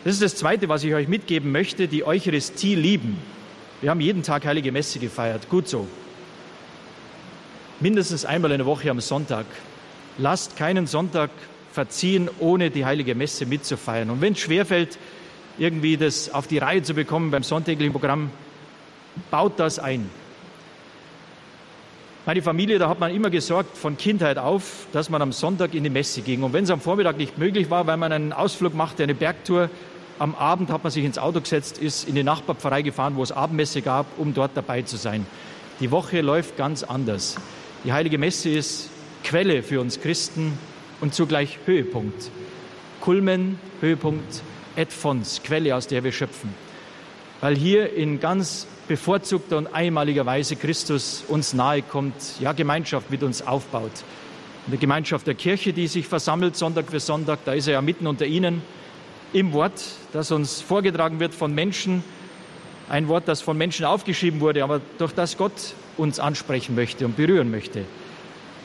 Das 0.03 0.13
ist 0.13 0.23
das 0.23 0.35
Zweite, 0.35 0.69
was 0.69 0.83
ich 0.83 0.91
euch 0.95 1.07
mitgeben 1.07 1.51
möchte, 1.51 1.87
die 1.87 2.03
Eucharistie 2.03 2.73
lieben. 2.73 3.19
Wir 3.81 3.91
haben 3.91 4.01
jeden 4.01 4.23
Tag 4.23 4.47
Heilige 4.47 4.71
Messe 4.71 4.97
gefeiert, 4.97 5.49
gut 5.49 5.67
so. 5.67 5.87
Mindestens 7.79 8.25
einmal 8.25 8.49
in 8.49 8.57
der 8.57 8.65
Woche 8.65 8.89
am 8.89 9.01
Sonntag. 9.01 9.45
Lasst 10.17 10.57
keinen 10.57 10.87
Sonntag 10.87 11.29
verziehen, 11.71 12.27
ohne 12.39 12.71
die 12.71 12.85
Heilige 12.85 13.13
Messe 13.13 13.45
mitzufeiern. 13.45 14.09
Und 14.09 14.19
wenn 14.19 14.33
es 14.33 14.39
schwerfällt, 14.39 14.97
irgendwie 15.59 15.95
das 15.95 16.33
auf 16.33 16.47
die 16.47 16.57
Reihe 16.57 16.81
zu 16.81 16.95
bekommen 16.95 17.29
beim 17.29 17.43
sonntäglichen 17.43 17.93
Programm, 17.93 18.31
baut 19.29 19.59
das 19.59 19.77
ein. 19.77 20.09
Meine 22.25 22.41
Familie, 22.41 22.79
da 22.79 22.89
hat 22.89 22.99
man 22.99 23.15
immer 23.15 23.29
gesorgt 23.29 23.77
von 23.77 23.97
Kindheit 23.97 24.37
auf, 24.37 24.87
dass 24.91 25.09
man 25.09 25.21
am 25.21 25.31
Sonntag 25.31 25.73
in 25.73 25.83
die 25.83 25.89
Messe 25.89 26.21
ging. 26.21 26.43
Und 26.43 26.51
wenn 26.51 26.65
es 26.65 26.69
am 26.69 26.81
Vormittag 26.81 27.17
nicht 27.17 27.37
möglich 27.37 27.69
war, 27.69 27.87
weil 27.87 27.97
man 27.97 28.11
einen 28.11 28.33
Ausflug 28.33 28.73
machte, 28.73 29.03
eine 29.03 29.15
Bergtour, 29.15 29.69
am 30.19 30.35
Abend 30.35 30.69
hat 30.69 30.83
man 30.83 30.91
sich 30.91 31.05
ins 31.05 31.17
Auto 31.17 31.39
gesetzt, 31.39 31.77
ist 31.77 32.07
in 32.07 32.15
die 32.15 32.23
Nachbarpfarrei 32.23 32.81
gefahren, 32.81 33.15
wo 33.15 33.23
es 33.23 33.31
Abendmesse 33.31 33.81
gab, 33.81 34.05
um 34.17 34.33
dort 34.33 34.51
dabei 34.55 34.81
zu 34.81 34.97
sein. 34.97 35.25
Die 35.79 35.91
Woche 35.91 36.19
läuft 36.19 36.57
ganz 36.57 36.83
anders. 36.83 37.37
Die 37.85 37.93
Heilige 37.93 38.17
Messe 38.17 38.49
ist 38.49 38.89
Quelle 39.23 39.63
für 39.63 39.79
uns 39.79 40.01
Christen 40.01 40.57
und 40.99 41.13
zugleich 41.13 41.59
Höhepunkt. 41.65 42.31
Kulmen, 42.99 43.57
Höhepunkt, 43.79 44.43
et 44.75 44.91
fons, 44.91 45.41
Quelle, 45.41 45.73
aus 45.73 45.87
der 45.87 46.03
wir 46.03 46.11
schöpfen. 46.11 46.53
Weil 47.39 47.55
hier 47.55 47.93
in 47.93 48.19
ganz 48.19 48.67
bevorzugter 48.89 49.57
und 49.57 49.67
einmaliger 49.67 50.25
Weise 50.25 50.55
Christus 50.55 51.23
uns 51.27 51.53
nahe 51.53 51.83
kommt, 51.83 52.15
ja, 52.39 52.53
Gemeinschaft 52.53 53.11
mit 53.11 53.21
uns 53.21 53.45
aufbaut. 53.45 53.91
Eine 54.67 54.77
Gemeinschaft 54.77 55.27
der 55.27 55.35
Kirche, 55.35 55.73
die 55.73 55.87
sich 55.87 56.07
versammelt 56.07 56.57
Sonntag 56.57 56.89
für 56.89 56.99
Sonntag, 56.99 57.39
da 57.45 57.53
ist 57.53 57.67
er 57.67 57.73
ja 57.73 57.81
mitten 57.81 58.07
unter 58.07 58.25
ihnen 58.25 58.63
im 59.31 59.53
Wort, 59.53 59.79
das 60.11 60.31
uns 60.31 60.59
vorgetragen 60.59 61.19
wird 61.19 61.35
von 61.35 61.53
Menschen, 61.53 62.03
ein 62.89 63.07
Wort, 63.07 63.27
das 63.27 63.41
von 63.41 63.55
Menschen 63.55 63.85
aufgeschrieben 63.85 64.39
wurde, 64.39 64.63
aber 64.63 64.81
durch 64.97 65.13
das 65.13 65.37
Gott 65.37 65.75
uns 65.95 66.19
ansprechen 66.19 66.73
möchte 66.73 67.05
und 67.05 67.15
berühren 67.15 67.51
möchte. 67.51 67.85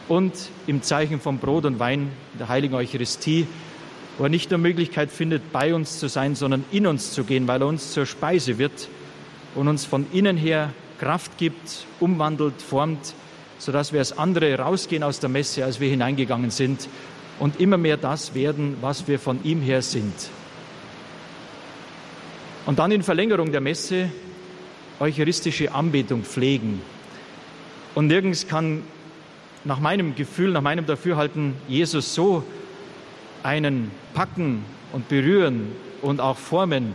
Und 0.08 0.32
im 0.66 0.80
Zeichen 0.80 1.20
von 1.20 1.36
Brot 1.36 1.66
und 1.66 1.78
Wein 1.78 2.10
der 2.38 2.48
heiligen 2.48 2.74
Eucharistie, 2.74 3.46
wo 4.16 4.24
er 4.24 4.30
nicht 4.30 4.50
nur 4.50 4.58
Möglichkeit 4.58 5.10
findet, 5.10 5.52
bei 5.52 5.74
uns 5.74 5.98
zu 5.98 6.08
sein, 6.08 6.34
sondern 6.34 6.64
in 6.72 6.86
uns 6.86 7.12
zu 7.12 7.24
gehen, 7.24 7.46
weil 7.46 7.60
er 7.60 7.66
uns 7.66 7.92
zur 7.92 8.06
Speise 8.06 8.56
wird 8.56 8.88
und 9.54 9.68
uns 9.68 9.84
von 9.84 10.06
innen 10.12 10.36
her 10.36 10.72
Kraft 10.98 11.38
gibt, 11.38 11.86
umwandelt, 12.00 12.60
formt, 12.62 13.14
sodass 13.58 13.92
wir 13.92 14.00
als 14.00 14.16
andere 14.16 14.58
rausgehen 14.58 15.02
aus 15.02 15.20
der 15.20 15.28
Messe, 15.28 15.64
als 15.64 15.80
wir 15.80 15.88
hineingegangen 15.88 16.50
sind 16.50 16.88
und 17.38 17.60
immer 17.60 17.76
mehr 17.76 17.96
das 17.96 18.34
werden, 18.34 18.76
was 18.80 19.08
wir 19.08 19.18
von 19.18 19.42
ihm 19.44 19.60
her 19.60 19.82
sind. 19.82 20.14
Und 22.66 22.78
dann 22.78 22.92
in 22.92 23.02
Verlängerung 23.02 23.52
der 23.52 23.60
Messe 23.60 24.10
eucharistische 25.00 25.72
Anbetung 25.72 26.24
pflegen. 26.24 26.80
Und 27.94 28.06
nirgends 28.06 28.46
kann 28.46 28.82
nach 29.64 29.80
meinem 29.80 30.14
Gefühl, 30.14 30.52
nach 30.52 30.62
meinem 30.62 30.86
Dafürhalten 30.86 31.54
Jesus 31.68 32.14
so 32.14 32.44
einen 33.42 33.90
packen 34.14 34.64
und 34.92 35.08
berühren 35.08 35.72
und 36.02 36.20
auch 36.20 36.36
formen, 36.36 36.94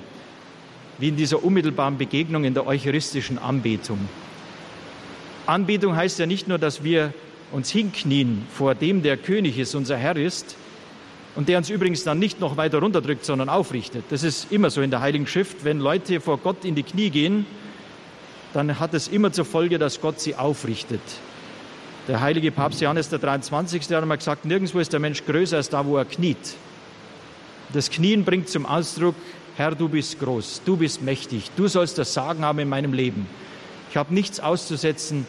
wie 0.99 1.09
in 1.09 1.15
dieser 1.15 1.43
unmittelbaren 1.43 1.97
Begegnung 1.97 2.43
in 2.43 2.53
der 2.53 2.67
eucharistischen 2.67 3.37
Anbetung. 3.37 3.99
Anbetung 5.45 5.95
heißt 5.95 6.19
ja 6.19 6.25
nicht 6.25 6.47
nur, 6.47 6.59
dass 6.59 6.83
wir 6.83 7.13
uns 7.51 7.71
hinknien 7.71 8.45
vor 8.53 8.75
dem, 8.75 9.01
der 9.01 9.17
König 9.17 9.57
ist, 9.57 9.73
unser 9.75 9.97
Herr 9.97 10.15
ist, 10.15 10.55
und 11.35 11.47
der 11.47 11.57
uns 11.57 11.69
übrigens 11.69 12.03
dann 12.03 12.19
nicht 12.19 12.39
noch 12.39 12.57
weiter 12.57 12.79
runterdrückt, 12.79 13.23
sondern 13.23 13.49
aufrichtet. 13.49 14.03
Das 14.09 14.23
ist 14.23 14.51
immer 14.51 14.69
so 14.69 14.81
in 14.81 14.91
der 14.91 14.99
Heiligen 14.99 15.25
Schrift. 15.25 15.63
Wenn 15.63 15.79
Leute 15.79 16.19
vor 16.19 16.37
Gott 16.37 16.65
in 16.65 16.75
die 16.75 16.83
Knie 16.83 17.09
gehen, 17.09 17.45
dann 18.53 18.79
hat 18.79 18.93
es 18.93 19.07
immer 19.07 19.31
zur 19.31 19.45
Folge, 19.45 19.79
dass 19.79 20.01
Gott 20.01 20.19
sie 20.19 20.35
aufrichtet. 20.35 21.01
Der 22.07 22.19
heilige 22.19 22.51
Papst 22.51 22.81
Johannes 22.81 23.09
der 23.09 23.19
23. 23.19 23.83
hat 23.83 24.01
einmal 24.01 24.17
gesagt, 24.17 24.45
nirgendwo 24.45 24.79
ist 24.79 24.91
der 24.91 24.99
Mensch 24.99 25.23
größer 25.25 25.57
als 25.57 25.69
da, 25.69 25.85
wo 25.85 25.97
er 25.97 26.05
kniet. 26.05 26.37
Das 27.71 27.91
Knien 27.91 28.25
bringt 28.25 28.49
zum 28.49 28.65
Ausdruck, 28.65 29.15
Herr, 29.60 29.76
du 29.76 29.89
bist 29.89 30.18
groß, 30.18 30.62
du 30.64 30.78
bist 30.78 31.01
mächtig, 31.01 31.51
du 31.57 31.68
sollst 31.68 31.97
das 31.97 32.14
Sagen 32.14 32.45
haben 32.45 32.60
in 32.60 32.70
meinem 32.70 32.93
Leben. 32.93 33.28
Ich 33.89 33.97
habe 33.97 34.14
nichts 34.14 34.39
auszusetzen 34.39 35.28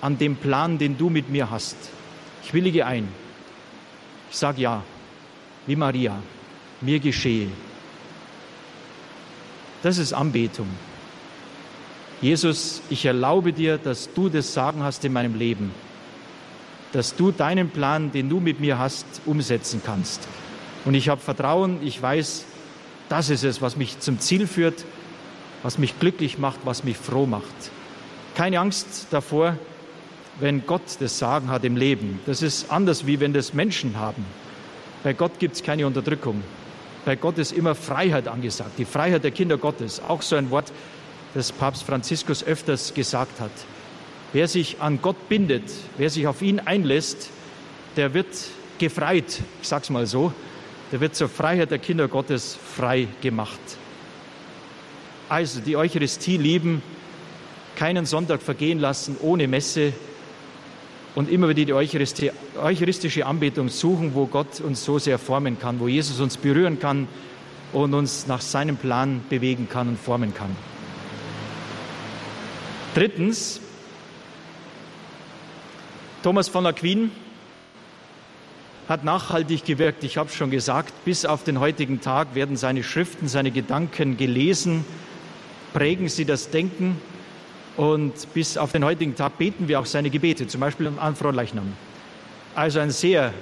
an 0.00 0.16
dem 0.16 0.36
Plan, 0.36 0.78
den 0.78 0.96
du 0.96 1.10
mit 1.10 1.28
mir 1.28 1.50
hast. 1.50 1.76
Ich 2.42 2.54
willige 2.54 2.86
ein. 2.86 3.06
Ich 4.30 4.38
sage 4.38 4.62
ja, 4.62 4.82
wie 5.66 5.76
Maria, 5.76 6.22
mir 6.80 7.00
geschehe. 7.00 7.48
Das 9.82 9.98
ist 9.98 10.14
Anbetung. 10.14 10.68
Jesus, 12.22 12.80
ich 12.88 13.04
erlaube 13.04 13.52
dir, 13.52 13.76
dass 13.76 14.10
du 14.14 14.30
das 14.30 14.54
Sagen 14.54 14.82
hast 14.82 15.04
in 15.04 15.12
meinem 15.12 15.34
Leben, 15.34 15.70
dass 16.92 17.14
du 17.14 17.30
deinen 17.30 17.68
Plan, 17.68 18.10
den 18.10 18.30
du 18.30 18.40
mit 18.40 18.58
mir 18.58 18.78
hast, 18.78 19.04
umsetzen 19.26 19.82
kannst. 19.84 20.26
Und 20.86 20.94
ich 20.94 21.10
habe 21.10 21.20
Vertrauen, 21.20 21.86
ich 21.86 22.00
weiß, 22.00 22.46
das 23.10 23.28
ist 23.28 23.44
es, 23.44 23.60
was 23.60 23.76
mich 23.76 23.98
zum 23.98 24.20
Ziel 24.20 24.46
führt, 24.46 24.86
was 25.62 25.76
mich 25.76 25.98
glücklich 25.98 26.38
macht, 26.38 26.60
was 26.64 26.84
mich 26.84 26.96
froh 26.96 27.26
macht. 27.26 27.44
Keine 28.36 28.60
Angst 28.60 29.08
davor, 29.10 29.58
wenn 30.38 30.64
Gott 30.64 30.82
das 31.00 31.18
Sagen 31.18 31.50
hat 31.50 31.64
im 31.64 31.76
Leben. 31.76 32.20
Das 32.24 32.40
ist 32.40 32.70
anders, 32.70 33.06
wie 33.06 33.20
wenn 33.20 33.32
das 33.32 33.52
Menschen 33.52 33.98
haben. 33.98 34.24
Bei 35.02 35.12
Gott 35.12 35.38
gibt 35.40 35.56
es 35.56 35.62
keine 35.62 35.86
Unterdrückung. 35.86 36.42
Bei 37.04 37.16
Gott 37.16 37.36
ist 37.38 37.52
immer 37.52 37.74
Freiheit 37.74 38.28
angesagt, 38.28 38.78
die 38.78 38.84
Freiheit 38.84 39.24
der 39.24 39.32
Kinder 39.32 39.58
Gottes. 39.58 40.00
Auch 40.06 40.22
so 40.22 40.36
ein 40.36 40.50
Wort, 40.50 40.72
das 41.34 41.50
Papst 41.50 41.82
Franziskus 41.82 42.44
öfters 42.44 42.94
gesagt 42.94 43.40
hat. 43.40 43.50
Wer 44.32 44.46
sich 44.46 44.80
an 44.80 45.02
Gott 45.02 45.28
bindet, 45.28 45.64
wer 45.98 46.10
sich 46.10 46.28
auf 46.28 46.42
ihn 46.42 46.60
einlässt, 46.60 47.30
der 47.96 48.14
wird 48.14 48.28
gefreit, 48.78 49.40
ich 49.60 49.68
sage 49.68 49.82
es 49.82 49.90
mal 49.90 50.06
so, 50.06 50.32
der 50.92 51.00
wird 51.00 51.14
zur 51.14 51.28
Freiheit 51.28 51.70
der 51.70 51.78
Kinder 51.78 52.08
Gottes 52.08 52.58
frei 52.76 53.08
gemacht. 53.20 53.60
Also 55.28 55.60
die 55.60 55.76
Eucharistie 55.76 56.36
lieben, 56.36 56.82
keinen 57.76 58.06
Sonntag 58.06 58.42
vergehen 58.42 58.80
lassen 58.80 59.16
ohne 59.20 59.46
Messe 59.46 59.92
und 61.14 61.30
immer 61.30 61.48
wieder 61.48 61.64
die 61.64 61.72
eucharistische 61.72 63.26
Anbetung 63.26 63.68
suchen, 63.68 64.14
wo 64.14 64.26
Gott 64.26 64.60
uns 64.60 64.84
so 64.84 64.98
sehr 64.98 65.18
formen 65.18 65.58
kann, 65.58 65.80
wo 65.80 65.88
Jesus 65.88 66.20
uns 66.20 66.36
berühren 66.36 66.78
kann 66.78 67.08
und 67.72 67.94
uns 67.94 68.26
nach 68.26 68.40
seinem 68.40 68.76
Plan 68.76 69.22
bewegen 69.28 69.68
kann 69.68 69.88
und 69.88 69.98
formen 69.98 70.34
kann. 70.34 70.56
Drittens, 72.94 73.60
Thomas 76.22 76.48
von 76.48 76.66
Aquin 76.66 77.12
hat 78.90 79.04
nachhaltig 79.04 79.64
gewirkt. 79.64 80.02
Ich 80.02 80.18
habe 80.18 80.30
schon 80.30 80.50
gesagt, 80.50 80.92
bis 81.04 81.24
auf 81.24 81.44
den 81.44 81.60
heutigen 81.60 82.00
Tag 82.00 82.34
werden 82.34 82.56
seine 82.56 82.82
Schriften, 82.82 83.28
seine 83.28 83.52
Gedanken 83.52 84.16
gelesen, 84.16 84.84
prägen 85.72 86.08
sie 86.08 86.24
das 86.24 86.50
Denken 86.50 87.00
und 87.76 88.12
bis 88.34 88.58
auf 88.58 88.72
den 88.72 88.84
heutigen 88.84 89.14
Tag 89.14 89.38
beten 89.38 89.68
wir 89.68 89.78
auch 89.78 89.86
seine 89.86 90.10
Gebete, 90.10 90.48
zum 90.48 90.60
Beispiel 90.60 90.90
an 90.98 91.14
Fronleichnam. 91.14 91.72
Also 92.56 92.80
ein 92.80 92.90
sehr 92.90 93.32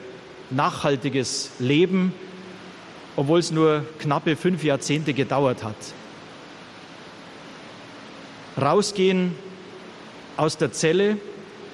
nachhaltiges 0.51 1.51
Leben, 1.59 2.12
obwohl 3.16 3.40
es 3.40 3.51
nur 3.51 3.86
knappe 3.99 4.36
fünf 4.36 4.62
Jahrzehnte 4.62 5.14
gedauert 5.14 5.64
hat 5.64 5.76
rausgehen 8.61 9.34
aus 10.36 10.57
der 10.57 10.72
Zelle, 10.72 11.18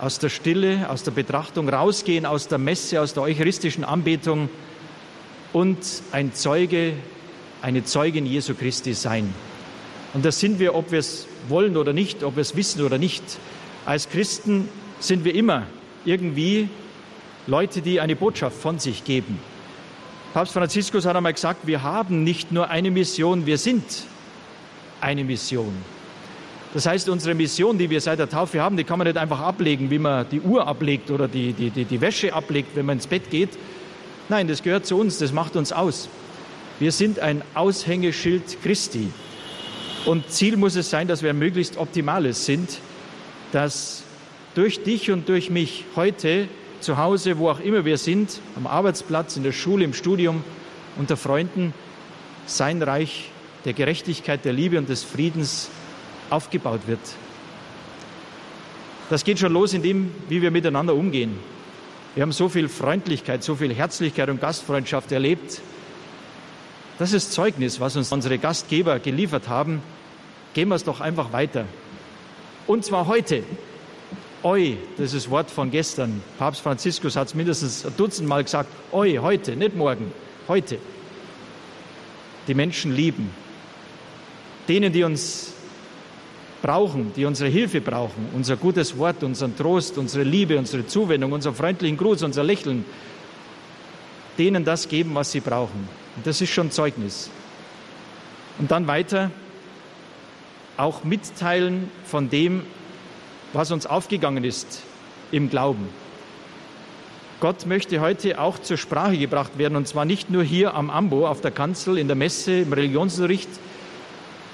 aus 0.04 0.18
der 0.18 0.28
Stille, 0.28 0.90
aus 0.90 1.02
der 1.02 1.12
Betrachtung, 1.12 1.66
rausgehen 1.66 2.26
aus 2.26 2.46
der 2.46 2.58
Messe, 2.58 3.00
aus 3.00 3.14
der 3.14 3.22
eucharistischen 3.22 3.84
Anbetung 3.84 4.50
und 5.54 5.78
ein 6.12 6.34
Zeuge, 6.34 6.92
eine 7.62 7.84
Zeugin 7.84 8.26
Jesu 8.26 8.54
Christi 8.54 8.92
sein. 8.92 9.32
Und 10.12 10.26
das 10.26 10.40
sind 10.40 10.58
wir, 10.58 10.74
ob 10.74 10.92
wir 10.92 10.98
es 10.98 11.26
wollen 11.48 11.78
oder 11.78 11.94
nicht, 11.94 12.22
ob 12.22 12.36
wir 12.36 12.42
es 12.42 12.54
wissen 12.54 12.82
oder 12.82 12.98
nicht. 12.98 13.24
Als 13.86 14.10
Christen 14.10 14.68
sind 15.00 15.24
wir 15.24 15.34
immer 15.34 15.62
irgendwie 16.04 16.68
Leute, 17.46 17.80
die 17.80 17.98
eine 17.98 18.14
Botschaft 18.14 18.60
von 18.60 18.78
sich 18.78 19.04
geben. 19.04 19.38
Papst 20.34 20.52
Franziskus 20.52 21.06
hat 21.06 21.16
einmal 21.16 21.32
gesagt, 21.32 21.66
wir 21.66 21.82
haben 21.82 22.24
nicht 22.24 22.52
nur 22.52 22.68
eine 22.68 22.90
Mission, 22.90 23.46
wir 23.46 23.56
sind 23.56 23.84
eine 25.00 25.24
Mission. 25.24 25.74
Das 26.74 26.86
heißt, 26.86 27.08
unsere 27.08 27.36
Mission, 27.36 27.78
die 27.78 27.88
wir 27.88 28.00
seit 28.00 28.18
der 28.18 28.28
Taufe 28.28 28.60
haben, 28.60 28.76
die 28.76 28.82
kann 28.82 28.98
man 28.98 29.06
nicht 29.06 29.16
einfach 29.16 29.38
ablegen, 29.38 29.90
wie 29.92 30.00
man 30.00 30.26
die 30.28 30.40
Uhr 30.40 30.66
ablegt 30.66 31.12
oder 31.12 31.28
die, 31.28 31.52
die, 31.52 31.70
die, 31.70 31.84
die 31.84 32.00
Wäsche 32.00 32.34
ablegt, 32.34 32.74
wenn 32.74 32.84
man 32.84 32.98
ins 32.98 33.06
Bett 33.06 33.30
geht. 33.30 33.50
Nein, 34.28 34.48
das 34.48 34.60
gehört 34.60 34.84
zu 34.84 34.98
uns, 34.98 35.18
das 35.18 35.32
macht 35.32 35.54
uns 35.54 35.72
aus. 35.72 36.08
Wir 36.80 36.90
sind 36.90 37.20
ein 37.20 37.42
Aushängeschild 37.54 38.60
Christi. 38.64 39.08
Und 40.04 40.28
Ziel 40.30 40.56
muss 40.56 40.74
es 40.74 40.90
sein, 40.90 41.06
dass 41.06 41.22
wir 41.22 41.32
möglichst 41.32 41.76
Optimales 41.76 42.44
sind, 42.44 42.80
dass 43.52 44.02
durch 44.56 44.82
dich 44.82 45.12
und 45.12 45.28
durch 45.28 45.50
mich 45.50 45.84
heute 45.94 46.48
zu 46.80 46.98
Hause, 46.98 47.38
wo 47.38 47.50
auch 47.50 47.60
immer 47.60 47.84
wir 47.84 47.98
sind, 47.98 48.40
am 48.56 48.66
Arbeitsplatz, 48.66 49.36
in 49.36 49.44
der 49.44 49.52
Schule, 49.52 49.84
im 49.84 49.94
Studium, 49.94 50.42
unter 50.96 51.16
Freunden, 51.16 51.72
sein 52.46 52.82
Reich 52.82 53.30
der 53.64 53.74
Gerechtigkeit, 53.74 54.44
der 54.44 54.52
Liebe 54.52 54.76
und 54.76 54.88
des 54.88 55.04
Friedens 55.04 55.70
aufgebaut 56.30 56.82
wird. 56.86 57.00
Das 59.10 59.24
geht 59.24 59.38
schon 59.38 59.52
los 59.52 59.74
in 59.74 59.82
dem, 59.82 60.12
wie 60.28 60.40
wir 60.40 60.50
miteinander 60.50 60.94
umgehen. 60.94 61.38
Wir 62.14 62.22
haben 62.22 62.32
so 62.32 62.48
viel 62.48 62.68
Freundlichkeit, 62.68 63.42
so 63.42 63.56
viel 63.56 63.74
Herzlichkeit 63.74 64.28
und 64.28 64.40
Gastfreundschaft 64.40 65.12
erlebt. 65.12 65.60
Das 66.98 67.12
ist 67.12 67.32
Zeugnis, 67.32 67.80
was 67.80 67.96
uns 67.96 68.12
unsere 68.12 68.38
Gastgeber 68.38 69.00
geliefert 69.00 69.48
haben. 69.48 69.82
Gehen 70.54 70.68
wir 70.68 70.76
es 70.76 70.84
doch 70.84 71.00
einfach 71.00 71.32
weiter. 71.32 71.64
Und 72.66 72.84
zwar 72.84 73.08
heute. 73.08 73.42
Eu, 74.44 74.74
das 74.98 75.14
ist 75.14 75.30
Wort 75.30 75.50
von 75.50 75.70
gestern. 75.70 76.22
Papst 76.38 76.60
Franziskus 76.60 77.16
hat 77.16 77.28
es 77.28 77.34
mindestens 77.34 77.84
ein 77.84 77.96
Dutzend 77.96 78.28
Mal 78.28 78.44
gesagt. 78.44 78.68
Eu, 78.92 79.22
heute, 79.22 79.56
nicht 79.56 79.74
morgen, 79.74 80.12
heute. 80.48 80.78
Die 82.46 82.54
Menschen 82.54 82.94
lieben. 82.94 83.30
Denen, 84.68 84.92
die 84.92 85.02
uns 85.02 85.53
brauchen, 86.64 87.12
die 87.14 87.26
unsere 87.26 87.50
Hilfe 87.50 87.82
brauchen, 87.82 88.30
unser 88.32 88.56
gutes 88.56 88.96
Wort, 88.96 89.22
unseren 89.22 89.54
Trost, 89.54 89.98
unsere 89.98 90.24
Liebe, 90.24 90.58
unsere 90.58 90.86
Zuwendung, 90.86 91.32
unseren 91.32 91.54
freundlichen 91.54 91.98
Gruß, 91.98 92.22
unser 92.22 92.42
Lächeln, 92.42 92.86
denen 94.38 94.64
das 94.64 94.88
geben, 94.88 95.14
was 95.14 95.30
sie 95.30 95.40
brauchen. 95.40 95.86
Und 96.16 96.26
das 96.26 96.40
ist 96.40 96.48
schon 96.48 96.70
Zeugnis. 96.70 97.28
Und 98.58 98.70
dann 98.70 98.86
weiter 98.86 99.30
auch 100.78 101.04
mitteilen 101.04 101.90
von 102.06 102.30
dem, 102.30 102.62
was 103.52 103.70
uns 103.70 103.84
aufgegangen 103.84 104.42
ist 104.42 104.80
im 105.32 105.50
Glauben. 105.50 105.86
Gott 107.40 107.66
möchte 107.66 108.00
heute 108.00 108.40
auch 108.40 108.58
zur 108.58 108.78
Sprache 108.78 109.18
gebracht 109.18 109.58
werden, 109.58 109.76
und 109.76 109.86
zwar 109.86 110.06
nicht 110.06 110.30
nur 110.30 110.42
hier 110.42 110.72
am 110.72 110.88
Ambo, 110.88 111.28
auf 111.28 111.42
der 111.42 111.50
Kanzel, 111.50 111.98
in 111.98 112.06
der 112.06 112.16
Messe, 112.16 112.60
im 112.60 112.72
Religionsunterricht, 112.72 113.50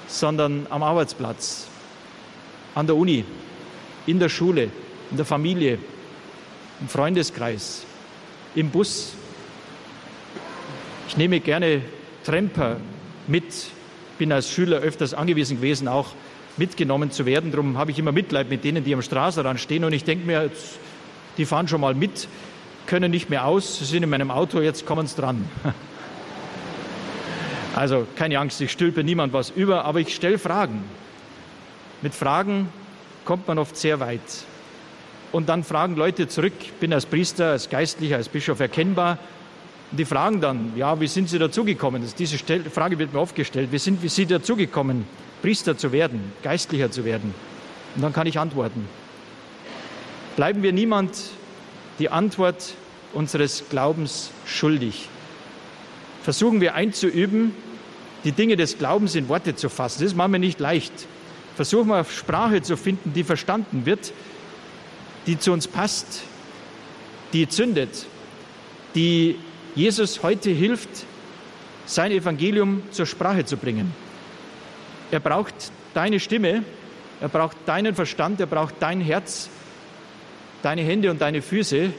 sondern 0.07 0.67
am 0.69 0.83
Arbeitsplatz, 0.83 1.70
an 2.75 2.87
der 2.87 2.95
Uni, 2.95 3.25
in 4.05 4.19
der 4.19 4.29
Schule, 4.29 4.69
in 5.09 5.17
der 5.17 5.25
Familie, 5.25 5.77
im 6.79 6.87
Freundeskreis, 6.87 7.85
im 8.55 8.69
Bus. 8.69 9.13
Ich 11.07 11.17
nehme 11.17 11.39
gerne 11.39 11.81
Tramper 12.23 12.77
mit, 13.27 13.67
bin 14.17 14.31
als 14.31 14.49
Schüler 14.49 14.79
öfters 14.79 15.13
angewiesen 15.13 15.57
gewesen, 15.57 15.87
auch 15.87 16.07
mitgenommen 16.57 17.11
zu 17.11 17.25
werden. 17.25 17.51
Darum 17.51 17.77
habe 17.77 17.91
ich 17.91 17.99
immer 17.99 18.11
Mitleid 18.11 18.49
mit 18.49 18.63
denen, 18.63 18.83
die 18.83 18.93
am 18.93 19.01
Straßenrand 19.01 19.59
stehen. 19.59 19.83
Und 19.83 19.93
ich 19.93 20.03
denke 20.03 20.25
mir, 20.25 20.49
die 21.37 21.45
fahren 21.45 21.67
schon 21.67 21.81
mal 21.81 21.93
mit, 21.93 22.27
können 22.87 23.11
nicht 23.11 23.29
mehr 23.29 23.45
aus, 23.45 23.79
sind 23.79 24.03
in 24.03 24.09
meinem 24.09 24.31
Auto, 24.31 24.59
jetzt 24.61 24.85
kommen 24.85 25.07
sie 25.07 25.15
dran. 25.15 25.49
Also 27.73 28.05
keine 28.17 28.37
Angst, 28.37 28.59
ich 28.59 28.69
stülpe 28.69 29.01
niemand 29.01 29.31
was 29.31 29.49
über, 29.49 29.85
aber 29.85 30.01
ich 30.01 30.13
stelle 30.13 30.37
Fragen. 30.37 30.83
Mit 32.01 32.15
Fragen 32.15 32.69
kommt 33.25 33.47
man 33.47 33.59
oft 33.59 33.77
sehr 33.77 33.99
weit. 33.99 34.21
Und 35.31 35.49
dann 35.49 35.63
fragen 35.63 35.95
Leute 35.95 36.27
zurück, 36.27 36.53
ich 36.59 36.73
bin 36.73 36.93
als 36.93 37.05
Priester, 37.05 37.51
als 37.51 37.69
Geistlicher, 37.69 38.17
als 38.17 38.27
Bischof 38.27 38.59
erkennbar. 38.59 39.19
Und 39.91 39.99
die 39.99 40.05
fragen 40.05 40.41
dann, 40.41 40.73
ja, 40.75 40.99
wie 40.99 41.07
sind 41.07 41.29
Sie 41.29 41.37
dazugekommen? 41.37 42.03
Diese 42.17 42.37
Frage 42.37 42.97
wird 42.97 43.13
mir 43.13 43.19
oft 43.19 43.35
gestellt. 43.35 43.71
Wie 43.71 43.77
sind 43.77 44.01
Sie 44.09 44.25
dazugekommen, 44.25 45.05
Priester 45.41 45.77
zu 45.77 45.91
werden, 45.91 46.33
Geistlicher 46.43 46.91
zu 46.91 47.05
werden? 47.05 47.33
Und 47.95 48.01
dann 48.01 48.13
kann 48.13 48.25
ich 48.25 48.39
antworten. 48.39 48.87
Bleiben 50.35 50.63
wir 50.63 50.73
niemand 50.73 51.17
die 51.99 52.09
Antwort 52.09 52.73
unseres 53.13 53.65
Glaubens 53.69 54.31
schuldig. 54.45 55.07
Versuchen 56.23 56.61
wir 56.61 56.73
einzuüben, 56.73 57.53
die 58.23 58.31
Dinge 58.31 58.55
des 58.55 58.77
Glaubens 58.77 59.15
in 59.15 59.29
Worte 59.29 59.55
zu 59.55 59.69
fassen. 59.69 60.03
Das 60.03 60.15
machen 60.15 60.31
wir 60.31 60.39
nicht 60.39 60.59
leicht 60.59 60.93
versuchen 61.61 61.89
wir 61.89 62.03
Sprache 62.05 62.63
zu 62.63 62.75
finden, 62.75 63.13
die 63.13 63.23
verstanden 63.23 63.85
wird, 63.85 64.13
die 65.27 65.37
zu 65.37 65.51
uns 65.51 65.67
passt, 65.67 66.23
die 67.33 67.47
zündet, 67.47 68.07
die 68.95 69.37
Jesus 69.75 70.23
heute 70.23 70.49
hilft, 70.49 70.89
sein 71.85 72.11
Evangelium 72.11 72.81
zur 72.89 73.05
Sprache 73.05 73.45
zu 73.45 73.57
bringen. 73.57 73.93
Er 75.11 75.19
braucht 75.19 75.53
deine 75.93 76.19
Stimme, 76.19 76.63
er 77.19 77.29
braucht 77.29 77.57
deinen 77.67 77.93
Verstand, 77.93 78.39
er 78.39 78.47
braucht 78.47 78.73
dein 78.79 78.99
Herz, 78.99 79.47
deine 80.63 80.81
Hände 80.81 81.11
und 81.11 81.21
deine 81.21 81.43
Füße, 81.43 81.93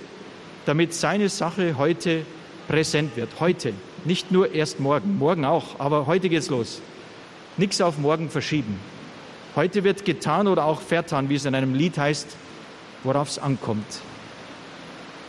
damit 0.67 0.93
seine 0.93 1.29
Sache 1.29 1.79
heute 1.79 2.27
präsent 2.67 3.17
wird. 3.17 3.29
Heute, 3.39 3.75
nicht 4.07 4.33
nur 4.33 4.53
erst 4.53 4.81
morgen, 4.81 5.19
morgen 5.19 5.45
auch, 5.45 5.79
aber 5.79 6.07
heute 6.07 6.29
geht's 6.29 6.51
los. 6.51 6.83
Nichts 7.57 7.81
auf 7.81 7.97
morgen 7.99 8.29
verschieben. 8.29 8.81
Heute 9.55 9.85
wird 9.85 10.07
getan 10.07 10.49
oder 10.49 10.65
auch 10.65 10.81
vertan, 10.81 11.29
wie 11.29 11.35
es 11.35 11.45
in 11.45 11.55
einem 11.55 11.75
Lied 11.75 11.99
heißt, 11.99 12.37
worauf 13.03 13.29
es 13.29 13.39
ankommt. 13.39 13.85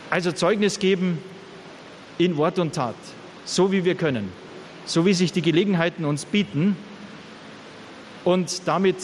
Also 0.08 0.32
Zeugnis 0.32 0.78
geben 0.78 1.18
in 2.16 2.38
Wort 2.38 2.58
und 2.58 2.74
Tat, 2.74 2.94
so 3.44 3.70
wie 3.70 3.84
wir 3.84 3.96
können, 3.96 4.32
so 4.86 5.04
wie 5.04 5.12
sich 5.12 5.32
die 5.32 5.42
Gelegenheiten 5.42 6.06
uns 6.06 6.24
bieten 6.24 6.74
und 8.24 8.66
damit 8.66 8.96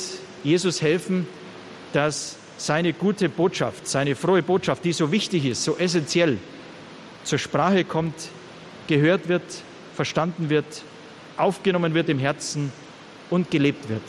Jesus 0.43 0.81
helfen, 0.81 1.27
dass 1.93 2.37
seine 2.57 2.95
gute 2.95 3.29
Botschaft, 3.29 3.89
seine 3.89 4.15
frohe 4.15 4.43
Botschaft, 4.43 4.85
die 4.85 4.93
so 4.93 5.13
wichtig 5.13 5.45
ist, 5.45 5.65
so 5.65 5.77
essentiell, 5.77 6.39
zur 7.25 7.39
Sprache 7.39 7.85
kommt, 7.85 8.15
gehört 8.87 9.29
wird, 9.29 9.43
verstanden 9.95 10.49
wird, 10.49 10.83
aufgenommen 11.37 11.93
wird 11.93 12.09
im 12.09 12.19
Herzen 12.19 12.73
und 13.29 13.51
gelebt 13.51 13.91
wird. 13.91 14.03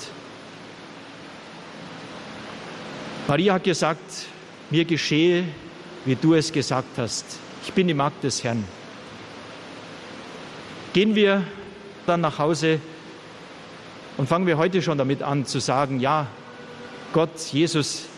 Maria 3.32 3.54
hat 3.54 3.64
gesagt, 3.64 4.26
mir 4.72 4.84
geschehe, 4.84 5.46
wie 6.04 6.16
du 6.16 6.34
es 6.34 6.52
gesagt 6.52 6.98
hast. 6.98 7.26
Ich 7.64 7.72
bin 7.72 7.88
die 7.88 7.94
Magd 7.94 8.26
des 8.26 8.44
Herrn. 8.44 8.66
Gehen 10.92 11.16
wir 11.16 11.46
dann 12.06 12.20
nach 12.20 12.40
Hause 12.40 12.82
und 14.18 14.28
fangen 14.28 14.48
wir 14.48 14.58
heute 14.58 14.82
schon 14.82 14.98
damit 14.98 15.24
an 15.24 15.46
zu 15.46 15.62
sagen, 15.62 16.02
ja, 16.02 16.28
Gott, 17.14 17.40
Jesus, 17.54 18.10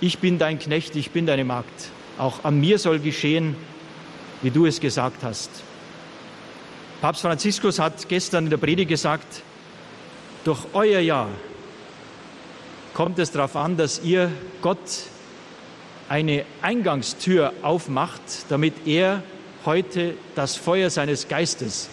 ich 0.00 0.20
bin 0.20 0.38
dein 0.38 0.58
Knecht, 0.58 0.96
ich 0.96 1.10
bin 1.10 1.26
deine 1.26 1.44
Magd. 1.44 1.90
Auch 2.16 2.42
an 2.44 2.58
mir 2.58 2.78
soll 2.78 2.98
geschehen, 2.98 3.56
wie 4.40 4.50
du 4.50 4.64
es 4.64 4.80
gesagt 4.80 5.22
hast. 5.22 5.50
Papst 7.02 7.20
Franziskus 7.20 7.78
hat 7.78 8.08
gestern 8.08 8.44
in 8.44 8.50
der 8.50 8.56
Predigt 8.56 8.88
gesagt, 8.88 9.42
durch 10.44 10.60
euer 10.72 11.00
Ja 11.00 11.28
kommt 12.96 13.18
es 13.18 13.30
darauf 13.30 13.56
an, 13.56 13.76
dass 13.76 14.00
ihr 14.04 14.32
Gott 14.62 14.78
eine 16.08 16.46
Eingangstür 16.62 17.52
aufmacht, 17.60 18.22
damit 18.48 18.72
er 18.86 19.22
heute 19.66 20.14
das 20.34 20.56
Feuer 20.56 20.88
seines 20.88 21.28
Geistes, 21.28 21.90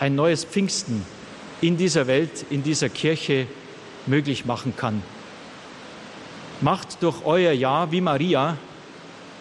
ein 0.00 0.14
neues 0.14 0.46
Pfingsten 0.46 1.04
in 1.60 1.76
dieser 1.76 2.06
Welt, 2.06 2.46
in 2.48 2.62
dieser 2.62 2.88
Kirche 2.88 3.46
möglich 4.06 4.46
machen 4.46 4.72
kann. 4.74 5.02
Macht 6.62 7.02
durch 7.02 7.26
euer 7.26 7.52
Ja 7.52 7.92
wie 7.92 8.00
Maria 8.00 8.56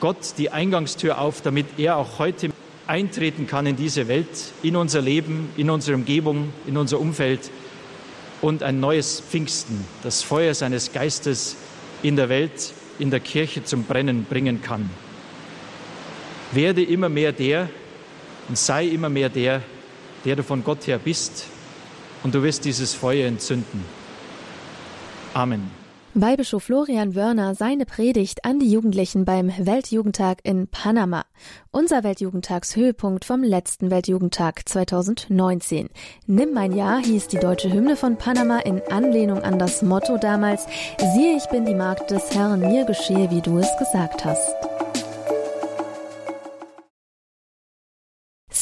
Gott 0.01 0.34
die 0.38 0.49
Eingangstür 0.49 1.21
auf, 1.21 1.39
damit 1.39 1.67
er 1.80 1.95
auch 1.95 2.19
heute 2.19 2.49
eintreten 2.86 3.47
kann 3.47 3.65
in 3.65 3.78
diese 3.78 4.09
Welt, 4.09 4.51
in 4.61 4.76
unser 4.76 5.01
Leben, 5.01 5.53
in 5.55 5.69
unsere 5.69 5.95
Umgebung, 5.95 6.51
in 6.67 6.76
unser 6.76 6.99
Umfeld 6.99 7.49
und 8.45 8.61
ein 8.61 8.79
neues 8.79 9.21
Pfingsten, 9.21 9.83
das 10.03 10.21
Feuer 10.21 10.53
seines 10.53 10.93
Geistes 10.93 11.55
in 12.03 12.15
der 12.15 12.29
Welt, 12.29 12.75
in 12.99 13.09
der 13.09 13.19
Kirche 13.19 13.63
zum 13.63 13.85
Brennen 13.85 14.23
bringen 14.25 14.61
kann. 14.61 14.87
Werde 16.51 16.83
immer 16.83 17.09
mehr 17.09 17.31
der 17.31 17.71
und 18.47 18.55
sei 18.55 18.85
immer 18.85 19.09
mehr 19.09 19.29
der, 19.29 19.63
der 20.25 20.35
du 20.35 20.43
von 20.43 20.63
Gott 20.63 20.85
her 20.85 20.99
bist 20.99 21.47
und 22.21 22.35
du 22.35 22.43
wirst 22.43 22.65
dieses 22.65 22.93
Feuer 22.93 23.27
entzünden. 23.27 23.83
Amen. 25.33 25.84
Weihbischof 26.18 26.63
Florian 26.63 27.13
Wörner 27.13 27.55
seine 27.55 27.86
Predigt 27.86 28.45
an 28.45 28.57
die 28.57 28.72
Jugendlichen 28.72 29.26
beim 29.26 29.51
Weltjugendtag 29.57 30.39
in 30.43 30.70
Panama. 30.70 31.26
Unser 31.72 32.05
Weltjugendtagshöhepunkt 32.05 33.26
vom 33.26 33.43
letzten 33.43 33.91
Weltjugendtag 33.91 34.61
2019. 34.63 35.89
Nimm 36.26 36.53
mein 36.53 36.72
Jahr 36.72 37.03
hieß 37.03 37.28
die 37.28 37.39
deutsche 37.39 37.70
Hymne 37.70 37.97
von 37.97 38.16
Panama 38.16 38.59
in 38.59 38.82
Anlehnung 38.89 39.43
an 39.43 39.59
das 39.59 39.82
Motto 39.82 40.18
damals, 40.18 40.68
siehe 41.13 41.36
ich 41.36 41.47
bin 41.47 41.66
die 41.66 41.76
Magd 41.76 42.09
des 42.11 42.34
Herrn, 42.34 42.61
mir 42.61 42.86
geschehe, 42.86 43.30
wie 43.30 43.41
du 43.41 43.57
es 43.57 43.68
gesagt 43.78 44.24
hast. 44.24 44.55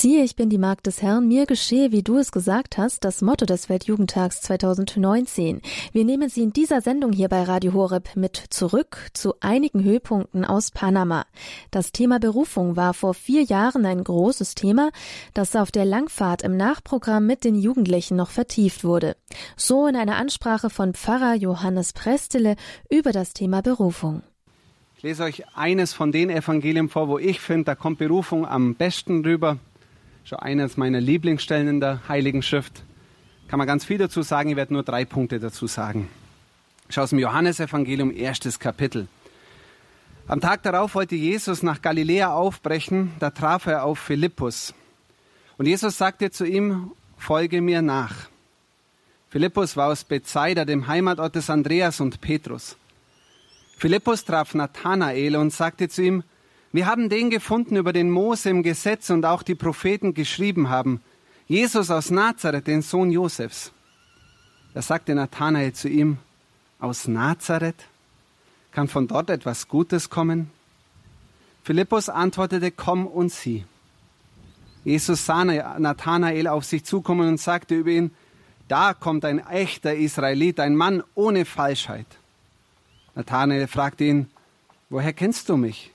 Siehe, 0.03 0.25
ich 0.25 0.35
bin 0.35 0.49
die 0.49 0.57
Magd 0.57 0.85
des 0.85 1.01
Herrn, 1.01 1.29
mir 1.29 1.45
geschehe, 1.45 1.93
wie 1.93 2.03
du 2.03 2.17
es 2.17 2.33
gesagt 2.33 2.77
hast, 2.77 3.05
das 3.05 3.21
Motto 3.21 3.45
des 3.45 3.69
Weltjugendtags 3.69 4.41
2019. 4.41 5.61
Wir 5.93 6.03
nehmen 6.03 6.27
Sie 6.27 6.43
in 6.43 6.51
dieser 6.51 6.81
Sendung 6.81 7.13
hier 7.13 7.29
bei 7.29 7.43
Radio 7.43 7.71
Horeb 7.71 8.17
mit 8.17 8.35
zurück 8.49 8.97
zu 9.13 9.35
einigen 9.39 9.81
Höhepunkten 9.81 10.43
aus 10.43 10.71
Panama. 10.71 11.25
Das 11.71 11.93
Thema 11.93 12.19
Berufung 12.19 12.75
war 12.75 12.93
vor 12.93 13.13
vier 13.13 13.43
Jahren 13.43 13.85
ein 13.85 14.03
großes 14.03 14.55
Thema, 14.55 14.91
das 15.33 15.55
auf 15.55 15.71
der 15.71 15.85
Langfahrt 15.85 16.41
im 16.41 16.57
Nachprogramm 16.57 17.25
mit 17.25 17.45
den 17.45 17.55
Jugendlichen 17.55 18.17
noch 18.17 18.29
vertieft 18.29 18.83
wurde. 18.83 19.15
So 19.55 19.87
in 19.87 19.95
einer 19.95 20.17
Ansprache 20.17 20.69
von 20.69 20.93
Pfarrer 20.93 21.35
Johannes 21.35 21.93
Prestele 21.93 22.57
über 22.89 23.13
das 23.13 23.31
Thema 23.31 23.61
Berufung. 23.61 24.21
Ich 24.97 25.03
lese 25.03 25.23
euch 25.23 25.43
eines 25.55 25.93
von 25.93 26.11
den 26.11 26.29
Evangelien 26.29 26.89
vor, 26.89 27.07
wo 27.07 27.19
ich 27.19 27.39
finde, 27.39 27.63
da 27.63 27.75
kommt 27.75 27.99
Berufung 27.99 28.45
am 28.45 28.75
besten 28.75 29.23
rüber 29.23 29.59
schon 30.23 30.39
eines 30.39 30.77
meiner 30.77 31.01
Lieblingsstellen 31.01 31.67
in 31.67 31.79
der 31.79 32.07
Heiligen 32.07 32.41
Schrift. 32.41 32.83
Kann 33.47 33.57
man 33.57 33.67
ganz 33.67 33.85
viel 33.85 33.97
dazu 33.97 34.21
sagen, 34.21 34.49
ich 34.49 34.55
werde 34.55 34.73
nur 34.73 34.83
drei 34.83 35.05
Punkte 35.05 35.39
dazu 35.39 35.67
sagen. 35.67 36.09
Schau 36.89 37.03
aus 37.03 37.09
dem 37.09 37.19
Johannesevangelium, 37.19 38.15
erstes 38.15 38.59
Kapitel. 38.59 39.07
Am 40.27 40.39
Tag 40.39 40.63
darauf 40.63 40.95
wollte 40.95 41.15
Jesus 41.15 41.63
nach 41.63 41.81
Galiläa 41.81 42.33
aufbrechen, 42.33 43.11
da 43.19 43.29
traf 43.29 43.65
er 43.65 43.83
auf 43.83 43.99
Philippus. 43.99 44.73
Und 45.57 45.65
Jesus 45.65 45.97
sagte 45.97 46.31
zu 46.31 46.45
ihm, 46.45 46.91
folge 47.17 47.61
mir 47.61 47.81
nach. 47.81 48.15
Philippus 49.29 49.75
war 49.75 49.91
aus 49.91 50.03
Bethsaida, 50.03 50.63
dem 50.63 50.87
Heimatort 50.87 51.35
des 51.35 51.49
Andreas 51.49 51.99
und 51.99 52.21
Petrus. 52.21 52.77
Philippus 53.77 54.23
traf 54.23 54.53
Nathanael 54.53 55.35
und 55.35 55.51
sagte 55.51 55.89
zu 55.89 56.03
ihm, 56.03 56.23
wir 56.73 56.87
haben 56.87 57.07
den 57.07 57.29
gefunden, 57.29 57.75
über 57.75 57.93
den 57.93 58.09
Mose 58.09 58.49
im 58.49 58.63
Gesetz 58.63 59.11
und 59.11 59.25
auch 59.25 59.43
die 59.43 59.53
Propheten 59.53 60.15
geschrieben 60.15 60.69
haben. 60.69 61.01
Jesus 61.47 61.91
aus 61.91 62.09
Nazareth, 62.09 62.65
den 62.65 62.81
Sohn 62.81 63.11
Josefs. 63.11 63.71
Da 64.73 64.81
sagte 64.81 65.13
Nathanael 65.13 65.73
zu 65.73 65.87
ihm, 65.87 66.17
aus 66.79 67.07
Nazareth? 67.07 67.85
Kann 68.71 68.87
von 68.87 69.07
dort 69.07 69.29
etwas 69.29 69.67
Gutes 69.67 70.09
kommen? 70.09 70.49
Philippus 71.63 72.09
antwortete, 72.09 72.71
komm 72.71 73.05
und 73.05 73.31
sieh. 73.31 73.65
Jesus 74.83 75.27
sah 75.27 75.45
Nathanael 75.45 76.47
auf 76.47 76.65
sich 76.65 76.83
zukommen 76.83 77.29
und 77.29 77.39
sagte 77.39 77.75
über 77.75 77.91
ihn, 77.91 78.11
da 78.67 78.95
kommt 78.95 79.25
ein 79.25 79.39
echter 79.47 79.95
Israelit, 79.95 80.59
ein 80.59 80.75
Mann 80.75 81.03
ohne 81.13 81.45
Falschheit. 81.45 82.07
Nathanael 83.13 83.67
fragte 83.67 84.05
ihn, 84.05 84.27
woher 84.89 85.13
kennst 85.13 85.49
du 85.49 85.55
mich? 85.55 85.92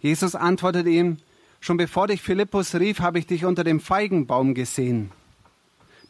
Jesus 0.00 0.34
antwortete 0.34 0.88
ihm, 0.88 1.18
schon 1.60 1.76
bevor 1.76 2.06
dich 2.06 2.22
Philippus 2.22 2.74
rief, 2.74 3.00
habe 3.00 3.18
ich 3.18 3.26
dich 3.26 3.44
unter 3.44 3.64
dem 3.64 3.80
Feigenbaum 3.80 4.54
gesehen. 4.54 5.10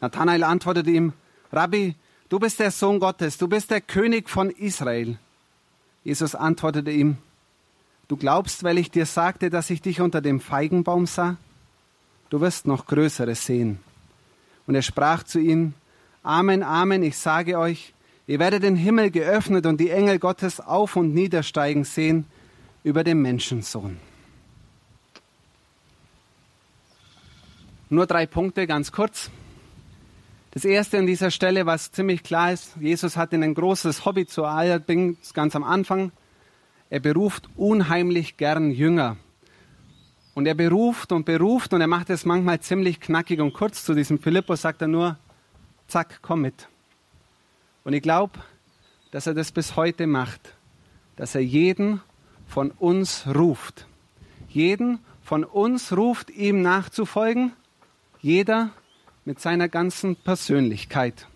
Nathanael 0.01 0.43
antwortete 0.43 0.91
ihm, 0.91 1.13
Rabbi, 1.51 1.95
du 2.29 2.39
bist 2.39 2.59
der 2.59 2.71
Sohn 2.71 2.99
Gottes, 2.99 3.37
du 3.37 3.47
bist 3.47 3.71
der 3.71 3.81
König 3.81 4.29
von 4.29 4.49
Israel. 4.51 5.17
Jesus 6.03 6.35
antwortete 6.35 6.91
ihm, 6.91 7.17
du 8.07 8.15
glaubst, 8.15 8.63
weil 8.63 8.77
ich 8.77 8.91
dir 8.91 9.05
sagte, 9.05 9.49
dass 9.49 9.69
ich 9.69 9.81
dich 9.81 10.01
unter 10.01 10.21
dem 10.21 10.39
Feigenbaum 10.39 11.07
sah? 11.07 11.37
Du 12.29 12.41
wirst 12.41 12.67
noch 12.67 12.85
Größeres 12.85 13.45
sehen. 13.45 13.79
Und 14.67 14.75
er 14.75 14.83
sprach 14.83 15.23
zu 15.23 15.39
ihm, 15.39 15.73
Amen, 16.21 16.61
Amen, 16.61 17.01
ich 17.01 17.17
sage 17.17 17.57
euch, 17.57 17.93
ihr 18.27 18.37
werdet 18.37 18.61
den 18.61 18.75
Himmel 18.75 19.09
geöffnet 19.09 19.65
und 19.65 19.79
die 19.79 19.89
Engel 19.89 20.19
Gottes 20.19 20.59
auf 20.59 20.95
und 20.95 21.13
niedersteigen 21.13 21.85
sehen 21.85 22.25
über 22.83 23.03
den 23.03 23.21
Menschensohn. 23.21 23.97
Nur 27.89 28.05
drei 28.05 28.25
Punkte, 28.25 28.67
ganz 28.67 28.91
kurz. 28.91 29.31
Das 30.51 30.65
erste 30.65 30.97
an 30.97 31.07
dieser 31.07 31.31
Stelle, 31.31 31.65
was 31.65 31.91
ziemlich 31.91 32.23
klar 32.23 32.51
ist, 32.51 32.75
Jesus 32.79 33.17
hat 33.17 33.33
ein 33.33 33.53
großes 33.53 34.05
Hobby 34.05 34.25
zu 34.25 34.45
allerdings 34.45 35.33
ganz 35.33 35.55
am 35.55 35.63
Anfang. 35.63 36.11
Er 36.89 36.99
beruft 36.99 37.49
unheimlich 37.55 38.37
gern 38.37 38.71
Jünger. 38.71 39.17
Und 40.33 40.45
er 40.45 40.55
beruft 40.55 41.11
und 41.11 41.25
beruft 41.25 41.73
und 41.73 41.81
er 41.81 41.87
macht 41.87 42.09
es 42.09 42.25
manchmal 42.25 42.59
ziemlich 42.61 42.99
knackig 42.99 43.41
und 43.41 43.53
kurz. 43.53 43.83
Zu 43.83 43.93
diesem 43.93 44.19
Philippus 44.19 44.61
sagt 44.61 44.81
er 44.81 44.87
nur, 44.87 45.17
zack, 45.87 46.19
komm 46.21 46.41
mit. 46.41 46.67
Und 47.83 47.93
ich 47.93 48.01
glaube, 48.01 48.39
dass 49.11 49.27
er 49.27 49.33
das 49.33 49.51
bis 49.51 49.75
heute 49.75 50.07
macht, 50.07 50.55
dass 51.15 51.35
er 51.35 51.41
jeden 51.41 52.01
von 52.49 52.71
uns 52.71 53.23
ruft. 53.33 53.85
Jeden 54.49 54.99
von 55.23 55.43
uns 55.43 55.95
ruft, 55.95 56.31
ihm 56.31 56.61
nachzufolgen 56.61 57.53
Jeder 58.21 58.71
mit 59.23 59.39
seiner 59.39 59.69
ganzen 59.69 60.15
Persönlichkeit. 60.15 61.27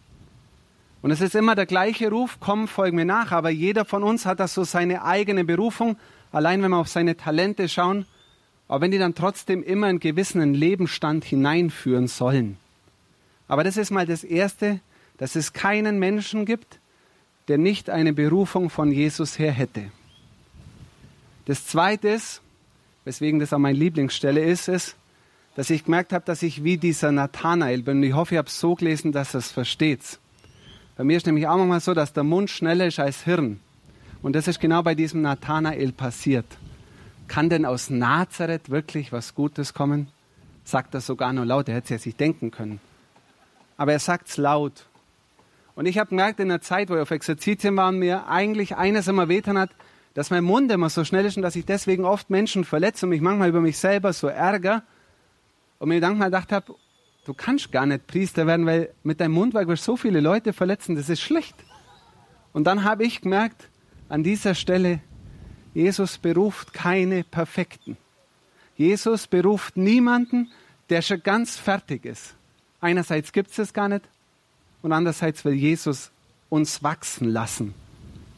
Und 1.04 1.12
es 1.12 1.22
ist 1.22 1.36
immer 1.36 1.54
der 1.56 1.66
gleiche 1.66 2.10
Ruf, 2.10 2.38
komm, 2.40 2.68
folg 2.68 2.94
mir 2.94 3.06
nach, 3.06 3.32
aber 3.32 3.50
jeder 3.50 3.86
von 3.86 4.04
uns 4.04 4.26
hat 4.26 4.40
das 4.40 4.54
so 4.54 4.64
seine 4.64 5.04
eigene 5.04 5.46
Berufung, 5.46 5.98
allein 6.32 6.64
wenn 6.64 6.72
wir 6.72 6.78
auf 6.78 6.90
seine 6.90 7.16
Talente 7.16 7.70
schauen, 7.70 8.06
aber 8.68 8.82
wenn 8.82 8.92
die 8.92 8.98
dann 8.98 9.16
trotzdem 9.16 9.62
immer 9.64 9.88
einen 9.88 10.00
gewissen 10.00 10.54
Lebensstand 10.54 11.24
hineinführen 11.24 12.08
sollen. 12.08 12.58
Aber 13.48 13.64
das 13.64 13.78
ist 13.78 13.92
mal 13.92 14.08
das 14.08 14.24
Erste, 14.24 14.80
dass 15.18 15.36
es 15.36 15.54
keinen 15.54 16.00
Menschen 16.00 16.46
gibt, 16.46 16.80
der 17.48 17.58
nicht 17.58 17.90
eine 17.90 18.14
Berufung 18.14 18.70
von 18.70 18.92
Jesus 18.92 19.38
her 19.38 19.52
hätte. 19.52 19.92
Das 21.46 21.66
Zweite 21.66 22.10
ist, 22.10 22.42
weswegen 23.06 23.40
das 23.40 23.54
auch 23.54 23.58
meine 23.58 23.78
Lieblingsstelle 23.78 24.42
ist, 24.42 24.68
ist, 24.68 24.96
dass 25.56 25.70
ich 25.70 25.86
gemerkt 25.86 26.14
habe, 26.14 26.26
dass 26.26 26.42
ich 26.42 26.64
wie 26.64 26.78
dieser 26.78 27.12
Nathanael 27.12 27.84
bin. 27.84 27.98
Und 27.98 28.04
ich 28.04 28.14
hoffe, 28.14 28.36
ihr 28.36 28.40
habt 28.40 28.50
es 28.50 28.60
so 28.60 28.76
gelesen, 28.76 29.12
dass 29.12 29.36
ihr 29.36 29.40
es 29.40 29.52
versteht. 29.52 30.20
Bei 30.96 31.04
mir 31.04 31.18
ist 31.18 31.26
nämlich 31.26 31.48
auch 31.48 31.58
manchmal 31.58 31.80
so, 31.80 31.94
dass 31.94 32.14
der 32.14 32.24
Mund 32.24 32.50
schneller 32.50 32.88
ist 32.88 33.00
als 33.00 33.24
Hirn. 33.24 33.60
Und 34.22 34.36
das 34.36 34.48
ist 34.48 34.60
genau 34.60 34.84
bei 34.84 34.96
diesem 34.96 35.22
Nathanael 35.22 35.92
passiert. 35.92 36.46
Kann 37.28 37.50
denn 37.50 37.66
aus 37.66 37.90
Nazareth 37.90 38.70
wirklich 38.70 39.12
was 39.12 39.36
Gutes 39.36 39.74
kommen? 39.74 40.08
Sagt 40.64 40.94
er 40.94 41.02
sogar 41.02 41.34
nur 41.34 41.46
laut, 41.46 41.68
er 41.68 41.76
hätte 41.76 41.86
es 41.86 41.90
ja 41.90 41.98
sich 41.98 42.16
denken 42.16 42.52
können. 42.52 42.80
Aber 43.76 43.92
er 43.92 44.00
sagt 44.00 44.30
es 44.30 44.38
laut. 44.38 44.86
Und 45.76 45.88
ich 45.88 45.98
habe 45.98 46.10
gemerkt, 46.10 46.40
in 46.40 46.50
der 46.50 46.62
Zeit, 46.62 46.90
wo 46.90 46.96
ich 46.96 47.02
auf 47.02 47.12
Exerzitien 47.12 47.76
war 47.76 47.92
mir 47.92 48.28
eigentlich 48.28 48.76
eines 48.76 49.08
immer 49.08 49.28
wehtan 49.28 49.58
hat, 49.58 49.72
dass 50.14 50.30
mein 50.30 50.44
Mund 50.44 50.72
immer 50.72 50.90
so 50.90 51.04
schnell 51.04 51.26
ist 51.26 51.38
und 51.38 51.44
dass 51.44 51.56
ich 51.56 51.66
deswegen 51.66 52.06
oft 52.06 52.30
Menschen 52.30 52.66
verletze 52.66 53.06
und 53.06 53.12
mich 53.12 53.22
manchmal 53.22 53.50
über 53.50 53.62
mich 53.62 53.78
selber 53.78 54.14
so 54.14 54.28
ärgere. 54.28 54.84
Und 55.80 55.90
mir 55.90 56.00
manchmal 56.00 56.30
gedacht 56.30 56.52
habe, 56.52 56.76
du 57.26 57.34
kannst 57.34 57.72
gar 57.72 57.86
nicht 57.86 58.06
Priester 58.08 58.46
werden, 58.46 58.66
weil 58.66 58.94
mit 59.04 59.20
deinem 59.20 59.34
Mundwerk 59.34 59.68
wirst 59.68 59.84
so 59.84 59.98
viele 59.98 60.20
Leute 60.20 60.54
verletzen, 60.54 60.96
das 60.96 61.10
ist 61.10 61.22
schlecht. 61.22 61.56
Und 62.54 62.66
dann 62.66 62.84
habe 62.84 63.04
ich 63.04 63.22
gemerkt, 63.22 63.70
an 64.08 64.24
dieser 64.24 64.54
Stelle, 64.54 65.00
Jesus 65.74 66.20
beruft 66.20 66.74
keine 66.74 67.24
Perfekten. 67.24 67.98
Jesus 68.78 69.26
beruft 69.26 69.76
niemanden, 69.76 70.52
der 70.90 71.02
schon 71.02 71.24
ganz 71.24 71.58
fertig 71.58 72.06
ist. 72.06 72.36
Einerseits 72.80 73.32
gibt 73.32 73.50
es 73.50 73.58
es 73.58 73.74
gar 73.74 73.90
nicht 73.90 74.04
und 74.84 74.92
andererseits 74.92 75.44
will 75.46 75.54
Jesus 75.54 76.12
uns 76.50 76.84
wachsen 76.84 77.30
lassen 77.30 77.74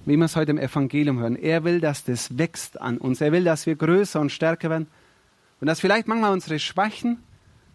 wie 0.06 0.18
wir 0.18 0.26
es 0.26 0.36
heute 0.36 0.52
im 0.52 0.58
Evangelium 0.58 1.20
hören. 1.20 1.36
Er 1.36 1.64
will, 1.64 1.82
dass 1.82 2.04
das 2.04 2.38
wächst 2.38 2.80
an 2.80 2.98
uns. 2.98 3.22
Er 3.22 3.32
will, 3.32 3.44
dass 3.44 3.66
wir 3.66 3.76
größer 3.76 4.20
und 4.20 4.32
stärker 4.32 4.70
werden. 4.70 4.88
Und 5.60 5.68
dass 5.68 5.80
vielleicht 5.80 6.08
manchmal 6.08 6.32
unsere 6.32 6.60
Schwächen 6.60 7.18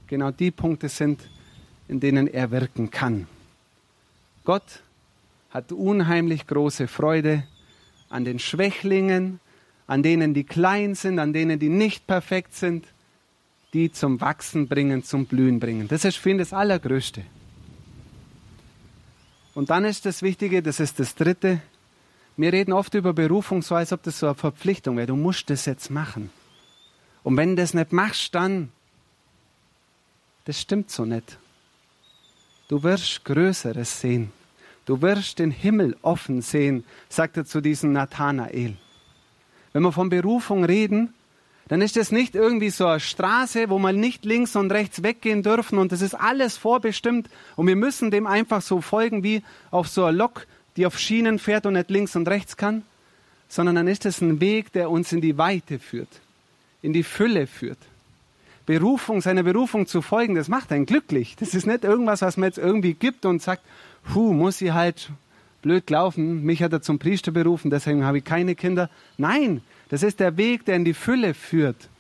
genau 0.07 0.31
die 0.31 0.51
Punkte 0.51 0.89
sind, 0.89 1.29
in 1.89 1.99
denen 1.99 2.29
er 2.29 2.51
wirken 2.51 2.91
kann. 2.91 3.27
Gott 4.45 4.83
hat 5.51 5.73
unheimlich 5.73 6.47
große 6.47 6.87
Freude 6.87 7.45
an 8.09 8.25
den 8.25 8.39
Schwächlingen, 8.39 9.41
an 9.87 10.03
denen, 10.03 10.35
die 10.35 10.45
klein 10.45 10.95
sind, 10.95 11.19
an 11.19 11.33
denen, 11.33 11.59
die 11.59 11.69
nicht 11.69 12.07
perfekt 12.07 12.55
sind, 12.55 12.87
die 13.73 13.91
zum 13.91 14.21
Wachsen 14.21 14.69
bringen, 14.69 15.03
zum 15.03 15.27
Blühen 15.27 15.59
bringen. 15.59 15.89
Das 15.89 16.05
ist 16.05 16.17
für 16.17 16.31
ihn 16.31 16.39
das 16.39 16.53
Allergrößte. 16.53 17.23
Und 19.55 19.71
dann 19.71 19.85
ist 19.85 20.07
das 20.07 20.23
Wichtige, 20.23 20.63
das 20.63 20.79
ist 20.79 21.01
das 21.01 21.15
Dritte, 21.17 21.61
wir 22.41 22.53
reden 22.53 22.73
oft 22.73 22.95
über 22.95 23.13
Berufung 23.13 23.63
so, 23.63 23.75
als 23.75 23.93
ob 23.93 24.03
das 24.03 24.19
so 24.19 24.27
eine 24.27 24.35
Verpflichtung 24.35 24.97
wäre. 24.97 25.09
Du 25.09 25.17
musst 25.17 25.51
das 25.51 25.67
jetzt 25.67 25.91
machen. 25.91 26.31
Und 27.23 27.37
wenn 27.37 27.51
du 27.51 27.63
das 27.63 27.75
nicht 27.75 27.93
machst, 27.93 28.35
dann, 28.35 28.71
das 30.45 30.61
stimmt 30.61 30.91
so 30.91 31.05
nicht. 31.05 31.39
Du 32.69 32.83
wirst 32.83 33.25
Größeres 33.25 34.01
sehen. 34.01 34.33
Du 34.87 35.03
wirst 35.03 35.39
den 35.39 35.51
Himmel 35.51 35.97
offen 36.03 36.41
sehen, 36.41 36.85
sagt 37.09 37.37
er 37.37 37.45
zu 37.45 37.61
diesem 37.61 37.93
Nathanael. 37.93 38.77
Wenn 39.73 39.83
wir 39.83 39.93
von 39.93 40.09
Berufung 40.09 40.65
reden, 40.65 41.15
dann 41.69 41.83
ist 41.83 41.97
das 41.97 42.11
nicht 42.11 42.35
irgendwie 42.35 42.71
so 42.71 42.87
eine 42.87 42.99
Straße, 42.99 43.71
wo 43.71 43.79
man 43.79 44.01
nicht 44.01 44.25
links 44.25 44.57
und 44.57 44.73
rechts 44.73 45.05
weggehen 45.05 45.45
dürfen 45.45 45.79
und 45.79 45.93
das 45.93 46.01
ist 46.01 46.15
alles 46.15 46.57
vorbestimmt 46.57 47.31
und 47.55 47.69
wir 47.69 47.77
müssen 47.77 48.11
dem 48.11 48.27
einfach 48.27 48.61
so 48.61 48.81
folgen 48.81 49.23
wie 49.23 49.45
auf 49.71 49.87
so 49.87 50.05
einer 50.05 50.17
Lok, 50.17 50.49
die 50.81 50.87
auf 50.87 50.99
Schienen 50.99 51.39
fährt 51.39 51.67
und 51.67 51.75
nicht 51.75 51.91
links 51.91 52.17
und 52.17 52.27
rechts 52.27 52.57
kann, 52.57 52.85
sondern 53.49 53.75
dann 53.75 53.87
ist 53.87 54.07
es 54.07 54.23
ein 54.23 54.41
Weg, 54.41 54.73
der 54.73 54.89
uns 54.89 55.13
in 55.13 55.21
die 55.21 55.37
Weite 55.37 55.79
führt, 55.79 56.09
in 56.81 56.95
die 56.95 57.03
Fülle 57.03 57.47
führt. 57.47 57.77
Berufung, 58.65 59.21
seiner 59.21 59.43
Berufung 59.43 59.87
zu 59.87 60.01
folgen, 60.01 60.37
das 60.37 60.49
macht 60.49 60.73
einen 60.73 60.87
glücklich. 60.87 61.37
Das 61.39 61.53
ist 61.53 61.67
nicht 61.67 61.85
irgendwas, 61.85 62.23
was 62.23 62.39
man 62.39 62.49
jetzt 62.49 62.57
irgendwie 62.57 62.95
gibt 62.95 63.27
und 63.27 63.43
sagt, 63.43 63.63
puh, 64.11 64.33
muss 64.33 64.63
ich 64.63 64.73
halt 64.73 65.11
blöd 65.61 65.91
laufen, 65.91 66.45
mich 66.45 66.63
hat 66.63 66.73
er 66.73 66.81
zum 66.81 66.99
Priester 66.99 67.31
berufen, 67.31 67.71
deswegen 67.71 68.07
habe 68.07 68.17
ich 68.19 68.25
keine 68.25 68.55
Kinder. 68.55 68.89
Nein, 69.19 69.61
das 69.91 70.03
ist 70.03 70.19
der 70.19 70.39
Weg, 70.39 70.65
der 70.65 70.77
in 70.77 70.87
die 70.87 70.95
Fülle 70.95 71.35
führt. 71.35 71.91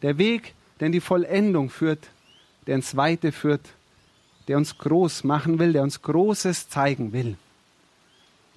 Der 0.00 0.16
Weg, 0.16 0.54
der 0.80 0.86
in 0.86 0.92
die 0.92 1.02
Vollendung 1.02 1.68
führt, 1.68 2.08
der 2.66 2.76
ins 2.76 2.96
Weite 2.96 3.32
führt, 3.32 3.68
der 4.46 4.56
uns 4.56 4.78
groß 4.78 5.24
machen 5.24 5.58
will, 5.58 5.74
der 5.74 5.82
uns 5.82 6.00
Großes 6.00 6.70
zeigen 6.70 7.12
will. 7.12 7.36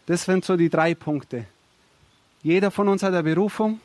Das 0.05 0.25
sind 0.25 0.45
so 0.45 0.57
die 0.57 0.69
drei 0.69 0.95
Punkte. 0.95 1.45
Jeder 2.43 2.71
von 2.71 2.87
uns 2.87 3.03
hat 3.03 3.13
eine 3.13 3.23
Berufung. 3.23 3.79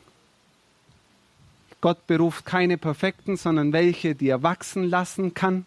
Gott 1.79 2.07
beruft 2.07 2.45
keine 2.45 2.77
Perfekten, 2.77 3.37
sondern 3.37 3.71
welche, 3.71 4.15
die 4.15 4.29
er 4.29 4.41
wachsen 4.41 4.83
lassen 4.83 5.33
kann. 5.33 5.65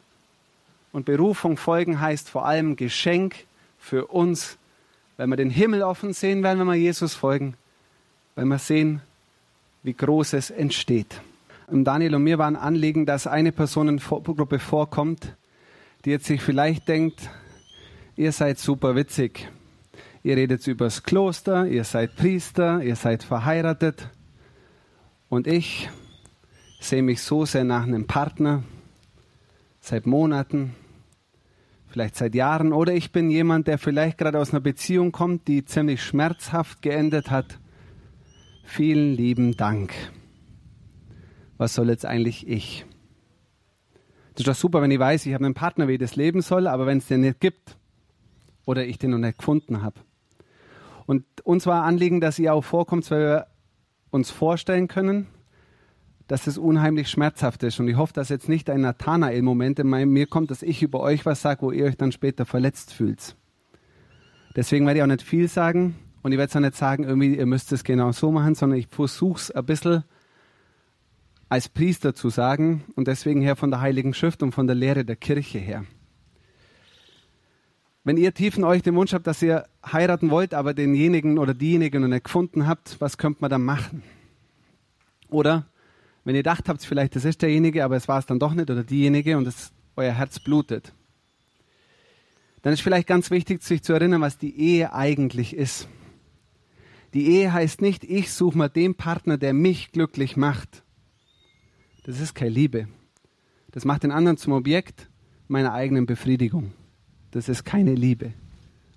Und 0.92 1.06
Berufung 1.06 1.56
folgen 1.56 2.00
heißt 2.00 2.28
vor 2.28 2.46
allem 2.46 2.74
Geschenk 2.74 3.36
für 3.78 4.06
uns, 4.06 4.58
weil 5.16 5.28
wir 5.28 5.36
den 5.36 5.50
Himmel 5.50 5.82
offen 5.82 6.12
sehen 6.12 6.42
werden, 6.42 6.58
wenn 6.58 6.66
wir 6.66 6.74
Jesus 6.74 7.14
folgen, 7.14 7.54
weil 8.34 8.44
wir 8.46 8.58
sehen, 8.58 9.02
wie 9.84 9.94
groß 9.94 10.32
es 10.32 10.50
entsteht. 10.50 11.20
Und 11.68 11.84
Daniel 11.84 12.16
und 12.16 12.24
mir 12.24 12.38
war 12.38 12.48
ein 12.48 12.56
Anliegen, 12.56 13.06
dass 13.06 13.28
eine 13.28 13.52
Personengruppe 13.52 14.58
vorkommt, 14.58 15.36
die 16.04 16.10
jetzt 16.10 16.26
sich 16.26 16.42
vielleicht 16.42 16.88
denkt, 16.88 17.30
ihr 18.16 18.32
seid 18.32 18.58
super 18.58 18.96
witzig 18.96 19.48
ihr 20.22 20.36
redet 20.36 20.66
über 20.66 20.86
das 20.86 21.02
Kloster, 21.02 21.66
ihr 21.66 21.84
seid 21.84 22.16
Priester, 22.16 22.82
ihr 22.82 22.96
seid 22.96 23.22
verheiratet. 23.22 24.08
Und 25.28 25.46
ich 25.46 25.88
sehe 26.80 27.02
mich 27.02 27.22
so 27.22 27.44
sehr 27.44 27.64
nach 27.64 27.84
einem 27.84 28.06
Partner, 28.06 28.62
seit 29.80 30.06
Monaten, 30.06 30.74
vielleicht 31.88 32.16
seit 32.16 32.34
Jahren, 32.34 32.72
oder 32.72 32.92
ich 32.92 33.12
bin 33.12 33.30
jemand, 33.30 33.66
der 33.66 33.78
vielleicht 33.78 34.18
gerade 34.18 34.38
aus 34.38 34.50
einer 34.50 34.60
Beziehung 34.60 35.12
kommt, 35.12 35.48
die 35.48 35.64
ziemlich 35.64 36.02
schmerzhaft 36.02 36.82
geendet 36.82 37.30
hat. 37.30 37.58
Vielen 38.64 39.14
lieben 39.14 39.56
Dank. 39.56 39.92
Was 41.58 41.74
soll 41.74 41.88
jetzt 41.90 42.06
eigentlich 42.06 42.46
ich? 42.48 42.86
Das 44.32 44.40
ist 44.40 44.48
doch 44.48 44.54
super, 44.54 44.80
wenn 44.80 44.90
ich 44.90 44.98
weiß, 44.98 45.26
ich 45.26 45.34
habe 45.34 45.44
einen 45.44 45.54
Partner, 45.54 45.88
wie 45.88 45.94
ich 45.94 45.98
das 45.98 46.16
leben 46.16 46.40
soll, 46.40 46.66
aber 46.66 46.86
wenn 46.86 46.98
es 46.98 47.06
den 47.06 47.20
nicht 47.22 47.40
gibt 47.40 47.76
oder 48.64 48.86
ich 48.86 48.98
den 48.98 49.10
noch 49.10 49.18
nicht 49.18 49.38
gefunden 49.38 49.82
habe, 49.82 50.00
und 51.10 51.24
uns 51.42 51.66
war 51.66 51.82
Anliegen, 51.82 52.20
dass 52.20 52.38
ihr 52.38 52.54
auch 52.54 52.62
vorkommt, 52.62 53.10
weil 53.10 53.18
wir 53.18 53.46
uns 54.10 54.30
vorstellen 54.30 54.86
können, 54.86 55.26
dass 56.28 56.46
es 56.46 56.56
unheimlich 56.56 57.10
schmerzhaft 57.10 57.64
ist. 57.64 57.80
Und 57.80 57.88
ich 57.88 57.96
hoffe, 57.96 58.12
dass 58.12 58.28
jetzt 58.28 58.48
nicht 58.48 58.70
ein 58.70 58.82
Nathanael-Moment 58.82 59.80
in 59.80 59.88
mir 59.88 60.28
kommt, 60.28 60.52
dass 60.52 60.62
ich 60.62 60.84
über 60.84 61.00
euch 61.00 61.26
was 61.26 61.42
sage, 61.42 61.62
wo 61.62 61.72
ihr 61.72 61.86
euch 61.86 61.96
dann 61.96 62.12
später 62.12 62.46
verletzt 62.46 62.92
fühlt. 62.92 63.34
Deswegen 64.54 64.86
werde 64.86 65.00
ich 65.00 65.02
auch 65.02 65.08
nicht 65.08 65.22
viel 65.22 65.48
sagen 65.48 65.96
und 66.22 66.30
ich 66.30 66.38
werde 66.38 66.50
es 66.50 66.54
auch 66.54 66.60
nicht 66.60 66.76
sagen, 66.76 67.02
irgendwie, 67.02 67.36
ihr 67.36 67.46
müsst 67.46 67.72
es 67.72 67.82
genau 67.82 68.12
so 68.12 68.30
machen, 68.30 68.54
sondern 68.54 68.78
ich 68.78 68.86
versuche 68.86 69.40
es 69.40 69.50
ein 69.50 69.66
bisschen 69.66 70.04
als 71.48 71.68
Priester 71.68 72.14
zu 72.14 72.28
sagen 72.28 72.84
und 72.94 73.08
deswegen 73.08 73.40
her 73.40 73.56
von 73.56 73.72
der 73.72 73.80
Heiligen 73.80 74.14
Schrift 74.14 74.44
und 74.44 74.52
von 74.52 74.68
der 74.68 74.76
Lehre 74.76 75.04
der 75.04 75.16
Kirche 75.16 75.58
her. 75.58 75.84
Wenn 78.02 78.16
ihr 78.16 78.32
tief 78.32 78.56
in 78.56 78.64
euch 78.64 78.82
den 78.82 78.94
Wunsch 78.94 79.12
habt, 79.12 79.26
dass 79.26 79.42
ihr 79.42 79.66
heiraten 79.84 80.30
wollt, 80.30 80.54
aber 80.54 80.72
denjenigen 80.72 81.38
oder 81.38 81.52
diejenigen 81.52 82.00
noch 82.00 82.08
nicht 82.08 82.24
gefunden 82.24 82.66
habt, 82.66 82.98
was 83.00 83.18
könnte 83.18 83.42
man 83.42 83.50
dann 83.50 83.62
machen? 83.62 84.02
Oder 85.28 85.66
wenn 86.24 86.34
ihr 86.34 86.40
gedacht 86.40 86.68
habt, 86.68 86.82
vielleicht 86.82 87.14
das 87.14 87.24
ist 87.24 87.42
derjenige, 87.42 87.84
aber 87.84 87.96
es 87.96 88.08
war 88.08 88.18
es 88.18 88.26
dann 88.26 88.38
doch 88.38 88.54
nicht 88.54 88.70
oder 88.70 88.84
diejenige 88.84 89.36
und 89.36 89.46
es, 89.46 89.72
euer 89.96 90.12
Herz 90.12 90.38
blutet, 90.38 90.94
dann 92.62 92.72
ist 92.72 92.80
vielleicht 92.80 93.06
ganz 93.06 93.30
wichtig, 93.30 93.62
sich 93.62 93.82
zu 93.82 93.92
erinnern, 93.92 94.20
was 94.20 94.38
die 94.38 94.58
Ehe 94.58 94.92
eigentlich 94.92 95.54
ist. 95.54 95.88
Die 97.14 97.26
Ehe 97.26 97.52
heißt 97.52 97.80
nicht, 97.80 98.04
ich 98.04 98.32
suche 98.32 98.56
mal 98.56 98.68
den 98.68 98.94
Partner, 98.94 99.36
der 99.36 99.52
mich 99.52 99.92
glücklich 99.92 100.36
macht. 100.36 100.84
Das 102.04 102.20
ist 102.20 102.34
keine 102.34 102.50
Liebe. 102.50 102.88
Das 103.72 103.84
macht 103.84 104.04
den 104.04 104.10
anderen 104.10 104.36
zum 104.36 104.52
Objekt 104.52 105.08
meiner 105.48 105.72
eigenen 105.72 106.06
Befriedigung. 106.06 106.72
Das 107.30 107.48
ist 107.48 107.64
keine 107.64 107.94
Liebe. 107.94 108.32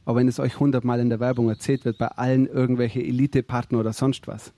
Aber 0.06 0.20
wenn 0.20 0.28
es 0.28 0.40
euch 0.40 0.60
hundertmal 0.60 1.00
in 1.00 1.10
der 1.10 1.20
Werbung 1.20 1.50
erzählt 1.50 1.86
wird, 1.86 1.98
bei 1.98 2.08
allen 2.08 2.48
irgendwelche 2.48 3.02
Elitepartner 3.02 3.80
oder 3.80 3.94
sonst 3.94 4.28
was. 4.28 4.54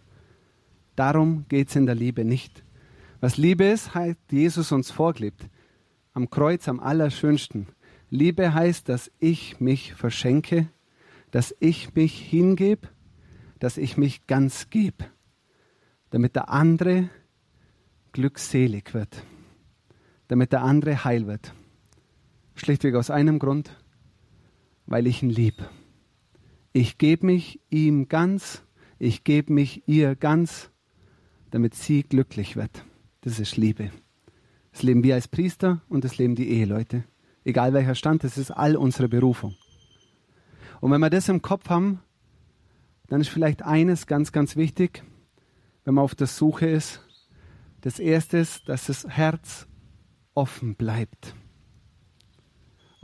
Darum 0.95 1.45
geht 1.49 1.69
es 1.69 1.75
in 1.75 1.85
der 1.85 1.95
Liebe 1.95 2.23
nicht. 2.23 2.63
Was 3.19 3.37
Liebe 3.37 3.65
ist, 3.65 3.93
hat 3.93 4.17
Jesus 4.31 4.71
uns 4.71 4.91
vorgelebt. 4.91 5.49
am 6.13 6.29
Kreuz 6.29 6.69
am 6.69 6.79
allerschönsten. 6.79 7.67
Liebe 8.09 8.53
heißt, 8.53 8.87
dass 8.87 9.11
ich 9.19 9.59
mich 9.59 9.93
verschenke, 9.93 10.69
dass 11.31 11.53
ich 11.59 11.93
mich 11.93 12.17
hingebe, 12.17 12.87
dass 13.59 13.77
ich 13.77 13.97
mich 13.97 14.25
ganz 14.25 14.69
gebe, 14.69 15.05
damit 16.11 16.35
der 16.35 16.49
andere 16.49 17.09
glückselig 18.13 18.93
wird, 18.93 19.23
damit 20.29 20.53
der 20.53 20.61
andere 20.61 21.03
heil 21.03 21.27
wird. 21.27 21.53
Schlichtweg 22.55 22.95
aus 22.95 23.09
einem 23.09 23.39
Grund, 23.39 23.77
weil 24.85 25.07
ich 25.07 25.21
ihn 25.21 25.29
lieb. 25.29 25.69
Ich 26.73 26.97
gebe 26.97 27.25
mich 27.25 27.59
ihm 27.69 28.07
ganz, 28.07 28.63
ich 28.97 29.23
gebe 29.23 29.53
mich 29.53 29.83
ihr 29.87 30.15
ganz, 30.15 30.71
damit 31.51 31.75
sie 31.75 32.03
glücklich 32.03 32.55
wird. 32.55 32.85
Das 33.21 33.39
ist 33.39 33.57
Liebe. 33.57 33.91
Das 34.71 34.83
leben 34.83 35.03
wir 35.03 35.15
als 35.15 35.27
Priester 35.27 35.81
und 35.89 36.03
das 36.03 36.17
leben 36.17 36.35
die 36.35 36.49
Eheleute. 36.49 37.03
Egal 37.43 37.73
welcher 37.73 37.95
Stand, 37.95 38.23
das 38.23 38.37
ist 38.37 38.51
all 38.51 38.75
unsere 38.75 39.07
Berufung. 39.07 39.55
Und 40.81 40.91
wenn 40.91 40.99
wir 41.01 41.09
das 41.09 41.29
im 41.29 41.41
Kopf 41.41 41.69
haben, 41.69 41.99
dann 43.07 43.21
ist 43.21 43.29
vielleicht 43.29 43.63
eines 43.63 44.07
ganz, 44.07 44.31
ganz 44.31 44.55
wichtig, 44.55 45.03
wenn 45.83 45.93
man 45.93 46.03
auf 46.03 46.15
der 46.15 46.27
Suche 46.27 46.67
ist. 46.67 47.01
Das 47.81 47.99
erste 47.99 48.37
ist, 48.37 48.67
dass 48.67 48.87
das 48.87 49.07
Herz 49.07 49.67
offen 50.33 50.75
bleibt. 50.75 51.35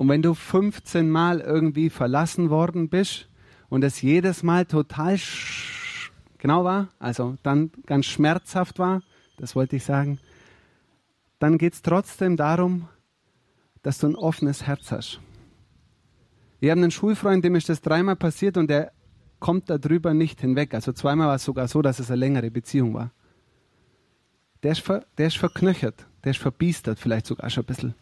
Und 0.01 0.09
wenn 0.09 0.23
du 0.23 0.33
15 0.33 1.11
Mal 1.11 1.41
irgendwie 1.41 1.91
verlassen 1.91 2.49
worden 2.49 2.89
bist 2.89 3.29
und 3.69 3.83
es 3.83 4.01
jedes 4.01 4.41
Mal 4.41 4.65
total 4.65 5.19
genau 6.39 6.63
war, 6.63 6.87
also 6.97 7.35
dann 7.43 7.69
ganz 7.85 8.07
schmerzhaft 8.07 8.79
war, 8.79 9.03
das 9.37 9.55
wollte 9.55 9.75
ich 9.75 9.83
sagen, 9.83 10.17
dann 11.37 11.59
geht 11.59 11.73
es 11.73 11.83
trotzdem 11.83 12.35
darum, 12.35 12.87
dass 13.83 13.99
du 13.99 14.07
ein 14.07 14.15
offenes 14.15 14.65
Herz 14.65 14.91
hast. 14.91 15.19
Ich 16.61 16.71
habe 16.71 16.81
einen 16.81 16.89
Schulfreund, 16.89 17.45
dem 17.45 17.53
ist 17.53 17.69
das 17.69 17.81
dreimal 17.81 18.15
passiert 18.15 18.57
und 18.57 18.71
der 18.71 18.93
kommt 19.39 19.69
darüber 19.69 20.15
nicht 20.15 20.41
hinweg. 20.41 20.73
Also 20.73 20.93
zweimal 20.93 21.27
war 21.27 21.35
es 21.35 21.43
sogar 21.43 21.67
so, 21.67 21.83
dass 21.83 21.99
es 21.99 22.09
eine 22.09 22.21
längere 22.21 22.49
Beziehung 22.49 22.95
war. 22.95 23.11
Der 24.63 24.71
ist, 24.71 24.81
ver, 24.81 25.05
der 25.19 25.27
ist 25.27 25.37
verknöchert, 25.37 26.07
der 26.23 26.31
ist 26.31 26.39
verbiestert, 26.39 26.97
vielleicht 26.97 27.27
sogar 27.27 27.51
schon 27.51 27.65
ein 27.65 27.67
bisschen. 27.67 27.95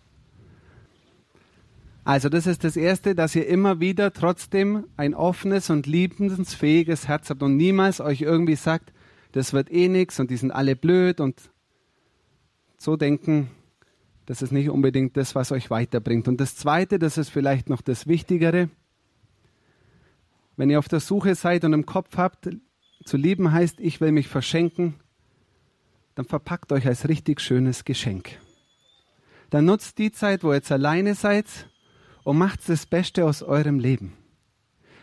Also 2.09 2.27
das 2.27 2.47
ist 2.47 2.63
das 2.63 2.75
Erste, 2.75 3.13
dass 3.13 3.35
ihr 3.35 3.45
immer 3.45 3.79
wieder 3.79 4.11
trotzdem 4.11 4.87
ein 4.97 5.13
offenes 5.13 5.69
und 5.69 5.85
liebensfähiges 5.85 7.07
Herz 7.07 7.29
habt 7.29 7.43
und 7.43 7.55
niemals 7.55 8.01
euch 8.01 8.21
irgendwie 8.21 8.55
sagt, 8.55 8.91
das 9.33 9.53
wird 9.53 9.71
eh 9.71 9.89
nichts 9.89 10.19
und 10.19 10.31
die 10.31 10.37
sind 10.37 10.49
alle 10.49 10.75
blöd 10.75 11.19
und 11.19 11.39
so 12.79 12.95
denken, 12.95 13.51
das 14.25 14.41
ist 14.41 14.51
nicht 14.51 14.71
unbedingt 14.71 15.17
das, 15.17 15.35
was 15.35 15.51
euch 15.51 15.69
weiterbringt. 15.69 16.27
Und 16.27 16.41
das 16.41 16.55
Zweite, 16.55 16.97
das 16.97 17.19
ist 17.19 17.29
vielleicht 17.29 17.69
noch 17.69 17.81
das 17.81 18.07
Wichtigere, 18.07 18.71
wenn 20.57 20.71
ihr 20.71 20.79
auf 20.79 20.87
der 20.87 21.01
Suche 21.01 21.35
seid 21.35 21.63
und 21.63 21.73
im 21.73 21.85
Kopf 21.85 22.17
habt, 22.17 22.49
zu 23.05 23.17
lieben 23.17 23.51
heißt, 23.51 23.79
ich 23.79 24.01
will 24.01 24.13
mich 24.13 24.29
verschenken, 24.29 24.95
dann 26.15 26.25
verpackt 26.25 26.71
euch 26.71 26.87
als 26.87 27.07
richtig 27.07 27.39
schönes 27.39 27.85
Geschenk. 27.85 28.31
Dann 29.51 29.65
nutzt 29.65 29.99
die 29.99 30.11
Zeit, 30.11 30.43
wo 30.43 30.49
ihr 30.49 30.55
jetzt 30.55 30.71
alleine 30.71 31.13
seid 31.13 31.68
und 32.29 32.37
macht 32.37 32.69
das 32.69 32.85
Beste 32.85 33.25
aus 33.25 33.41
eurem 33.41 33.79
Leben. 33.79 34.13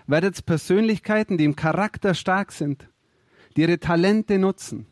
Werdet 0.06 0.46
Persönlichkeiten, 0.46 1.36
die 1.36 1.44
im 1.44 1.56
Charakter 1.56 2.14
stark 2.14 2.52
sind, 2.52 2.88
die 3.56 3.62
ihre 3.62 3.80
Talente 3.80 4.38
nutzen, 4.38 4.86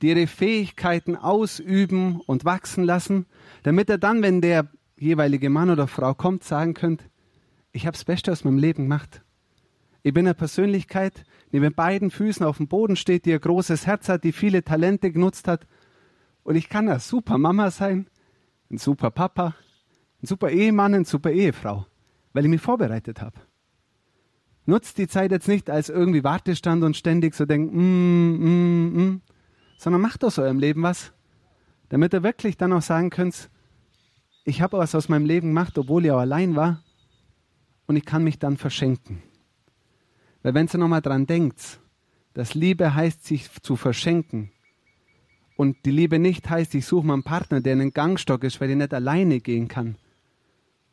die 0.00 0.10
ihre 0.10 0.28
Fähigkeiten 0.28 1.16
ausüben 1.16 2.20
und 2.20 2.44
wachsen 2.44 2.84
lassen, 2.84 3.26
damit 3.64 3.90
er 3.90 3.98
dann, 3.98 4.22
wenn 4.22 4.40
der 4.40 4.70
jeweilige 5.00 5.50
Mann 5.50 5.68
oder 5.68 5.88
Frau 5.88 6.14
kommt, 6.14 6.44
sagen 6.44 6.74
könnt, 6.74 7.10
ich 7.72 7.86
habe 7.86 7.96
das 7.96 8.04
Beste 8.04 8.30
aus 8.30 8.44
meinem 8.44 8.58
Leben 8.58 8.84
gemacht. 8.84 9.22
Ich 10.04 10.14
bin 10.14 10.28
eine 10.28 10.34
Persönlichkeit, 10.34 11.24
die 11.50 11.58
mit 11.58 11.74
beiden 11.74 12.12
Füßen 12.12 12.46
auf 12.46 12.58
dem 12.58 12.68
Boden 12.68 12.94
steht, 12.94 13.24
die 13.24 13.34
ein 13.34 13.40
großes 13.40 13.88
Herz 13.88 14.08
hat, 14.08 14.22
die 14.22 14.30
viele 14.30 14.62
Talente 14.62 15.10
genutzt 15.10 15.48
hat. 15.48 15.66
Und 16.44 16.54
ich 16.54 16.68
kann 16.68 16.88
eine 16.88 17.00
super 17.00 17.36
Mama 17.36 17.72
sein, 17.72 18.08
ein 18.70 18.78
super 18.78 19.10
Papa, 19.10 19.56
ein 20.22 20.26
super 20.26 20.50
Ehemann, 20.50 20.94
eine 20.94 21.04
super 21.04 21.30
Ehefrau, 21.30 21.86
weil 22.32 22.44
ich 22.44 22.50
mich 22.50 22.60
vorbereitet 22.60 23.20
habe. 23.20 23.40
Nutzt 24.66 24.98
die 24.98 25.08
Zeit 25.08 25.30
jetzt 25.30 25.48
nicht 25.48 25.70
als 25.70 25.88
irgendwie 25.88 26.22
Wartestand 26.22 26.84
und 26.84 26.96
ständig 26.96 27.34
so 27.34 27.46
denkt, 27.46 27.74
mm, 27.74 27.78
mm, 27.78 29.04
mm, 29.04 29.22
sondern 29.78 30.02
macht 30.02 30.22
aus 30.24 30.38
eurem 30.38 30.58
Leben 30.58 30.82
was, 30.82 31.12
damit 31.88 32.12
ihr 32.12 32.22
wirklich 32.22 32.56
dann 32.56 32.72
auch 32.72 32.82
sagen 32.82 33.10
könnt, 33.10 33.50
ich 34.44 34.62
habe 34.62 34.78
was 34.78 34.94
aus 34.94 35.08
meinem 35.08 35.26
Leben 35.26 35.48
gemacht, 35.48 35.76
obwohl 35.78 36.04
ich 36.04 36.10
auch 36.10 36.18
allein 36.18 36.56
war 36.56 36.82
und 37.86 37.96
ich 37.96 38.04
kann 38.04 38.22
mich 38.22 38.38
dann 38.38 38.56
verschenken. 38.56 39.22
Weil 40.42 40.54
wenn 40.54 40.68
ihr 40.72 40.78
nochmal 40.78 41.02
dran 41.02 41.26
denkt, 41.26 41.80
dass 42.34 42.54
Liebe 42.54 42.94
heißt, 42.94 43.24
sich 43.24 43.50
zu 43.62 43.76
verschenken 43.76 44.52
und 45.56 45.76
die 45.84 45.90
Liebe 45.90 46.18
nicht 46.18 46.48
heißt, 46.48 46.74
ich 46.74 46.86
suche 46.86 47.06
mir 47.06 47.14
einen 47.14 47.22
Partner, 47.22 47.60
der 47.60 47.72
einen 47.72 47.92
Gangstock 47.92 48.44
ist, 48.44 48.60
weil 48.60 48.70
ich 48.70 48.76
nicht 48.76 48.94
alleine 48.94 49.40
gehen 49.40 49.68
kann, 49.68 49.96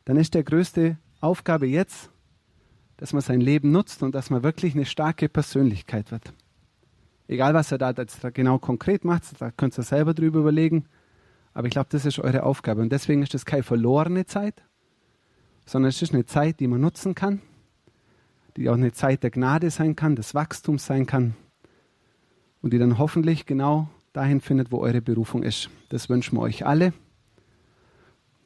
dann 0.08 0.16
ist 0.16 0.32
der 0.32 0.42
größte 0.42 0.96
Aufgabe 1.20 1.66
jetzt, 1.66 2.08
dass 2.96 3.12
man 3.12 3.20
sein 3.20 3.42
Leben 3.42 3.72
nutzt 3.72 4.02
und 4.02 4.14
dass 4.14 4.30
man 4.30 4.42
wirklich 4.42 4.74
eine 4.74 4.86
starke 4.86 5.28
Persönlichkeit 5.28 6.10
wird. 6.10 6.32
Egal, 7.26 7.52
was 7.52 7.70
ihr 7.70 7.76
da 7.76 7.90
jetzt 7.90 8.22
genau 8.32 8.58
konkret 8.58 9.04
macht, 9.04 9.38
da 9.38 9.50
könnt 9.50 9.76
ihr 9.78 9.82
selber 9.82 10.14
drüber 10.14 10.38
überlegen. 10.38 10.86
Aber 11.52 11.66
ich 11.66 11.72
glaube, 11.72 11.88
das 11.90 12.06
ist 12.06 12.18
eure 12.20 12.44
Aufgabe. 12.44 12.80
Und 12.80 12.90
deswegen 12.90 13.22
ist 13.22 13.34
das 13.34 13.44
keine 13.44 13.62
verlorene 13.62 14.24
Zeit, 14.24 14.62
sondern 15.66 15.90
es 15.90 16.00
ist 16.00 16.14
eine 16.14 16.24
Zeit, 16.24 16.58
die 16.60 16.68
man 16.68 16.80
nutzen 16.80 17.14
kann, 17.14 17.42
die 18.56 18.70
auch 18.70 18.76
eine 18.76 18.92
Zeit 18.92 19.22
der 19.22 19.30
Gnade 19.30 19.70
sein 19.70 19.94
kann, 19.94 20.16
des 20.16 20.34
Wachstums 20.34 20.86
sein 20.86 21.04
kann 21.04 21.34
und 22.62 22.72
die 22.72 22.78
dann 22.78 22.96
hoffentlich 22.96 23.44
genau 23.44 23.90
dahin 24.14 24.40
findet, 24.40 24.72
wo 24.72 24.78
eure 24.78 25.02
Berufung 25.02 25.42
ist. 25.42 25.68
Das 25.90 26.08
wünschen 26.08 26.38
wir 26.38 26.40
euch 26.40 26.64
alle. 26.64 26.94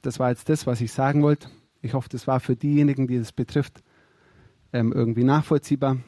Das 0.02 0.18
war 0.18 0.30
jetzt 0.30 0.48
das, 0.48 0.66
was 0.66 0.80
ich 0.80 0.92
sagen 0.92 1.22
wollte. 1.22 1.48
Ich 1.80 1.94
hoffe, 1.94 2.08
das 2.08 2.26
war 2.26 2.40
für 2.40 2.56
diejenigen, 2.56 3.06
die 3.06 3.18
das 3.18 3.32
betrifft, 3.32 3.82
ähm, 4.72 4.92
irgendwie 4.92 5.24
nachvollziehbar. 5.24 5.98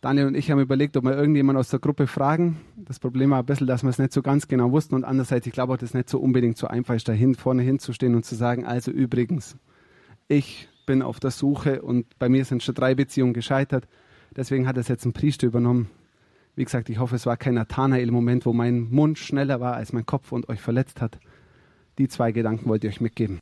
Daniel 0.00 0.26
und 0.26 0.34
ich 0.34 0.50
haben 0.50 0.60
überlegt, 0.60 0.96
ob 0.96 1.04
wir 1.04 1.16
irgendjemand 1.16 1.58
aus 1.58 1.68
der 1.68 1.80
Gruppe 1.80 2.06
fragen. 2.06 2.60
Das 2.76 2.98
Problem 3.00 3.30
war 3.30 3.40
ein 3.40 3.46
bisschen, 3.46 3.66
dass 3.66 3.82
wir 3.82 3.90
es 3.90 3.98
nicht 3.98 4.12
so 4.12 4.22
ganz 4.22 4.46
genau 4.46 4.70
wussten 4.70 4.94
und 4.94 5.04
andererseits, 5.04 5.46
ich 5.46 5.52
glaube 5.52 5.72
auch, 5.72 5.78
das 5.78 5.94
nicht 5.94 6.08
so 6.08 6.18
unbedingt 6.20 6.56
so 6.58 6.66
einfach 6.66 6.94
ist, 6.94 7.08
da 7.08 7.14
vorne 7.36 7.62
hinzustehen 7.62 8.14
und 8.14 8.24
zu 8.24 8.34
sagen, 8.34 8.66
also 8.66 8.90
übrigens, 8.90 9.56
ich 10.28 10.68
bin 10.86 11.02
auf 11.02 11.18
der 11.18 11.30
Suche 11.32 11.82
und 11.82 12.18
bei 12.18 12.28
mir 12.28 12.44
sind 12.44 12.62
schon 12.62 12.74
drei 12.74 12.94
Beziehungen 12.94 13.34
gescheitert. 13.34 13.88
Deswegen 14.34 14.68
hat 14.68 14.76
es 14.76 14.88
jetzt 14.88 15.04
ein 15.04 15.12
Priester 15.12 15.46
übernommen. 15.46 15.90
Wie 16.54 16.64
gesagt, 16.64 16.88
ich 16.88 16.98
hoffe, 16.98 17.16
es 17.16 17.26
war 17.26 17.36
kein 17.36 17.54
Nathanael-Moment, 17.54 18.46
wo 18.46 18.52
mein 18.52 18.88
Mund 18.90 19.18
schneller 19.18 19.60
war 19.60 19.74
als 19.74 19.92
mein 19.92 20.06
Kopf 20.06 20.32
und 20.32 20.48
euch 20.48 20.60
verletzt 20.60 21.00
hat. 21.00 21.18
Die 21.98 22.08
zwei 22.08 22.32
Gedanken 22.32 22.68
wollte 22.68 22.86
ich 22.86 22.94
euch 22.94 23.00
mitgeben. 23.00 23.40